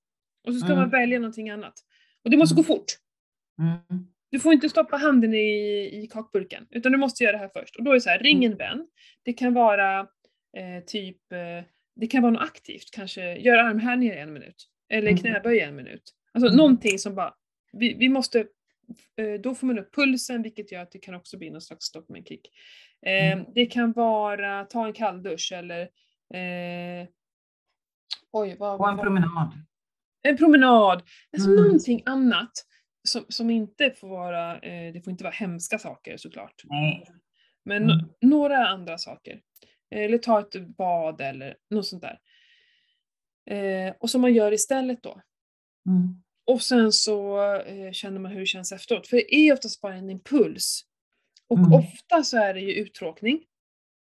Och 0.46 0.52
så 0.54 0.58
ska 0.60 0.66
Mm. 0.72 0.78
man 0.78 0.90
välja 0.90 1.18
någonting 1.18 1.50
annat. 1.50 1.74
Och 2.26 2.30
det 2.30 2.36
måste 2.36 2.54
gå 2.54 2.60
Mm. 2.60 2.66
fort. 2.66 2.86
Mm. 3.60 4.06
Du 4.30 4.40
får 4.40 4.52
inte 4.52 4.68
stoppa 4.68 4.96
handen 4.96 5.34
i, 5.34 5.48
i 6.02 6.08
kakburken, 6.12 6.66
utan 6.70 6.92
du 6.92 6.98
måste 6.98 7.24
göra 7.24 7.32
det 7.32 7.38
här 7.38 7.50
först. 7.54 7.76
Och 7.76 7.84
då 7.84 7.90
är 7.90 7.94
det 7.94 8.00
så 8.00 8.10
här, 8.10 8.18
ring 8.18 8.44
en 8.44 8.56
vän. 8.56 8.88
Det 9.22 9.32
kan 9.32 9.54
vara 9.54 10.00
eh, 10.56 10.84
typ, 10.86 11.32
eh, 11.32 11.64
det 11.96 12.06
kan 12.06 12.22
vara 12.22 12.32
något 12.32 12.42
aktivt, 12.42 12.90
kanske 12.92 13.36
göra 13.38 13.62
armhävningar 13.62 14.14
i 14.14 14.18
en 14.18 14.32
minut. 14.32 14.68
Eller 14.88 15.08
Mm. 15.10 15.18
knäböj 15.20 15.56
i 15.56 15.60
en 15.60 15.76
minut. 15.76 16.02
Alltså 16.32 16.46
Mm. 16.48 16.56
någonting 16.56 16.98
som 16.98 17.14
bara, 17.14 17.34
vi, 17.72 17.94
vi 17.94 18.08
måste, 18.08 18.40
eh, 19.16 19.40
då 19.40 19.54
får 19.54 19.66
man 19.66 19.78
upp 19.78 19.94
pulsen 19.94 20.42
vilket 20.42 20.72
gör 20.72 20.82
att 20.82 20.90
det 20.92 20.98
kan 20.98 21.14
också 21.14 21.38
bli 21.38 21.50
någon 21.50 21.60
slags 21.60 21.92
dopaminkick. 21.92 22.48
Eh, 23.06 23.32
Mm. 23.32 23.44
Det 23.54 23.66
kan 23.66 23.92
vara 23.92 24.64
ta 24.64 24.86
en 24.86 24.92
kalldusch 24.92 25.52
eller 25.52 25.80
eh, 26.34 27.08
oj, 28.32 28.56
vad, 28.58 28.80
Och 28.80 28.88
en 28.88 28.98
promenad. 28.98 29.52
En 30.28 30.36
promenad. 30.36 31.02
Alltså 31.32 31.50
Mm. 31.50 31.64
någonting 31.64 32.02
annat 32.06 32.50
som, 33.08 33.24
som 33.28 33.50
inte 33.50 33.90
får 33.90 34.08
vara, 34.08 34.58
eh, 34.60 34.92
det 34.92 35.00
får 35.04 35.10
inte 35.10 35.24
vara 35.24 35.34
hemska 35.34 35.78
saker 35.78 36.16
såklart. 36.16 36.54
Nej. 36.64 37.04
Men 37.64 37.82
Mm. 37.82 37.96
no- 37.98 38.14
några 38.20 38.68
andra 38.68 38.98
saker. 38.98 39.40
Eller 39.94 40.18
ta 40.18 40.40
ett 40.40 40.76
bad 40.76 41.20
eller 41.20 41.56
något 41.70 41.86
sånt 41.86 42.02
där. 42.02 42.18
Eh, 43.50 43.94
och 44.00 44.10
som 44.10 44.20
man 44.20 44.34
gör 44.34 44.52
istället 44.52 45.02
då. 45.02 45.20
Mm. 45.88 46.22
Och 46.46 46.62
sen 46.62 46.92
så 46.92 47.40
eh, 47.60 47.92
känner 47.92 48.18
man 48.20 48.32
hur 48.32 48.40
det 48.40 48.46
känns 48.46 48.72
efteråt. 48.72 49.06
För 49.06 49.16
det 49.16 49.34
är 49.34 49.52
oftast 49.52 49.80
bara 49.80 49.94
en 49.94 50.10
impuls. 50.10 50.82
Och 51.48 51.58
Mm. 51.58 51.72
ofta 51.72 52.22
så 52.22 52.36
är 52.38 52.54
det 52.54 52.60
ju 52.60 52.72
uttråkning 52.72 53.44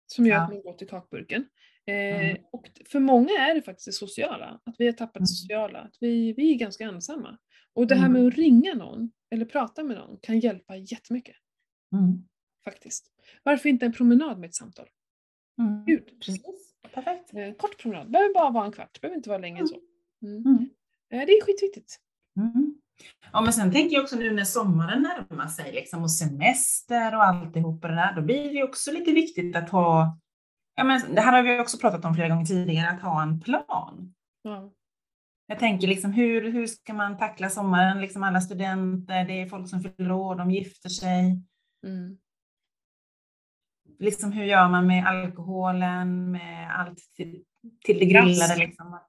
som 0.08 0.26
gör 0.26 0.36
Ja. 0.36 0.44
att 0.44 0.50
man 0.50 0.62
går 0.62 0.74
till 0.74 0.88
kakburken. 0.88 1.46
Eh, 1.88 2.20
Mm. 2.30 2.38
Och 2.52 2.70
för 2.92 3.00
många 3.00 3.32
är 3.32 3.56
det 3.56 3.62
faktiskt 3.62 3.86
det 3.86 3.92
sociala, 3.92 4.60
att 4.66 4.76
vi 4.78 4.86
har 4.86 4.94
tappat 4.94 5.16
Mm. 5.16 5.24
det 5.24 5.28
sociala. 5.28 5.80
Att 5.80 5.98
vi, 6.00 6.34
vi 6.34 6.54
är 6.54 6.58
ganska 6.58 6.84
ensamma. 6.84 7.38
Och 7.74 7.88
det 7.88 7.96
här 7.96 8.06
Mm. 8.06 8.22
med 8.24 8.28
att 8.28 8.38
ringa 8.38 8.74
någon 8.74 9.12
eller 9.36 9.46
prata 9.46 9.84
med 9.84 9.98
någon 9.98 10.18
kan 10.22 10.40
hjälpa 10.40 10.76
jättemycket 10.76 11.36
Mm. 11.94 12.24
faktiskt. 12.64 13.06
Varför 13.44 13.70
inte 13.70 13.86
en 13.86 13.94
promenad 13.94 14.40
med 14.40 14.48
ett 14.48 14.56
samtal? 14.56 14.88
Mm. 15.62 15.86
Gud. 15.86 16.22
Precis. 16.26 16.74
Perfekt. 16.94 17.34
Eh, 17.34 17.54
kort 17.54 17.78
promenad, 17.82 18.12
behöver 18.12 18.34
bara 18.34 18.50
vara 18.50 18.66
en 18.66 18.72
kvart, 18.72 19.02
behöver 19.02 19.16
inte 19.18 19.30
vara 19.30 19.40
längre 19.40 19.60
än 19.60 19.68
så. 19.68 19.78
Mm. 20.24 20.38
Mm. 20.46 20.70
Eh, 21.14 21.26
Det 21.26 21.32
är 21.32 21.46
skitviktigt. 21.46 22.00
Mm. 22.40 22.76
Ja, 23.32 23.42
men 23.42 23.54
sen 23.54 23.72
tänker 23.72 23.96
jag 23.96 24.04
också 24.04 24.16
nu 24.16 24.32
när 24.32 24.44
sommaren 24.44 25.02
närmar 25.02 25.48
sig 25.48 25.74
liksom, 25.74 26.04
och 26.04 26.12
semester 26.12 27.16
och 27.16 27.24
alltihopa 27.24 27.88
det 27.88 27.96
där, 27.96 28.16
då 28.16 28.22
blir 28.22 28.54
det 28.54 28.64
också 28.64 28.92
lite 28.92 29.12
viktigt 29.12 29.56
att 29.56 29.70
ha, 29.70 30.20
ja, 30.78 30.84
men 30.84 31.16
det 31.16 31.22
här 31.22 31.32
har 31.32 31.44
vi 31.44 31.60
också 31.60 31.78
pratat 31.78 32.06
om 32.06 32.16
flera 32.16 32.30
gånger 32.30 32.46
tidigare, 32.46 32.90
att 32.90 33.02
ha 33.02 33.22
en 33.22 33.42
plan. 33.42 34.14
Ja. 34.42 34.74
Jag 35.48 35.60
tänker 35.60 35.88
liksom 35.88 36.14
hur, 36.14 36.52
hur 36.52 36.68
ska 36.68 36.94
man 36.94 37.18
tackla 37.18 37.50
sommaren, 37.50 38.02
liksom 38.02 38.24
alla 38.24 38.42
studenter, 38.42 39.26
det 39.26 39.42
är 39.42 39.48
folk 39.48 39.70
som 39.70 39.82
fyller 39.82 40.12
år, 40.12 40.36
de 40.36 40.52
gifter 40.52 40.90
sig. 40.90 41.42
Mm. 41.86 42.18
Liksom 44.00 44.32
hur 44.32 44.46
gör 44.46 44.70
man 44.70 44.88
med 44.88 45.08
alkoholen, 45.08 46.32
med 46.32 46.80
allt 46.80 47.00
till, 47.16 47.44
till 47.86 48.00
det 48.00 48.06
grillade 48.06 48.56
liksom. 48.58 49.00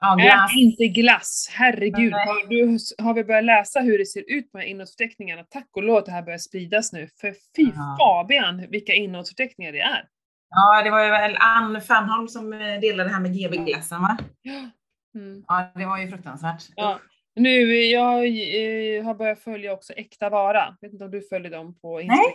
Ja, 0.00 0.14
glass. 0.14 0.50
Ät 0.50 0.56
inte 0.56 0.86
glass, 0.86 1.48
herregud. 1.52 2.12
Har, 2.12 2.48
du, 2.48 2.78
har 3.04 3.14
vi 3.14 3.24
börjat 3.24 3.44
läsa 3.44 3.80
hur 3.80 3.98
det 3.98 4.06
ser 4.06 4.24
ut 4.28 4.52
på 4.52 4.62
innehållsförteckningarna? 4.62 5.44
Tack 5.50 5.68
och 5.72 5.82
lov 5.82 5.96
att 5.96 6.06
det 6.06 6.12
här 6.12 6.22
börjar 6.22 6.38
spridas 6.38 6.92
nu. 6.92 7.08
För 7.20 7.34
fy 7.56 7.70
Ja. 7.74 7.96
Fabian 7.98 8.66
vilka 8.70 8.94
innehållsförteckningar 8.94 9.72
det 9.72 9.80
är. 9.80 10.08
Ja, 10.54 10.82
det 10.84 10.90
var 10.90 11.04
ju 11.04 11.10
väl 11.10 11.36
Ann 11.38 11.80
Fanholm 11.80 12.28
som 12.28 12.52
eh, 12.52 12.80
delade 12.80 13.08
det 13.08 13.14
här 13.14 13.20
med 13.20 13.34
GB-glassen 13.34 14.02
va? 14.02 14.18
Mm. 15.14 15.44
Ja, 15.48 15.72
det 15.74 15.86
var 15.86 15.98
ju 15.98 16.08
fruktansvärt. 16.08 16.62
Ja. 16.76 17.00
Nu, 17.34 17.74
jag 17.74 18.18
eh, 18.26 19.04
har 19.04 19.14
börjat 19.14 19.38
följa 19.40 19.72
också 19.72 19.92
Äkta 19.92 20.30
Vara. 20.30 20.76
vet 20.80 20.92
inte 20.92 21.04
om 21.04 21.10
du 21.10 21.22
följer 21.22 21.50
dem 21.50 21.78
på 21.78 22.00
Instagram? 22.00 22.32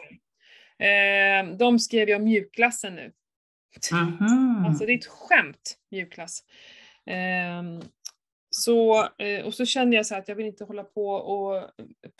Eh, 0.80 1.57
de 1.57 1.80
skrev 1.80 2.09
ju 2.09 2.15
om 2.15 2.24
mjukglassen 2.24 2.95
nu. 2.95 3.11
Mhm. 3.91 4.65
Alltså 4.65 4.86
det 4.86 4.91
är 4.91 4.97
ett 4.97 5.05
skämt, 5.05 5.78
mjukglass. 5.91 6.43
Så, 8.63 9.07
eh, 9.17 9.45
och 9.45 9.53
så 9.53 9.65
kände 9.65 9.95
jag 9.95 10.05
så 10.05 10.15
att 10.15 10.27
jag 10.27 10.35
vill 10.35 10.45
inte 10.45 10.63
hålla 10.63 10.83
på 10.83 11.09
och 11.09 11.63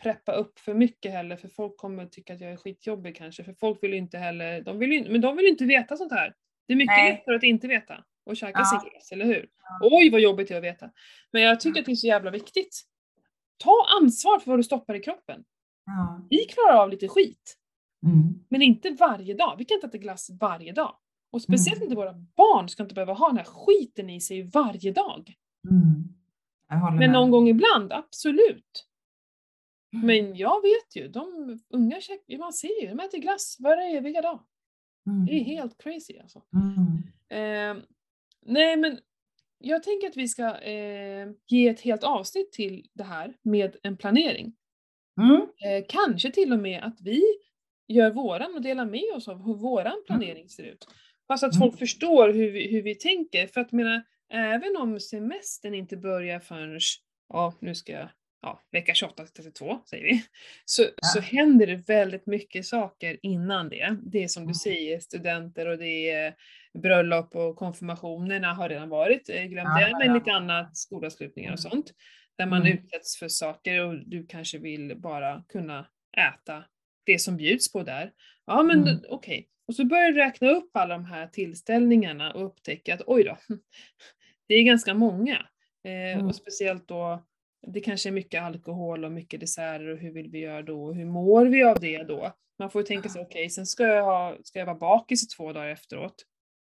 preppa 0.02 0.32
upp 0.34 0.60
för 0.60 0.74
mycket 0.74 1.12
heller 1.12 1.36
för 1.36 1.48
folk 1.48 1.78
kommer 1.78 2.04
att 2.04 2.12
tycka 2.12 2.34
att 2.34 2.42
jag 2.42 2.52
är 2.52 2.58
skitjobbig 2.58 3.16
kanske. 3.16 3.44
För 3.44 3.54
folk 3.54 3.84
vill 3.84 3.92
ju 3.92 3.98
inte 3.98 4.18
heller, 4.18 4.62
de 4.62 4.80
vill 4.80 4.92
ju, 4.92 5.12
men 5.12 5.22
de 5.22 5.36
vill 5.36 5.46
ju 5.46 5.52
inte 5.52 5.66
veta 5.66 5.98
sånt 5.98 6.12
här. 6.12 6.34
Det 6.68 6.74
är 6.74 6.78
mycket 6.78 6.96
Nej. 6.98 7.12
lättare 7.12 7.36
att 7.36 7.44
inte 7.44 7.68
veta 7.68 8.04
och 8.26 8.38
käka 8.38 8.60
Ja. 8.60 8.66
sin 8.82 8.90
glass, 8.90 9.12
eller 9.12 9.26
hur? 9.26 9.50
Oj 9.82 10.10
vad 10.12 10.22
jobbigt 10.22 10.48
det 10.48 10.54
är 10.54 10.58
att 10.58 10.64
veta. 10.64 10.90
Men 11.32 11.42
jag 11.42 11.60
tycker 11.60 11.80
att 11.80 11.86
det 11.86 11.92
är 11.92 11.96
så 11.96 12.08
jävla 12.08 12.32
viktigt. 12.32 12.82
Ta 13.64 13.86
ansvar 14.02 14.40
för 14.40 14.52
vad 14.52 14.60
du 14.60 14.64
stoppar 14.64 14.96
i 14.96 15.00
kroppen. 15.00 15.44
Ja. 15.86 16.28
Vi 16.30 16.38
klarar 16.38 16.76
av 16.84 16.90
lite 16.90 17.08
skit, 17.08 17.58
Mm. 18.06 18.46
men 18.50 18.62
inte 18.62 18.90
varje 18.90 19.34
dag. 19.34 19.56
Vi 19.58 19.66
kan 19.66 19.76
inte 19.76 19.88
äta 19.88 19.98
glass 19.98 20.30
varje 20.40 20.72
dag. 20.72 20.98
Och 21.32 21.42
speciellt 21.42 21.78
Mm. 21.78 21.84
inte 21.86 21.96
våra 21.96 22.14
barn 22.14 22.70
ska 22.70 22.84
inte 22.84 22.96
behöva 22.96 23.14
ha 23.14 23.28
den 23.28 23.38
här 23.38 23.44
skiten 23.46 24.10
i 24.10 24.22
sig 24.22 24.44
varje 24.44 24.92
dag. 24.92 25.34
Mm. 25.70 26.04
Men 26.70 26.96
med. 26.98 27.10
någon 27.10 27.32
gång 27.32 27.48
ibland, 27.50 27.94
absolut. 27.94 28.86
Mm. 29.94 30.06
Men 30.06 30.36
jag 30.36 30.62
vet 30.62 30.96
ju, 30.96 31.08
de 31.08 31.60
unga 31.70 32.02
käk, 32.02 32.20
man 32.40 32.54
ser 32.54 32.82
ju, 32.82 32.88
de 32.88 33.00
äter 33.00 33.18
glass 33.18 33.58
varje 33.60 33.98
eviga 33.98 34.22
dag. 34.22 34.40
Mm. 35.08 35.26
Det 35.26 35.32
är 35.34 35.44
helt 35.44 35.78
crazy 35.84 36.18
alltså. 36.20 36.42
Mm. 36.54 37.78
Eh, 37.78 37.84
nej 38.46 38.78
men 38.78 39.00
jag 39.60 39.84
tänker 39.84 40.08
att 40.08 40.18
vi 40.18 40.28
ska 40.28 40.62
eh, 40.62 41.28
ge 41.48 41.68
ett 41.68 41.82
helt 41.82 42.04
avsnitt 42.04 42.52
till 42.52 42.90
det 42.94 43.04
här 43.04 43.34
med 43.42 43.76
en 43.84 43.98
planering. 43.98 44.56
Mm. 45.22 45.42
Eh, 45.42 45.86
kanske 45.90 46.32
till 46.32 46.54
och 46.54 46.60
med 46.60 46.84
att 46.84 47.02
vi 47.02 47.24
gör 47.88 48.12
våran 48.12 48.56
och 48.56 48.62
delar 48.62 48.86
med 48.86 49.14
oss 49.16 49.28
av 49.28 49.46
hur 49.46 49.54
våran 49.54 50.04
planering 50.08 50.50
ser 50.50 50.64
ut. 50.64 50.88
Fast 51.28 51.44
att 51.44 51.56
Mm. 51.56 51.68
folk 51.68 51.80
förstår 51.80 52.30
hur 52.34 52.52
vi, 52.52 52.68
hur 52.72 52.82
vi 52.82 52.96
tänker. 52.96 53.48
För 53.48 53.62
att 53.62 53.72
menar, 53.72 54.04
även 54.34 54.78
om 54.78 55.00
semestern 55.00 55.74
inte 55.74 55.98
börjar 55.98 56.40
förrän, 56.40 56.80
ja 57.30 57.54
nu 57.60 57.76
ska 57.76 57.92
jag, 57.92 58.10
ja 58.42 58.62
vecka 58.72 58.94
28 58.94 59.26
till 59.26 59.34
32 59.44 59.80
säger 59.90 60.04
vi. 60.04 60.24
Så, 60.66 60.84
så 61.02 61.20
händer 61.20 61.68
det 61.68 61.76
väldigt 61.76 62.26
mycket 62.26 62.66
saker 62.66 63.18
innan 63.22 63.70
det. 63.70 63.98
Det 64.04 64.24
är 64.24 64.28
som 64.28 64.44
du 64.44 64.48
Mm. 64.48 64.54
säger, 64.54 65.00
studenter 65.00 65.68
och 65.68 65.78
det 65.78 66.10
är 66.12 66.36
bröllop 66.82 67.36
och 67.36 67.56
konfirmationerna 67.56 68.54
har 68.54 68.70
redan 68.70 68.90
varit, 68.90 69.30
eh, 69.30 69.44
glömde 69.44 69.82
Ja, 69.82 69.90
jag, 69.90 69.98
men 70.00 70.08
ja. 70.08 70.14
lite 70.14 70.32
annat, 70.32 70.78
skolavslutningar 70.78 71.54
och 71.54 71.60
Mm. 71.66 71.72
sånt. 71.72 71.94
Där 72.38 72.46
man 72.46 72.62
Mm. 72.62 72.74
utsätts 72.78 73.20
för 73.20 73.28
saker 73.28 73.86
och 73.86 73.96
du 74.10 74.26
kanske 74.28 74.58
vill 74.58 74.96
bara 74.98 75.44
kunna 75.50 75.88
äta 76.18 76.64
det 77.06 77.20
som 77.20 77.38
bjuds 77.38 77.72
på 77.72 77.84
där. 77.84 78.12
Ja 78.46 78.64
men 78.64 78.82
Mm. 78.82 79.00
okej. 79.10 79.48
Och 79.68 79.76
så 79.76 79.86
börjar 79.86 80.12
du 80.12 80.18
räkna 80.18 80.50
upp 80.50 80.70
alla 80.74 80.94
de 80.94 81.06
här 81.06 81.28
tillställningarna 81.28 82.34
och 82.34 82.46
upptäcka 82.46 82.94
att 82.94 83.02
oj 83.06 83.24
då, 83.24 83.38
det 84.48 84.54
är 84.56 84.64
ganska 84.64 84.94
många. 84.94 85.36
Eh, 85.84 86.14
Mm. 86.16 86.28
Och 86.28 86.36
speciellt 86.36 86.88
då, 86.88 87.24
det 87.68 87.80
kanske 87.80 88.10
är 88.10 88.12
mycket 88.12 88.42
alkohol 88.44 89.06
och 89.06 89.12
mycket 89.12 89.40
desserter 89.40 89.88
och 89.88 89.98
hur 89.98 90.12
vill 90.12 90.30
vi 90.30 90.40
göra 90.40 90.62
då? 90.62 90.84
Och 90.86 90.96
hur 90.96 91.06
mår 91.06 91.46
vi 91.46 91.64
av 91.64 91.80
det 91.80 92.04
då? 92.04 92.34
Man 92.60 92.70
får 92.70 92.82
ju 92.82 92.86
tänka 92.86 93.10
sig, 93.10 93.22
okej, 93.22 93.50
sen 93.50 93.66
ska 93.66 93.84
jag, 93.84 94.04
ha, 94.04 94.38
ska 94.44 94.60
jag 94.60 94.66
vara 94.66 94.78
bakis 94.78 95.24
i 95.24 95.28
två 95.28 95.54
dagar 95.54 95.68
efteråt. 95.70 96.16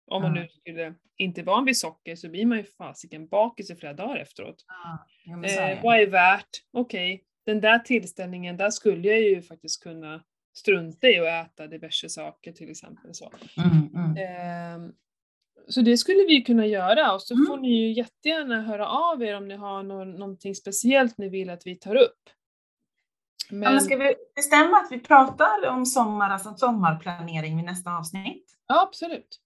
Om 0.07 0.21
man 0.21 0.33
nu 0.33 0.47
skulle 0.49 0.93
inte 1.17 1.43
vara 1.43 1.55
van 1.55 1.65
vid 1.65 1.77
socker 1.77 2.15
så 2.15 2.29
blir 2.29 2.45
man 2.45 2.57
ju 2.57 2.63
fasiken 2.63 3.27
bakis 3.27 3.69
i 3.71 3.75
flera 3.75 3.93
dagar 3.93 4.17
efteråt. 4.17 4.55
Ja, 4.67 5.05
Eh, 5.35 5.41
det. 5.41 5.79
vad 5.83 5.99
är 5.99 6.07
värt? 6.07 6.49
Okej, 6.73 7.23
den 7.45 7.61
där 7.61 7.79
tillställningen, 7.79 8.57
där 8.57 8.69
skulle 8.69 9.07
jag 9.07 9.19
ju 9.21 9.41
faktiskt 9.41 9.83
kunna 9.83 10.23
strunta 10.57 11.07
i 11.09 11.19
att 11.19 11.47
äta 11.51 11.67
diverse 11.67 12.09
saker 12.09 12.51
till 12.51 12.69
exempel. 12.71 13.13
Så, 13.13 13.31
Mm, 13.57 13.95
mm. 13.95 14.17
Ehm, 14.17 14.93
så 15.67 15.81
det 15.81 15.97
skulle 15.97 16.23
vi 16.27 16.41
kunna 16.41 16.65
göra 16.65 17.13
och 17.13 17.21
så 17.21 17.33
Mm. 17.33 17.45
får 17.47 17.57
ni 17.57 17.69
ju 17.81 17.91
jättegärna 17.93 18.61
höra 18.61 18.87
av 18.87 19.23
er 19.23 19.37
om 19.37 19.47
ni 19.47 19.55
har 19.55 19.83
nå- 19.83 20.03
någonting 20.05 20.55
speciellt 20.55 21.17
ni 21.17 21.29
vill 21.29 21.49
att 21.49 21.61
vi 21.67 21.75
tar 21.75 21.95
upp. 21.95 22.29
Men, 23.49 23.61
Ja, 23.63 23.69
men 23.71 23.81
ska 23.81 23.97
vi 23.97 24.13
bestämma 24.35 24.77
att 24.77 24.91
vi 24.91 24.99
pratar 24.99 25.67
om 25.69 25.85
sommar, 25.85 26.29
alltså 26.29 26.53
sommarplanering 26.57 27.55
vid 27.55 27.65
nästa 27.65 27.91
avsnitt? 27.97 28.55
ja, 28.67 28.81
absolut. 28.81 29.39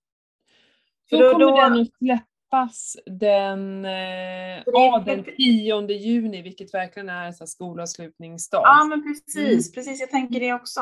För 1.10 1.18
Då, 1.18 1.32
kommer 1.32 1.46
då- 1.46 1.56
den 1.56 1.82
att 1.82 1.88
släppas 1.98 2.98
den, 3.06 3.86
eh, 3.86 4.64
ja, 4.66 5.04
den 5.06 5.24
10 5.24 5.92
juni, 5.92 6.42
vilket 6.42 6.74
verkligen 6.74 7.10
är 7.10 7.32
sån 7.32 7.42
här 7.46 7.48
skolavslutningsdag. 7.48 8.62
Ja, 8.66 8.84
men 8.86 9.04
precis, 9.04 9.72
precis. 9.74 10.00
Jag 10.00 10.10
tänker 10.10 10.40
det 10.40 10.54
också. 10.54 10.82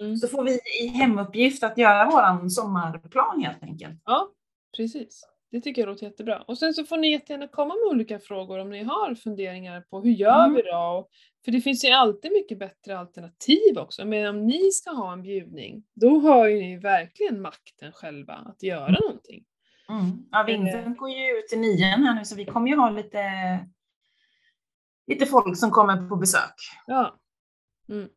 Mm. 0.00 0.16
Så 0.16 0.28
får 0.28 0.44
vi 0.44 0.58
i 0.84 0.86
hemuppgift 0.88 1.62
att 1.62 1.78
göra 1.78 2.10
våran 2.10 2.50
sommarplan 2.50 3.42
helt 3.42 3.62
enkelt. 3.62 4.00
Ja, 4.04 4.28
precis. 4.76 5.28
Det 5.50 5.60
tycker 5.60 5.82
jag 5.82 5.86
låter 5.88 6.06
jättebra. 6.06 6.42
Och 6.42 6.58
sen 6.58 6.74
så 6.74 6.84
får 6.84 6.96
ni 6.96 7.10
jättegärna 7.12 7.48
komma 7.48 7.74
med 7.74 7.90
olika 7.90 8.18
frågor 8.18 8.58
om 8.58 8.70
ni 8.70 8.82
har 8.82 9.14
funderingar 9.14 9.80
på 9.80 10.00
hur 10.00 10.10
gör 10.10 10.44
Mm. 10.44 10.54
vi 10.56 10.62
då? 10.62 11.08
För 11.44 11.52
det 11.52 11.60
finns 11.60 11.84
ju 11.84 11.88
alltid 11.88 12.32
mycket 12.32 12.58
bättre 12.58 12.98
alternativ 12.98 13.78
också. 13.78 14.04
Men 14.04 14.26
om 14.26 14.46
ni 14.46 14.70
ska 14.72 14.90
ha 14.90 15.12
en 15.12 15.22
bjudning, 15.22 15.84
då 15.94 16.18
har 16.18 16.46
ju 16.48 16.60
ni 16.60 16.76
verkligen 16.78 17.40
makten 17.40 17.92
själva 17.92 18.32
att 18.34 18.62
göra 18.62 18.86
Mm. 18.88 19.00
någonting. 19.02 19.44
Mm. 19.88 20.24
Ja, 20.30 20.42
Vincent 20.42 20.98
går 20.98 21.10
ju 21.10 21.38
ut 21.38 21.52
i 21.52 21.56
nian 21.56 22.02
här 22.04 22.14
nu 22.14 22.24
så 22.24 22.36
vi 22.36 22.44
kommer 22.44 22.68
ju 22.68 22.76
ha 22.76 22.90
lite, 22.90 23.22
lite 25.06 25.26
folk 25.26 25.58
som 25.58 25.70
kommer 25.70 26.08
på 26.08 26.16
besök. 26.16 26.54
Ja. 26.86 27.20
Mm. 27.88 28.08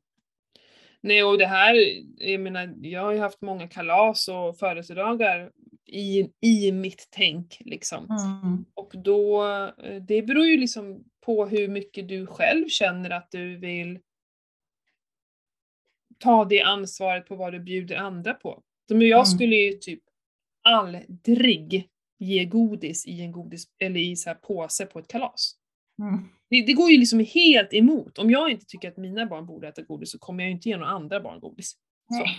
Nej, 1.02 1.24
och 1.24 1.38
det 1.38 1.46
här, 1.46 1.76
jag 2.18 2.42
menar, 2.42 2.74
jag 2.82 3.02
har 3.02 3.12
ju 3.12 3.20
haft 3.20 3.42
många 3.42 3.68
kalas 3.68 4.28
och 4.28 4.58
födelsedagar 4.58 5.52
i, 5.88 6.30
i 6.42 6.72
mitt 6.72 7.08
tänk 7.12 7.58
liksom. 7.60 8.06
Mm. 8.44 8.66
Och 8.74 8.92
då, 9.04 9.46
eh, 9.84 9.96
det 10.02 10.22
beror 10.22 10.46
ju 10.46 10.58
liksom 10.58 11.04
på 11.26 11.46
hur 11.46 11.68
mycket 11.68 12.08
du 12.08 12.26
själv 12.28 12.68
känner 12.68 13.10
att 13.10 13.32
du 13.32 13.58
vill 13.58 14.00
ta 16.20 16.46
det 16.46 16.62
ansvaret 16.62 17.28
på 17.28 17.36
vad 17.36 17.54
du 17.54 17.60
bjuder 17.60 17.96
andra 17.96 18.34
på. 18.34 18.64
Men 18.90 19.02
jag 19.02 19.18
Mm. 19.18 19.26
skulle 19.26 19.56
ju 19.56 19.72
typ 19.74 20.04
aldrig 20.62 21.90
ge 22.20 22.46
godis 22.46 23.06
i 23.08 23.22
en 23.22 23.32
godis, 23.32 23.66
eller 23.80 24.00
i 24.00 24.16
så 24.16 24.30
här 24.30 24.36
påse 24.36 24.86
på 24.86 25.00
ett 25.00 25.08
kalas. 25.08 25.56
Mm. 26.00 26.30
Det, 26.50 26.62
det 26.66 26.74
går 26.74 26.92
ju 26.92 26.98
liksom 26.98 27.20
helt 27.20 27.74
emot. 27.74 28.18
Om 28.18 28.30
jag 28.32 28.52
inte 28.52 28.66
tycker 28.66 28.88
att 28.88 28.98
mina 28.98 29.26
barn 29.26 29.46
borde 29.46 29.68
äta 29.68 29.82
godis 29.82 30.12
så 30.12 30.20
kommer 30.20 30.44
jag 30.44 30.50
ju 30.50 30.56
inte 30.56 30.70
ge 30.70 30.78
några 30.78 30.92
andra 30.92 31.20
barn 31.20 31.40
godis. 31.40 31.72
Så. 32.10 32.16
Nej, 32.16 32.38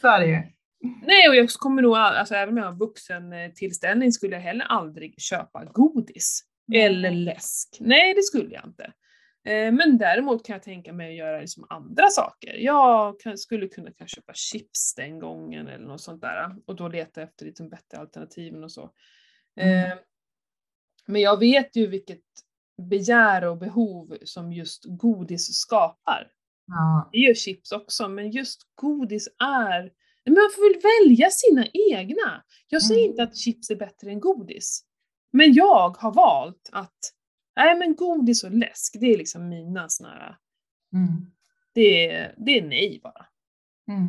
så 0.00 0.08
är 0.08 0.20
det 0.20 0.26
ju. 0.26 0.42
Nej, 0.80 1.28
och 1.28 1.36
jag 1.36 1.48
kommer 1.50 1.82
nog, 1.82 1.96
all- 1.96 2.16
alltså 2.16 2.34
även 2.34 2.54
om 2.54 2.56
jag 2.58 2.64
har 2.72 2.78
vuxen 2.78 3.32
eh, 3.32 3.50
tillställning 3.52 4.12
skulle 4.12 4.34
jag 4.36 4.42
heller 4.42 4.64
aldrig 4.64 5.20
köpa 5.20 5.64
godis. 5.64 6.40
Eller 6.74 7.10
läsk. 7.10 7.76
Nej, 7.80 8.14
det 8.14 8.22
skulle 8.22 8.54
jag 8.54 8.64
inte. 8.66 8.84
Eh, 9.44 9.72
Men 9.72 9.98
däremot 9.98 10.46
kan 10.46 10.54
jag 10.54 10.62
tänka 10.62 10.92
mig 10.92 11.08
att 11.08 11.16
göra 11.16 11.40
liksom 11.40 11.66
andra 11.70 12.08
saker. 12.10 12.54
Jag 12.54 13.20
kan, 13.20 13.38
skulle 13.38 13.68
kunna 13.68 13.90
kanske 13.92 14.14
köpa 14.16 14.32
chips 14.34 14.94
den 14.94 15.18
gången 15.18 15.68
eller 15.68 15.86
något 15.86 16.00
sånt 16.00 16.20
där. 16.20 16.56
Och 16.66 16.76
då 16.76 16.88
leta 16.88 17.22
efter 17.22 17.46
lite 17.46 17.62
bättre 17.62 17.98
alternativen 17.98 18.64
och 18.64 18.72
så. 18.72 18.90
Mm. 19.60 19.90
Eh, 19.92 19.98
Men 21.06 21.20
jag 21.20 21.38
vet 21.38 21.76
ju 21.76 21.86
vilket 21.86 22.22
begär 22.88 23.44
och 23.44 23.56
behov 23.58 24.16
som 24.24 24.52
just 24.52 24.84
godis 24.86 25.46
skapar. 25.58 26.30
Ja. 26.66 27.08
Det 27.12 27.18
gör 27.18 27.34
chips 27.34 27.72
också, 27.72 28.08
men 28.08 28.30
just 28.30 28.60
godis 28.74 29.28
är... 29.44 29.90
Men 30.30 30.42
man 30.42 30.50
får 30.54 30.72
väl 30.72 30.80
välja 31.08 31.30
sina 31.30 31.66
egna. 31.96 32.44
Jag 32.68 32.82
säger 32.82 33.00
Mm. 33.00 33.10
inte 33.10 33.22
att 33.22 33.36
chips 33.36 33.70
är 33.70 33.76
bättre 33.76 34.10
än 34.10 34.20
godis. 34.20 34.84
Men 35.32 35.52
jag 35.52 35.96
har 35.96 36.12
valt 36.14 36.68
att 36.72 36.98
Nej 37.56 37.78
men 37.78 37.96
godis 37.96 38.44
och 38.44 38.50
läsk, 38.50 38.96
det 39.00 39.06
är 39.06 39.18
liksom 39.18 39.48
mina 39.48 39.88
såna 39.88 40.08
här, 40.10 40.36
Mm. 40.92 41.30
det 41.74 42.10
är, 42.10 42.34
det 42.38 42.58
är 42.58 42.62
nej 42.62 43.00
bara. 43.02 43.26
Mm. 43.90 44.08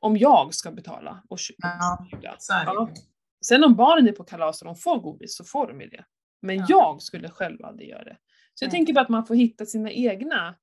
Om 0.00 0.16
jag 0.16 0.54
ska 0.54 0.70
betala 0.72 1.22
och. 1.28 1.38
Ja. 1.58 2.06
Ja. 2.22 2.90
Sen 3.46 3.64
om 3.64 3.74
barnen 3.74 4.08
är 4.08 4.12
på 4.12 4.24
kalas 4.24 4.62
och 4.62 4.66
de 4.66 4.76
får 4.76 4.98
godis 5.00 5.36
så 5.36 5.44
får 5.44 5.66
de 5.66 5.80
ju 5.80 5.88
det. 5.88 6.04
Men 6.42 6.56
Ja. 6.56 6.66
jag 6.68 7.02
skulle 7.02 7.28
själv 7.30 7.64
aldrig 7.64 7.88
göra 7.88 8.04
det. 8.04 8.16
Så 8.54 8.64
jag 8.64 8.70
tänker 8.70 8.92
bara 8.92 9.00
att 9.00 9.08
man 9.08 9.26
får 9.26 9.34
hitta 9.34 9.66
sina 9.66 9.90
egna 9.90 10.54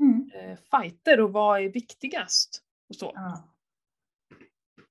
Mm. 0.00 0.30
eh, 0.34 0.58
fighter 0.70 1.20
och 1.20 1.32
vad 1.32 1.60
är 1.64 1.68
viktigast. 1.68 2.62
Och 2.88 2.96
så. 2.96 3.12
Ja. 3.14 3.54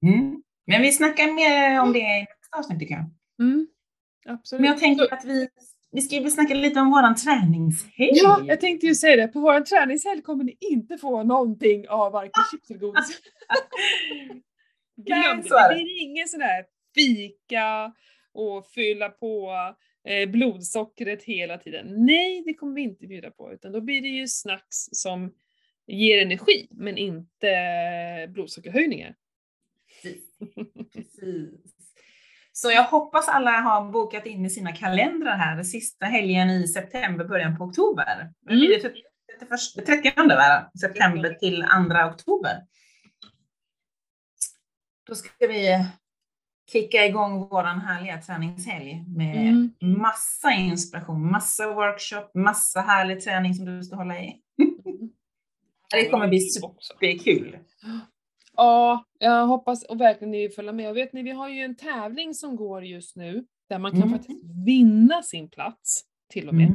Mm. 0.05 0.43
Men 0.65 0.81
vi 0.81 0.91
snackar 0.91 1.33
mer 1.33 1.81
om 1.81 1.93
det 1.93 1.99
i 1.99 2.19
nästa 2.19 2.57
avsnitt 2.57 2.79
tycker 2.79 2.95
jag. 2.95 3.09
Mm. 3.39 3.67
Absolut. 4.25 4.61
Men 4.61 4.69
jag 4.69 4.79
tänker 4.79 5.13
att 5.13 5.25
vi, 5.25 5.47
vi 5.91 6.01
ska 6.01 6.21
väl 6.21 6.31
snacka 6.31 6.53
lite 6.53 6.79
om 6.79 6.91
våran 6.91 7.15
träningshelg. 7.15 8.11
Ja, 8.13 8.41
jag 8.45 8.59
tänkte 8.59 8.87
ju 8.87 8.95
säga 8.95 9.15
det. 9.15 9.27
På 9.27 9.39
vår 9.39 9.61
träningshelg 9.61 10.21
kommer 10.21 10.43
ni 10.43 10.57
inte 10.59 10.97
få 10.97 11.23
någonting 11.23 11.89
av 11.89 12.11
varken 12.11 12.43
chips 12.51 12.69
eller 12.69 12.79
godis. 12.79 13.21
Glöm 14.97 15.41
det. 15.41 15.49
Det 15.49 15.73
blir 15.73 16.01
ingen 16.01 16.27
sån 16.27 16.39
där 16.39 16.65
fika 16.95 17.93
och 18.33 18.67
fylla 18.67 19.09
på 19.09 19.53
eh, 20.07 20.29
blodsockret 20.29 21.23
hela 21.23 21.57
tiden. 21.57 22.05
Nej, 22.05 22.43
det 22.45 22.53
kommer 22.53 22.75
vi 22.75 22.81
inte 22.81 23.07
bjuda 23.07 23.31
på. 23.31 23.53
Utan 23.53 23.71
då 23.71 23.81
blir 23.81 24.01
det 24.01 24.07
ju 24.07 24.27
snacks 24.27 24.85
som 24.91 25.33
ger 25.87 26.21
energi, 26.21 26.67
men 26.71 26.97
inte 26.97 27.49
eh, 27.49 28.29
blodsockerhöjningar. 28.29 29.15
Precis. 30.93 31.53
Så 32.51 32.71
jag 32.71 32.83
hoppas 32.83 33.27
alla 33.27 33.51
har 33.51 33.91
bokat 33.91 34.25
in 34.25 34.45
i 34.45 34.49
sina 34.49 34.71
kalendrar 34.71 35.37
här 35.37 35.63
sista 35.63 36.05
helgen 36.05 36.49
i 36.49 36.67
september, 36.67 37.25
början 37.25 37.57
på 37.57 37.63
oktober. 37.63 38.33
Det 38.41 38.53
Mm. 38.53 38.67
det 38.67 38.79
31 38.81 39.03
30 39.85 40.27
va? 40.35 40.71
september 40.81 41.33
till 41.33 41.65
2 41.89 42.13
oktober. 42.13 42.63
Då 45.07 45.15
ska 45.15 45.47
vi 45.47 45.85
kicka 46.71 47.05
igång 47.05 47.39
våran 47.49 47.81
härliga 47.81 48.21
träningshelg 48.21 49.03
med 49.07 49.47
Mm. 49.47 49.71
massa 50.01 50.51
inspiration, 50.51 51.31
massa 51.31 51.73
workshop, 51.73 52.31
massa 52.33 52.81
härlig 52.81 53.21
träning 53.21 53.53
som 53.53 53.65
du 53.65 53.83
ska 53.83 53.95
hålla 53.95 54.19
i. 54.19 54.41
Det 55.91 56.09
kommer 56.09 56.27
bli 56.27 56.39
superkul. 56.39 57.57
Ja, 58.57 59.03
jag 59.19 59.47
hoppas 59.47 59.83
och 59.83 60.01
verkligen 60.01 60.31
ni 60.31 60.41
vill 60.41 60.51
följa 60.51 60.71
med. 60.71 60.89
Och 60.89 60.97
vet 60.97 61.13
ni, 61.13 61.23
vi 61.23 61.31
har 61.31 61.49
ju 61.49 61.61
en 61.61 61.75
tävling 61.75 62.33
som 62.33 62.55
går 62.55 62.83
just 62.85 63.15
nu 63.15 63.45
där 63.69 63.79
man 63.79 63.91
kan 63.91 64.01
Mm. 64.03 64.13
faktiskt 64.13 64.43
vinna 64.65 65.21
sin 65.23 65.49
plats 65.49 66.01
till 66.29 66.47
och 66.47 66.53
med. 66.55 66.65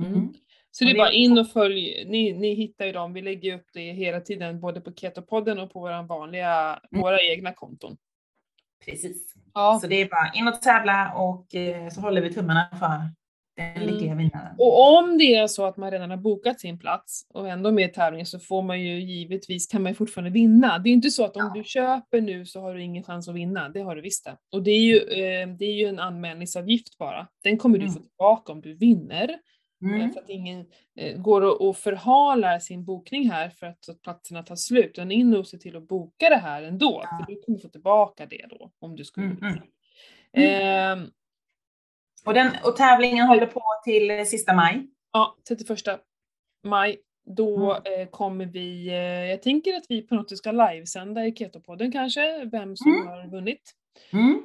Mm. 0.00 0.12
Mm. 0.14 0.34
Så 0.70 0.84
det 0.84 0.90
är 0.90 0.96
bara 0.96 1.12
in 1.12 1.38
och 1.38 1.48
följ, 1.50 2.04
ni, 2.08 2.32
ni 2.32 2.54
hittar 2.54 2.86
ju 2.86 2.92
dem, 2.92 3.12
vi 3.12 3.22
lägger 3.22 3.54
upp 3.56 3.66
det 3.72 3.92
hela 3.92 4.20
tiden 4.20 4.60
både 4.60 4.80
på 4.80 4.92
Ketopodden 4.92 5.58
och 5.58 5.72
på 5.72 5.80
våra 5.80 6.02
vanliga, 6.02 6.80
Mm. 6.92 7.02
våra 7.02 7.20
egna 7.22 7.52
konton. 7.52 7.96
Precis. 8.84 9.34
Ja. 9.54 9.78
Så 9.82 9.86
det 9.86 9.94
är 9.96 10.08
bara 10.08 10.32
in 10.34 10.48
och 10.48 10.62
tävla 10.62 11.12
och 11.14 11.54
eh, 11.54 11.88
så 11.88 12.00
håller 12.00 12.20
vi 12.22 12.32
tummarna 12.34 12.68
för 12.78 13.10
den 13.56 13.76
Mm. 13.76 13.88
lyckliga 13.88 14.14
vinnaren. 14.14 14.54
Och 14.58 14.96
om 14.98 15.18
det 15.18 15.34
är 15.34 15.46
så 15.46 15.64
att 15.64 15.76
man 15.76 15.90
redan 15.90 16.10
har 16.10 16.16
bokat 16.16 16.60
sin 16.60 16.78
plats 16.78 17.26
och 17.34 17.48
ändå 17.48 17.72
med 17.72 17.90
i 17.90 17.92
tävlingen 17.92 18.26
så 18.26 18.38
får 18.38 18.62
man 18.62 18.80
ju 18.82 19.00
givetvis, 19.00 19.66
kan 19.66 19.82
man 19.82 19.92
ju 19.92 19.96
fortfarande 19.96 20.30
vinna. 20.30 20.78
Det 20.78 20.88
är 20.88 20.90
ju 20.90 20.94
inte 20.94 21.10
så 21.10 21.24
att 21.24 21.36
om 21.36 21.42
Ja. 21.54 21.60
du 21.60 21.64
köper 21.64 22.20
nu 22.20 22.46
så 22.46 22.60
har 22.60 22.74
du 22.74 22.82
ingen 22.82 23.02
chans 23.02 23.28
att 23.28 23.34
vinna, 23.34 23.68
det 23.68 23.80
har 23.80 23.96
du 23.96 24.02
visst 24.02 24.24
det. 24.24 24.36
Och 24.52 24.62
det 24.62 24.70
är 24.70 24.80
ju, 24.80 24.96
eh, 24.96 25.48
det 25.48 25.64
är 25.64 25.74
ju 25.74 25.86
en 25.86 25.98
anmälningsavgift 25.98 26.98
bara. 26.98 27.26
Den 27.44 27.58
kommer 27.58 27.78
du 27.78 27.84
Mm. 27.84 27.94
få 27.94 28.00
tillbaka 28.00 28.52
om 28.52 28.60
du 28.60 28.74
vinner. 28.74 29.28
eh, 29.28 29.36
Mm. 29.82 30.12
För 30.12 30.20
att 30.20 30.28
ingen 30.30 30.66
eh, 30.98 31.16
går 31.18 31.40
och, 31.42 31.68
och 31.68 31.76
förhalar 31.76 32.58
sin 32.58 32.84
bokning 32.84 33.30
här 33.30 33.48
för 33.50 33.66
att, 33.66 33.84
så 33.84 33.92
att 33.92 34.02
platserna 34.02 34.42
tar 34.42 34.56
slut. 34.56 34.86
Utan 34.86 35.12
in 35.12 35.36
och 35.36 35.46
se 35.46 35.58
till 35.58 35.76
att 35.76 35.88
boka 35.88 36.28
det 36.28 36.36
här 36.36 36.62
ändå, 36.62 37.00
Ja. 37.04 37.18
för 37.26 37.32
du 37.34 37.40
kommer 37.40 37.58
få 37.58 37.68
tillbaka 37.68 38.26
det 38.26 38.46
då 38.50 38.70
om 38.78 38.96
du 38.96 39.04
skulle 39.04 39.26
Mm, 39.26 39.36
vinna. 39.36 39.62
mm. 40.32 40.98
Ehm, 41.02 41.10
Och, 42.26 42.34
den, 42.34 42.50
och 42.64 42.76
tävlingen 42.76 43.26
håller 43.26 43.46
på 43.46 43.62
till 43.84 44.26
sista 44.26 44.54
maj. 44.54 44.86
Ja, 45.12 45.36
31 45.48 46.00
maj. 46.64 46.98
Då 47.36 47.74
Mm. 47.86 48.00
eh, 48.02 48.08
kommer 48.08 48.46
vi, 48.46 48.88
eh, 48.88 48.94
jag 49.30 49.42
tänker 49.42 49.74
att 49.76 49.84
vi 49.88 50.02
på 50.02 50.14
något 50.14 50.28
sätt 50.28 50.38
ska 50.38 50.52
livesända 50.52 51.26
i 51.26 51.32
Ketopodden 51.36 51.92
kanske, 51.92 52.44
vem 52.44 52.76
som 52.76 52.92
Mm. 52.94 53.06
har 53.06 53.26
vunnit. 53.30 53.72
Mm. 54.12 54.42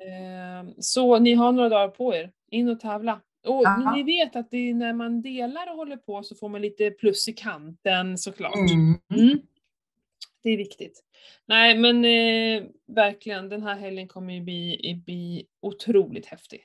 Eh, 0.00 0.72
så 0.78 1.18
ni 1.18 1.34
har 1.34 1.52
några 1.52 1.68
dagar 1.68 1.88
på 1.88 2.14
er, 2.14 2.30
in 2.50 2.68
och 2.68 2.80
tävla. 2.80 3.20
Och 3.46 3.62
Ja. 3.64 3.92
ni 3.96 4.02
vet 4.02 4.36
att 4.36 4.50
det 4.50 4.70
är 4.70 4.74
när 4.74 4.92
man 4.92 5.22
delar 5.22 5.70
och 5.70 5.76
håller 5.76 5.96
på 5.96 6.22
så 6.22 6.34
får 6.34 6.48
man 6.48 6.60
lite 6.62 6.90
plus 6.90 7.28
i 7.28 7.32
kanten 7.32 8.18
såklart. 8.18 8.54
Mm. 8.56 8.94
Mm. 9.22 9.38
Det 10.42 10.50
är 10.50 10.56
viktigt. 10.56 11.02
Nej 11.46 11.78
men 11.78 12.04
eh, 12.04 12.68
verkligen, 12.86 13.48
den 13.48 13.62
här 13.62 13.74
helgen 13.76 14.08
kommer 14.08 14.34
ju 14.34 14.40
bli, 14.40 15.02
bli 15.06 15.46
otroligt 15.62 16.26
häftig. 16.26 16.64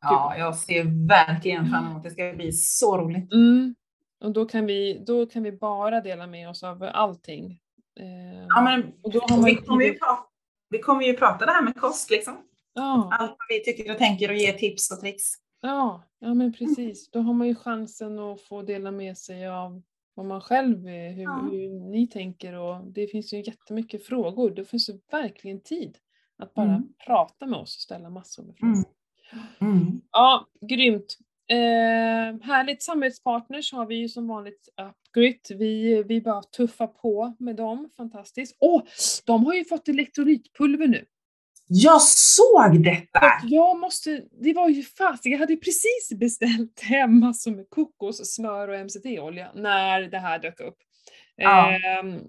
Ja, 0.00 0.34
jag 0.38 0.56
ser 0.56 1.06
verkligen 1.08 1.70
fram 1.70 1.86
emot 1.86 2.02
det. 2.02 2.08
Det 2.08 2.12
ska 2.12 2.32
bli 2.36 2.52
så 2.52 2.98
roligt. 2.98 3.32
Mm. 3.32 3.74
Och 4.20 4.32
då 4.32 4.44
kan, 4.46 4.66
vi, 4.66 5.02
då 5.06 5.26
kan 5.26 5.42
vi 5.42 5.52
bara 5.52 6.00
dela 6.00 6.26
med 6.26 6.48
oss 6.50 6.62
av 6.62 6.88
allting. 6.92 7.60
Eh, 8.00 8.46
Ja, 8.48 8.60
men 8.62 8.92
och 9.02 9.12
då 9.12 9.20
har 9.20 9.36
man 9.36 9.44
vi, 9.44 9.54
kommer 9.56 9.84
ju 9.84 9.98
prata, 9.98 10.22
vi 10.70 10.78
kommer 10.78 11.02
ju 11.04 11.16
prata 11.16 11.46
det 11.46 11.52
här 11.52 11.62
med 11.62 11.76
kost 11.76 12.10
liksom. 12.10 12.36
ja, 12.74 13.08
Allt 13.12 13.30
vad 13.30 13.46
vi 13.48 13.64
tycker 13.64 13.92
och 13.92 13.98
tänker 13.98 14.28
och 14.30 14.36
ge 14.36 14.52
tips 14.52 14.90
och 14.92 15.00
tricks. 15.00 15.24
ja, 15.60 16.02
ja, 16.18 16.34
men 16.34 16.52
precis. 16.52 17.10
Då 17.10 17.20
har 17.20 17.32
man 17.34 17.46
ju 17.48 17.54
chansen 17.54 18.18
att 18.18 18.40
få 18.40 18.62
dela 18.62 18.90
med 18.90 19.18
sig 19.18 19.48
av 19.48 19.82
vad 20.14 20.26
man 20.26 20.40
själv, 20.40 20.88
är, 20.88 21.10
hur, 21.12 21.22
Ja. 21.22 21.48
hur 21.50 21.90
ni 21.90 22.06
tänker 22.06 22.54
och 22.54 22.84
det 22.86 23.06
finns 23.06 23.32
ju 23.32 23.42
jättemycket 23.42 24.06
frågor. 24.06 24.50
Det 24.50 24.64
finns 24.64 24.88
ju 24.90 24.94
verkligen 25.10 25.60
tid 25.60 25.98
att 26.38 26.54
bara 26.54 26.66
Mm. 26.68 26.82
prata 27.06 27.46
med 27.46 27.58
oss 27.58 27.76
och 27.76 27.80
ställa 27.80 28.10
massor 28.10 28.42
med 28.42 28.56
frågor. 28.58 28.72
Mm. 28.74 28.84
Mm. 29.60 30.00
Ja, 30.12 30.46
grymt. 30.68 31.18
Eh, 31.50 32.46
härligt 32.46 32.82
samarbetspartners 32.82 33.72
har 33.72 33.86
vi 33.86 33.94
ju 33.94 34.08
som 34.08 34.28
vanligt 34.28 34.68
Upgrit. 35.10 35.50
Vi, 35.50 36.02
vi 36.02 36.20
bara 36.20 36.42
tuffar 36.42 36.86
på 36.86 37.36
med 37.38 37.56
dem, 37.56 37.90
fantastiskt. 37.96 38.56
Åh, 38.60 38.82
de 39.24 39.46
har 39.46 39.54
ju 39.54 39.64
fått 39.64 39.88
elektrolytpulver 39.88 40.86
nu. 40.86 41.04
Jag 41.66 42.02
såg 42.02 42.84
detta! 42.84 43.22
Jag 43.44 43.78
måste, 43.78 44.24
det 44.42 44.52
var 44.52 44.68
ju 44.68 44.82
fast, 44.82 45.26
jag 45.26 45.38
hade 45.38 45.56
precis 45.56 46.12
beställt 46.20 46.80
hem 46.80 47.20
massor 47.20 47.50
med 47.50 47.70
kokos, 47.70 48.34
smör 48.34 48.68
och 48.68 48.86
MCT-olja 48.86 49.52
när 49.54 50.00
det 50.02 50.18
här 50.18 50.38
dök 50.38 50.60
upp. 50.60 50.76
Ja. 51.36 51.72
ehm, 51.72 52.20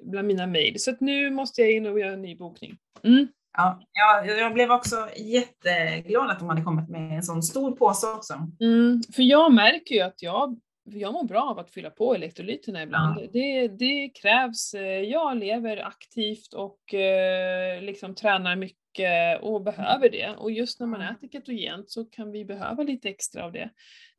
bland 0.00 0.28
mina 0.28 0.46
mejl. 0.46 0.80
Så 0.80 0.90
att 0.90 1.00
nu 1.00 1.30
måste 1.30 1.60
jag 1.60 1.72
in 1.72 1.86
och 1.86 2.00
göra 2.00 2.12
en 2.12 2.22
ny 2.22 2.36
bokning. 2.36 2.78
Mm. 3.04 3.28
Ja, 3.58 3.80
jag, 3.92 4.38
jag 4.38 4.54
blev 4.54 4.70
också 4.70 5.08
jätteglad 5.16 6.30
att 6.30 6.38
de 6.38 6.48
hade 6.48 6.62
kommit 6.62 6.88
med 6.88 7.16
en 7.16 7.22
sån 7.22 7.42
stor 7.42 7.72
påse 7.72 8.06
också. 8.06 8.34
Mm, 8.60 9.02
för 9.16 9.22
jag 9.22 9.52
märker 9.52 9.94
ju 9.94 10.00
att 10.00 10.22
jag, 10.22 10.60
jag 10.84 11.12
mår 11.12 11.24
bra 11.24 11.42
av 11.42 11.58
att 11.58 11.70
fylla 11.70 11.90
på 11.90 12.14
elektrolyterna 12.14 12.82
ibland. 12.82 13.20
Ja. 13.20 13.26
Det, 13.32 13.68
det 13.68 14.08
krävs, 14.08 14.74
eh, 14.74 14.82
jag 15.00 15.36
lever 15.36 15.86
aktivt 15.86 16.52
och 16.54 16.94
eh, 16.94 17.82
liksom 17.82 18.14
tränar 18.14 18.56
mycket 18.56 19.42
och 19.42 19.62
behöver 19.62 20.10
det. 20.10 20.34
Och 20.38 20.50
just 20.50 20.80
när 20.80 20.86
man 20.86 21.00
äter 21.00 21.28
ketogent 21.28 21.90
så 21.90 22.04
kan 22.04 22.30
vi 22.30 22.44
behöva 22.44 22.82
lite 22.82 23.08
extra 23.08 23.44
av 23.44 23.52
det. 23.52 23.70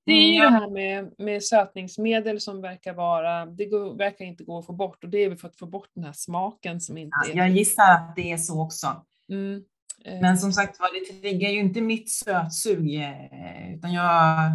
Det 0.06 0.12
är 0.12 0.18
Mm, 0.18 0.30
ju 0.32 0.38
ja. 0.38 0.44
det 0.44 0.50
här 0.50 0.70
med, 0.70 1.14
med 1.18 1.44
sötningsmedel 1.44 2.40
som 2.42 2.62
verkar 2.62 2.94
vara, 2.94 3.46
det 3.46 3.66
går, 3.66 3.98
verkar 3.98 4.26
inte 4.26 4.44
gå 4.44 4.60
att 4.60 4.66
få 4.66 4.74
bort 4.74 5.04
och 5.04 5.10
det 5.10 5.18
är 5.18 5.30
väl 5.30 5.38
för 5.38 5.48
att 5.48 5.58
få 5.58 5.66
bort 5.66 5.90
den 5.96 6.04
här 6.04 6.14
smaken 6.14 6.82
som 6.82 6.98
inte 6.98 7.18
är... 7.32 7.38
Jag 7.38 7.50
gissar 7.50 7.94
att 7.94 8.16
det 8.16 8.32
är 8.32 8.38
så 8.38 8.62
också. 8.62 8.88
Mm, 9.32 9.64
eh, 10.06 10.22
Men 10.22 10.38
som 10.38 10.52
sagt 10.52 10.80
var, 10.80 10.90
det 10.94 11.22
triggar 11.22 11.50
ju 11.50 11.60
inte 11.60 11.82
mitt 11.82 12.10
sötsug, 12.10 12.96
eh, 12.96 13.76
utan 13.76 13.94
jag, 13.94 14.52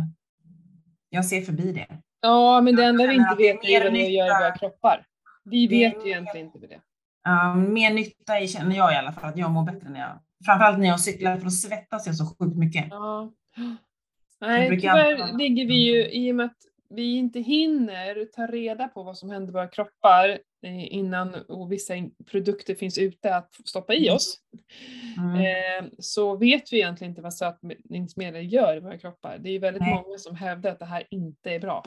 jag 1.10 1.26
ser 1.26 1.40
förbi 1.40 1.72
det. 1.72 1.86
Ja, 2.20 2.60
men 2.60 2.76
det 2.76 2.84
enda 2.84 3.06
vi 3.06 3.14
inte 3.14 3.34
vet 3.38 3.64
är 3.64 3.84
vad 3.84 3.92
det 3.92 4.08
gör 4.08 4.26
i 4.26 4.28
våra 4.28 4.56
kroppar. 4.56 5.06
Vi 5.44 5.66
vet 5.66 6.06
ju 6.06 6.10
egentligen 6.10 6.46
inte 6.46 6.58
det. 6.58 6.80
Uh, 7.28 7.56
mer 7.56 7.94
nytta 7.94 8.40
i, 8.40 8.48
känner 8.48 8.76
jag 8.76 8.92
i 8.92 8.96
alla 8.96 9.12
fall, 9.12 9.30
att 9.30 9.36
jag 9.36 9.50
mår 9.50 9.64
bättre 9.64 9.88
när 9.88 10.00
jag, 10.00 10.18
framförallt 10.46 10.78
när 10.78 10.86
jag 10.86 11.00
cyklar, 11.00 11.36
för 11.36 11.44
då 11.44 11.50
svettas 11.50 12.06
jag 12.06 12.16
så 12.16 12.36
sjukt 12.38 12.56
mycket. 12.56 12.86
Ja. 12.90 13.32
Nej, 14.40 14.80
tyvärr 14.80 15.20
alltid- 15.20 15.38
ligger 15.38 15.66
vi 15.66 15.74
ju, 15.74 16.10
i 16.10 16.32
och 16.32 16.36
med 16.36 16.46
att 16.46 16.56
vi 16.90 17.16
inte 17.16 17.40
hinner 17.40 18.24
ta 18.24 18.46
reda 18.46 18.88
på 18.88 19.02
vad 19.02 19.18
som 19.18 19.30
händer 19.30 19.48
i 19.48 19.52
våra 19.52 19.68
kroppar 19.68 20.38
innan 20.74 21.34
och 21.34 21.72
vissa 21.72 21.94
produkter 22.30 22.74
finns 22.74 22.98
ute 22.98 23.34
att 23.36 23.54
stoppa 23.64 23.94
i 23.94 24.10
oss, 24.10 24.38
Mm. 25.18 25.36
eh, 25.36 25.90
så 25.98 26.36
vet 26.36 26.72
vi 26.72 26.76
egentligen 26.76 27.10
inte 27.10 27.22
vad 27.22 27.34
sötningsmedel 27.34 28.52
gör 28.52 28.76
i 28.76 28.80
våra 28.80 28.98
kroppar. 28.98 29.38
Det 29.38 29.50
är 29.50 29.58
väldigt 29.58 29.82
Nej. 29.82 29.94
många 29.94 30.18
som 30.18 30.36
hävdar 30.36 30.70
att 30.70 30.78
det 30.78 30.84
här 30.84 31.04
inte 31.10 31.50
är 31.50 31.60
bra. 31.60 31.84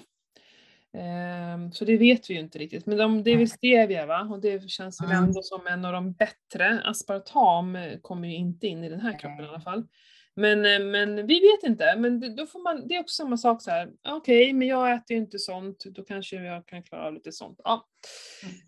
Eh, 0.94 1.72
så 1.72 1.86
det 1.86 1.98
vet 1.98 2.30
vi 2.30 2.34
ju 2.34 2.40
inte 2.40 2.60
riktigt. 2.60 2.86
Men 2.86 2.98
de, 2.98 3.24
det 3.24 3.32
är 3.32 3.38
väl 3.38 3.50
stevia 3.50 4.06
va? 4.06 4.28
Och 4.32 4.40
det 4.42 4.70
känns 4.70 5.02
väl 5.02 5.12
Mm. 5.12 5.24
ändå 5.24 5.42
som 5.44 5.68
en 5.68 5.86
av 5.86 5.94
de 5.94 6.12
bättre. 6.14 6.82
Aspartam 6.86 7.76
eh, 7.76 7.98
kommer 8.02 8.28
ju 8.28 8.36
inte 8.36 8.68
in 8.68 8.84
i 8.84 8.90
den 8.90 9.00
här 9.02 9.20
kroppen 9.20 9.46
i 9.46 9.48
alla 9.48 9.62
fall. 9.62 9.88
Men, 10.40 10.66
eh, 10.66 10.80
men 10.80 11.28
vi 11.28 11.40
vet 11.40 11.70
inte, 11.70 11.96
men 11.98 12.36
då 12.36 12.46
får 12.46 12.64
man, 12.64 12.88
det 12.88 12.96
är 12.96 13.00
också 13.00 13.24
samma 13.24 13.38
sak 13.38 13.62
så 13.62 13.72
här. 13.72 13.90
okej, 14.10 14.54
men 14.54 14.68
jag 14.68 14.92
äter 14.92 15.12
ju 15.12 15.18
inte 15.18 15.40
sånt, 15.40 15.84
då 15.86 16.04
kanske 16.04 16.36
jag 16.36 16.66
kan 16.66 16.84
klara 16.84 17.08
av 17.08 17.14
lite 17.14 17.32
sånt. 17.32 17.60
Ja. 17.64 17.88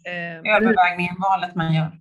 Mm. 0.05 0.45
Eh, 0.45 0.55
Övervägningen, 0.55 1.15
valet 1.19 1.55
man 1.55 1.73
gör. 1.73 1.91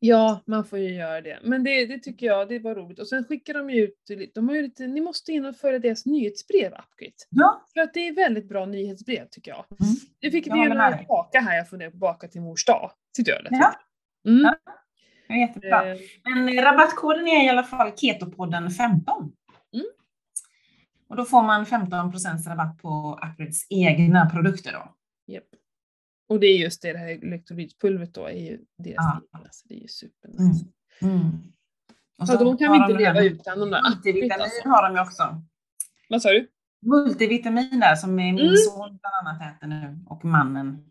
Ja, 0.00 0.42
man 0.46 0.64
får 0.64 0.78
ju 0.78 0.94
göra 0.94 1.20
det. 1.20 1.38
Men 1.42 1.64
det, 1.64 1.86
det 1.86 1.98
tycker 1.98 2.26
jag, 2.26 2.48
det 2.48 2.58
var 2.58 2.74
roligt. 2.74 2.98
Och 2.98 3.08
sen 3.08 3.24
skickar 3.24 3.54
de 3.54 3.70
ju 3.70 3.84
ut, 3.84 4.32
de 4.34 4.48
har 4.48 4.56
ju 4.56 4.62
lite, 4.62 4.86
ni 4.86 5.00
måste 5.00 5.32
in 5.32 5.44
och 5.44 5.56
följa 5.56 5.78
deras 5.78 6.06
nyhetsbrev, 6.06 6.66
Upgate. 6.66 7.24
Ja. 7.30 7.66
För 7.74 7.80
att 7.80 7.94
det 7.94 8.08
är 8.08 8.14
väldigt 8.14 8.48
bra 8.48 8.66
nyhetsbrev 8.66 9.26
tycker 9.30 9.50
jag. 9.50 9.64
Mm. 9.80 9.94
Nu 10.20 10.30
fick 10.30 10.46
vi 10.46 10.58
ju 10.58 10.68
dig. 10.68 11.06
kaka 11.08 11.40
här, 11.40 11.56
jag 11.56 11.68
funderar 11.68 11.90
på 11.90 11.96
att 11.96 12.00
baka 12.00 12.28
till 12.28 12.40
mors 12.40 12.64
dag. 12.64 12.90
Tyckte 13.16 13.30
jag 13.30 13.42
lät 13.42 13.52
Ja. 13.52 13.74
Mm. 14.28 14.42
Ja. 14.42 14.74
Det 15.34 15.38
är 15.42 15.46
jättebra. 15.46 15.90
Eh, 15.92 15.98
Men 16.24 16.54
rabattkoden 16.64 17.28
är 17.28 17.44
i 17.46 17.48
alla 17.48 17.62
fall 17.62 17.92
Ketopodden 17.96 18.70
15. 18.70 19.32
Mm. 19.74 19.86
Och 21.08 21.16
då 21.16 21.24
får 21.24 21.42
man 21.42 21.64
15% 21.66 22.48
rabatt 22.48 22.78
på 22.78 23.20
Upgrades 23.30 23.66
egna 23.70 24.30
produkter 24.30 24.72
då. 24.72 24.94
Japp. 25.32 25.44
Och 26.28 26.40
det 26.40 26.46
är 26.46 26.58
just 26.58 26.82
det, 26.82 26.92
det 26.92 26.98
här 26.98 27.08
elektrolytpulvret 27.08 28.14
då, 28.14 28.26
är 28.26 28.32
ju 28.50 28.58
deras 28.78 28.94
Ja. 28.96 29.20
egna, 29.38 29.48
så 29.50 29.68
det 29.68 29.74
är 29.74 29.80
ju 29.80 29.88
supernice. 29.88 30.66
Mm. 31.02 31.16
Mm. 31.16 31.28
Och 32.18 32.26
Ja, 32.28 32.36
de 32.38 32.56
kan 32.58 32.72
vi 32.72 32.78
inte 32.78 32.92
de 32.92 32.98
leva 32.98 33.20
utan 33.22 33.60
de 33.60 33.70
där. 33.70 33.82
Multivitamin 33.82 34.42
Alltså. 34.42 34.68
har 34.68 34.82
de 34.88 34.94
ju 34.96 35.00
också. 35.02 35.42
Vad 36.08 36.22
sa 36.22 36.28
du? 36.30 36.48
Multivitamin 36.86 37.80
där 37.80 37.94
som 37.96 38.14
min 38.14 38.38
Mm. 38.38 38.56
son 38.56 38.98
bland 39.02 39.14
annat 39.28 39.56
äter 39.56 39.66
nu 39.66 39.98
och 40.06 40.24
mannen. 40.24 40.84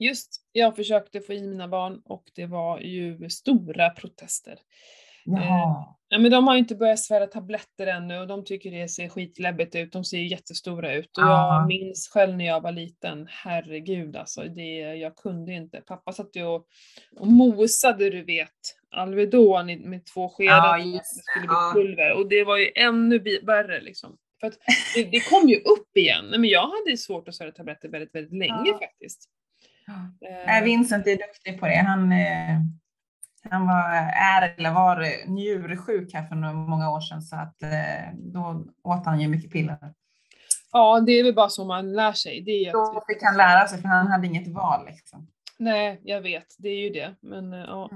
Just, 0.00 0.36
jag 0.52 0.76
försökte 0.76 1.20
få 1.20 1.32
i 1.32 1.46
mina 1.46 1.68
barn 1.68 2.02
och 2.04 2.24
det 2.34 2.46
var 2.46 2.80
ju 2.80 3.30
stora 3.30 3.90
protester. 3.90 4.58
Jaha. 5.24 5.84
Ja, 6.08 6.18
men 6.18 6.30
de 6.30 6.46
har 6.46 6.54
ju 6.54 6.58
inte 6.58 6.74
börjat 6.74 6.98
svära 6.98 7.26
tabletter 7.26 7.86
ännu 7.86 8.18
och 8.18 8.26
de 8.26 8.44
tycker 8.44 8.70
det 8.70 8.88
ser 8.88 9.08
skitläbbigt 9.08 9.74
ut. 9.74 9.92
De 9.92 10.04
ser 10.04 10.18
ju 10.18 10.26
jättestora 10.28 10.94
ut. 10.94 11.18
Och 11.18 11.22
Ja. 11.24 11.54
jag 11.58 11.66
minns 11.68 12.08
själv 12.08 12.36
när 12.36 12.44
jag 12.46 12.60
var 12.60 12.72
liten, 12.72 13.26
herregud 13.30 14.16
alltså, 14.16 14.42
det, 14.44 14.76
jag 14.78 15.16
kunde 15.16 15.52
inte. 15.52 15.80
Pappa 15.80 16.12
satt 16.12 16.36
ju 16.36 16.44
och, 16.44 16.66
och 17.16 17.26
mosade, 17.26 18.10
du 18.10 18.22
vet, 18.24 18.48
Alvedon 18.90 19.66
med 19.90 20.06
två 20.06 20.28
skedar 20.28 20.78
Ja, 20.78 20.84
det 20.92 21.04
skulle 21.04 21.46
bli 21.46 21.82
pulver. 21.82 22.12
Och 22.12 22.28
det 22.28 22.44
var 22.44 22.56
ju 22.56 22.70
ännu 22.74 23.18
värre 23.42 23.80
liksom. 23.80 24.16
För 24.40 24.46
att 24.46 24.58
det, 24.94 25.04
det 25.04 25.20
kom 25.30 25.48
ju 25.48 25.56
upp 25.56 25.96
igen. 25.96 26.24
Nej, 26.30 26.38
men 26.38 26.50
jag 26.50 26.66
hade 26.68 26.96
svårt 26.96 27.28
att 27.28 27.34
svära 27.34 27.52
tabletter 27.52 27.88
väldigt, 27.88 28.14
väldigt 28.14 28.38
länge 28.38 28.62
Ja. 28.70 28.78
faktiskt. 28.78 29.28
Eh, 29.90 30.46
Nej, 30.46 30.64
Vincent 30.64 31.06
är 31.06 31.16
duktig 31.16 31.60
på 31.60 31.66
det. 31.66 31.76
Han, 31.86 32.12
eh, 32.12 32.58
han 33.50 33.66
var, 33.66 33.90
är 34.14 34.54
eller 34.58 34.72
var 34.72 35.00
eh, 35.00 35.30
njursjuk 35.32 36.14
här 36.14 36.26
för 36.26 36.34
några- 36.34 36.54
många 36.54 36.90
år 36.90 37.00
sedan 37.00 37.22
så 37.22 37.36
att 37.36 37.62
eh, 37.62 38.12
då 38.14 38.64
åt 38.84 39.06
han 39.06 39.20
ju 39.20 39.28
mycket 39.28 39.52
piller. 39.52 39.78
Ja, 40.72 41.00
det 41.00 41.12
är 41.12 41.24
väl 41.24 41.34
bara 41.34 41.48
så 41.48 41.64
man 41.64 41.92
lär 41.92 42.12
sig. 42.12 42.42
Det 42.42 42.50
är 42.50 42.72
Då 42.72 43.02
fick 43.08 43.22
han 43.22 43.36
lära 43.36 43.68
sig 43.68 43.80
för 43.80 43.88
han 43.88 44.06
hade 44.06 44.26
inget 44.26 44.48
val 44.48 44.86
liksom. 44.86 45.26
nej, 45.58 46.00
jag 46.04 46.20
vet, 46.20 46.46
det 46.58 46.68
är 46.68 46.78
ju 46.78 46.90
det. 46.90 47.14
Men 47.20 47.52
eh, 47.52 47.58
ja. 47.60 47.90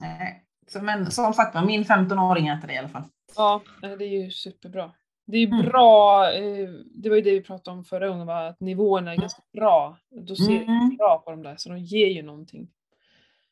Nej. 0.00 0.40
Så, 0.68 0.82
men 0.82 1.10
som 1.10 1.32
sagt 1.34 1.64
min 1.66 1.84
15-åring 1.84 2.48
äter 2.48 2.68
det 2.68 2.74
i 2.74 2.78
alla 2.78 2.88
fall. 2.88 3.04
Ja, 3.36 3.62
det 3.80 4.04
är 4.04 4.24
ju 4.24 4.30
superbra. 4.30 4.92
Det 5.26 5.38
är 5.38 5.46
Mm. 5.46 5.62
bra, 5.66 6.30
eh, 6.32 6.68
det 6.94 7.08
var 7.08 7.16
ju 7.16 7.22
det 7.22 7.30
vi 7.30 7.40
pratade 7.42 7.76
om 7.76 7.84
förra 7.84 8.08
gången, 8.08 8.28
att 8.28 8.60
nivåerna 8.60 9.12
är 9.12 9.16
ganska 9.16 9.42
bra. 9.52 9.98
Doseringen 10.10 10.68
Mm. 10.76 10.90
är 10.92 10.96
bra 10.96 11.22
på 11.24 11.30
de 11.30 11.42
där, 11.42 11.56
så 11.56 11.68
de 11.68 11.78
ger 11.78 12.06
ju 12.08 12.22
någonting. 12.22 12.68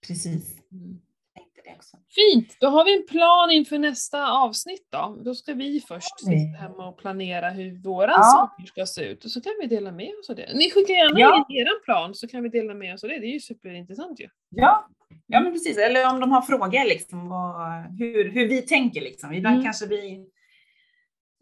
Precis. 0.07 0.53
Mm. 0.73 1.01
Tänkte 1.37 1.61
det 1.64 1.75
också. 1.77 1.97
Fint, 2.11 2.57
då 2.61 2.66
har 2.66 2.85
vi 2.85 2.97
en 2.97 3.07
plan 3.07 3.51
inför 3.51 3.79
nästa 3.79 4.33
avsnitt 4.33 4.87
då. 4.91 5.18
Då 5.25 5.35
ska 5.35 5.55
vi 5.55 5.81
först 5.81 6.20
sitta 6.20 6.59
hemma 6.59 6.89
och 6.89 6.99
planera 6.99 7.51
hur 7.51 7.79
våran 7.83 8.11
Ja. 8.16 8.51
sommar 8.57 8.66
ska 8.66 8.87
se 8.87 9.03
ut 9.05 9.25
och 9.25 9.31
så 9.31 9.41
kan 9.41 9.53
vi 9.61 9.66
dela 9.66 9.93
med 9.93 10.11
oss 10.20 10.31
av 10.31 10.37
det. 10.37 10.51
Ni 10.55 10.70
skickar 10.70 10.95
gärna 10.95 11.20
Ja. 11.20 11.47
in 11.51 11.57
er 11.57 11.85
plan 11.85 12.14
så 12.14 12.29
kan 12.29 12.43
vi 12.43 12.49
dela 12.49 12.75
med 12.75 12.95
oss 12.95 13.05
av 13.05 13.11
det. 13.11 13.18
Det 13.18 13.27
är 13.27 13.33
ju 13.33 13.41
superintressant 13.41 14.20
ju. 14.20 14.29
Ja. 14.49 14.89
ja, 15.27 15.41
men 15.41 15.53
precis. 15.53 15.79
Eller 15.79 16.12
om 16.12 16.20
de 16.20 16.33
har 16.33 16.43
frågor 16.43 16.89
liksom, 16.89 17.29
vad, 17.29 17.55
hur, 17.99 18.31
hur 18.31 18.49
vi 18.49 18.62
tänker 18.62 19.01
liksom. 19.01 19.33
Ibland 19.33 19.55
Mm. 19.55 19.64
kanske 19.64 19.87
vi... 19.87 20.27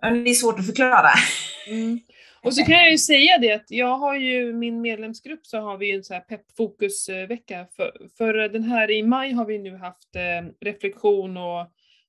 Det 0.01 0.30
är 0.30 0.34
svårt 0.34 0.59
att 0.59 0.66
förklara. 0.66 1.11
Mm. 1.66 2.01
Och 2.42 2.55
så 2.55 2.64
kan 2.64 2.74
jag 2.74 2.90
ju 2.90 2.98
säga 2.98 3.38
det 3.38 3.53
att 3.53 3.66
jag 3.70 3.96
har 3.96 4.14
ju 4.14 4.53
min 4.53 4.80
medlemsgrupp 4.80 5.46
så 5.46 5.59
har 5.61 5.76
vi 5.78 5.90
en 5.92 6.05
så 6.05 6.14
här 6.14 6.20
peppfokusvecka. 6.20 7.66
För, 7.76 7.92
för 8.18 8.34
den 8.34 8.62
här 8.62 8.90
i 8.90 9.03
maj 9.03 9.32
har 9.32 9.44
vi 9.44 9.59
nu 9.59 9.76
haft 9.76 10.16
eh, 10.16 10.51
reflektion 10.61 11.36
och, 11.36 11.66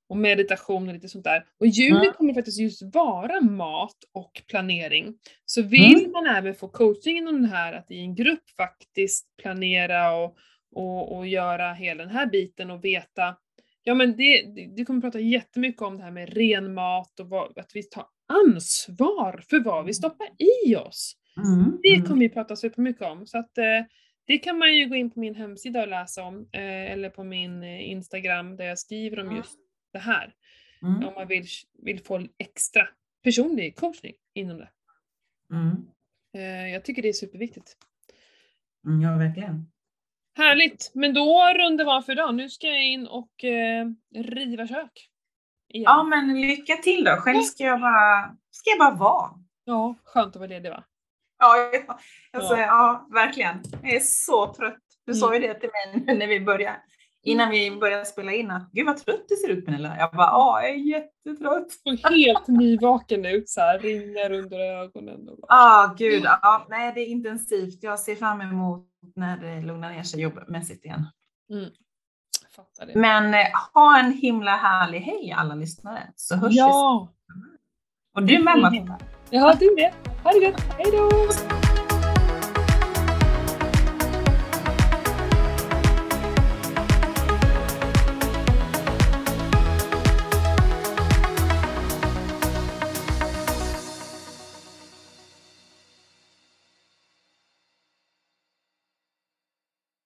och 0.10 0.18
meditation 0.18 0.88
och 0.88 0.94
lite 0.94 1.10
sånt 1.10 1.24
där. 1.24 1.46
Och 1.60 1.68
juli 1.68 1.96
Mm. 2.00 2.14
kommer 2.14 2.34
faktiskt 2.34 2.60
just 2.60 2.82
vara 2.96 3.42
mat 3.42 3.98
och 4.14 4.42
planering. 4.48 5.14
Så 5.46 5.62
vill 5.62 6.00
Mm. 6.00 6.12
man 6.12 6.28
även 6.28 6.56
få 6.56 6.68
coaching 6.68 7.18
inom 7.18 7.42
det 7.42 7.48
här 7.48 7.74
att 7.74 7.92
i 7.92 8.00
en 8.00 8.16
grupp 8.16 8.50
faktiskt 8.58 9.28
planera 9.42 10.14
och, 10.16 10.38
och, 10.76 11.18
och 11.18 11.28
göra 11.28 11.74
hela 11.74 12.04
den 12.04 12.14
här 12.16 12.26
biten 12.26 12.72
och 12.72 12.86
veta 12.86 13.36
Ja 13.84 13.96
men 13.96 14.16
det, 14.18 14.42
det, 14.76 14.86
kommer 14.86 15.02
prata 15.02 15.20
jättemycket 15.20 15.82
om 15.82 15.98
det 15.98 16.04
här 16.04 16.12
med 16.12 16.34
ren 16.34 16.74
mat 16.74 17.20
och 17.20 17.30
vad, 17.30 17.58
att 17.58 17.72
vi 17.74 17.84
tar 17.84 18.06
ansvar 18.44 19.44
för 19.50 19.60
vad 19.60 19.86
vi 19.86 19.94
stoppar 19.94 20.28
i 20.38 20.76
oss. 20.76 21.16
Mm. 21.38 21.80
Det 21.82 22.08
kommer 22.08 22.20
vi 22.20 22.30
prata 22.30 22.56
supermycket 22.56 23.02
om. 23.02 23.28
Så 23.28 23.38
att 23.38 23.58
eh, 23.58 23.86
det 24.26 24.38
kan 24.38 24.58
man 24.58 24.78
ju 24.78 24.90
gå 24.90 24.96
in 24.96 25.12
på 25.12 25.20
min 25.20 25.36
hemsida 25.36 25.82
och 25.82 25.88
läsa 25.88 26.24
om. 26.24 26.50
Eh, 26.52 26.92
eller 26.92 27.10
på 27.10 27.24
min 27.24 27.64
eh, 27.64 27.90
Instagram 27.90 28.56
där 28.56 28.66
jag 28.66 28.80
skriver 28.80 29.20
om 29.20 29.26
Mm. 29.26 29.38
just 29.38 29.60
det 29.94 30.00
här. 30.00 30.34
Mm. 30.82 31.08
Om 31.08 31.14
man 31.14 31.28
vill, 31.28 31.46
vill 31.84 32.00
få 32.00 32.28
extra 32.38 32.88
personlig 33.24 33.76
coachning 33.76 34.14
inom 34.34 34.58
det. 34.58 34.70
Mm. 35.52 35.88
Eh, 36.34 36.74
jag 36.74 36.86
tycker 36.86 37.02
det 37.02 37.10
är 37.10 37.14
superviktigt. 37.14 37.78
Mm, 38.86 39.02
ja, 39.02 39.18
verkligen. 39.18 39.71
Härligt! 40.38 40.92
Men 40.94 41.14
då 41.14 41.54
rundar 41.58 41.86
av 41.98 42.02
för 42.02 42.12
idag. 42.12 42.36
Nu 42.36 42.50
ska 42.50 42.68
jag 42.68 42.84
in 42.86 43.08
och 43.08 43.44
eh, 43.44 43.86
riva 44.16 44.68
kök. 44.68 45.08
Igen. 45.74 45.84
Ja, 45.84 46.04
men 46.04 46.42
lycka 46.42 46.76
till 46.76 47.04
då. 47.04 47.12
Själv 47.16 47.42
ska 47.42 47.64
jag 47.64 47.82
bara, 47.82 48.36
ska 48.52 48.70
jag 48.70 48.80
bara 48.80 48.96
vara. 48.96 49.30
ja, 49.66 49.96
skönt 50.04 50.28
att 50.36 50.40
vara 50.40 50.48
ledig 50.50 50.70
va? 50.70 50.84
Ja, 51.40 51.56
ja. 51.74 52.00
Alltså, 52.34 52.54
Ja. 52.58 52.62
ja. 52.68 53.08
verkligen. 53.14 53.62
Jag 53.84 53.94
är 53.96 54.00
så 54.00 54.54
trött. 54.54 54.78
Du 55.06 55.12
Mm. 55.12 55.20
sa 55.20 55.34
ju 55.34 55.40
det 55.40 55.54
till 55.60 55.70
mig 56.06 56.16
när 56.18 56.28
vi 56.28 56.40
började, 56.40 56.82
innan 57.24 57.50
vi 57.50 57.72
började 57.72 58.06
spela 58.06 58.32
in 58.34 58.52
att 58.52 58.72
gud 58.72 58.86
vad 58.86 58.98
trött 58.98 59.26
du 59.30 59.36
ser 59.36 59.50
ut 59.50 59.66
Pernilla. 59.66 59.98
Jag 59.98 60.12
bara, 60.12 60.28
ja, 60.28 60.62
jag 60.62 60.70
är 60.70 60.76
jättetrött. 60.76 61.72
såg 62.02 62.12
helt 62.12 62.48
nyvaken 62.48 63.26
ut 63.26 63.50
så 63.50 63.62
här, 63.62 63.80
ringar 63.80 64.32
under 64.32 64.60
ögonen. 64.60 65.30
Och 65.30 65.40
Ja, 65.48 65.96
gud. 65.98 66.24
Ja, 66.24 66.66
nej, 66.70 66.92
det 66.96 67.02
är 67.02 67.08
intensivt. 67.08 67.84
Jag 67.84 68.00
ser 68.00 68.16
fram 68.16 68.42
emot 68.42 68.88
när 69.16 69.38
det 69.38 69.62
lugnar 69.62 69.92
ner 69.92 70.04
sig 70.04 70.22
jobbmässigt 70.22 70.86
igen. 70.86 71.06
det. 72.86 73.00
Men 73.00 73.34
eh, 73.34 73.48
ha 73.74 74.00
en 74.00 74.12
himla 74.12 74.52
härlig 74.52 75.00
helg 75.00 75.32
alla 75.32 75.56
lyssnare 75.56 76.12
så 76.16 76.36
hörs 76.36 76.52
vi. 76.52 76.58
Ja! 76.58 77.14
Och 78.16 78.24
du 78.24 78.40
med 78.40 78.60
Matilda. 78.60 79.00
Ja, 79.30 79.56
du 79.60 79.76
med. 79.76 79.94
Ha 80.24 80.32
det 80.32 80.38
gött. 80.38 80.62
Hej 80.78 80.92
då! 80.92 81.61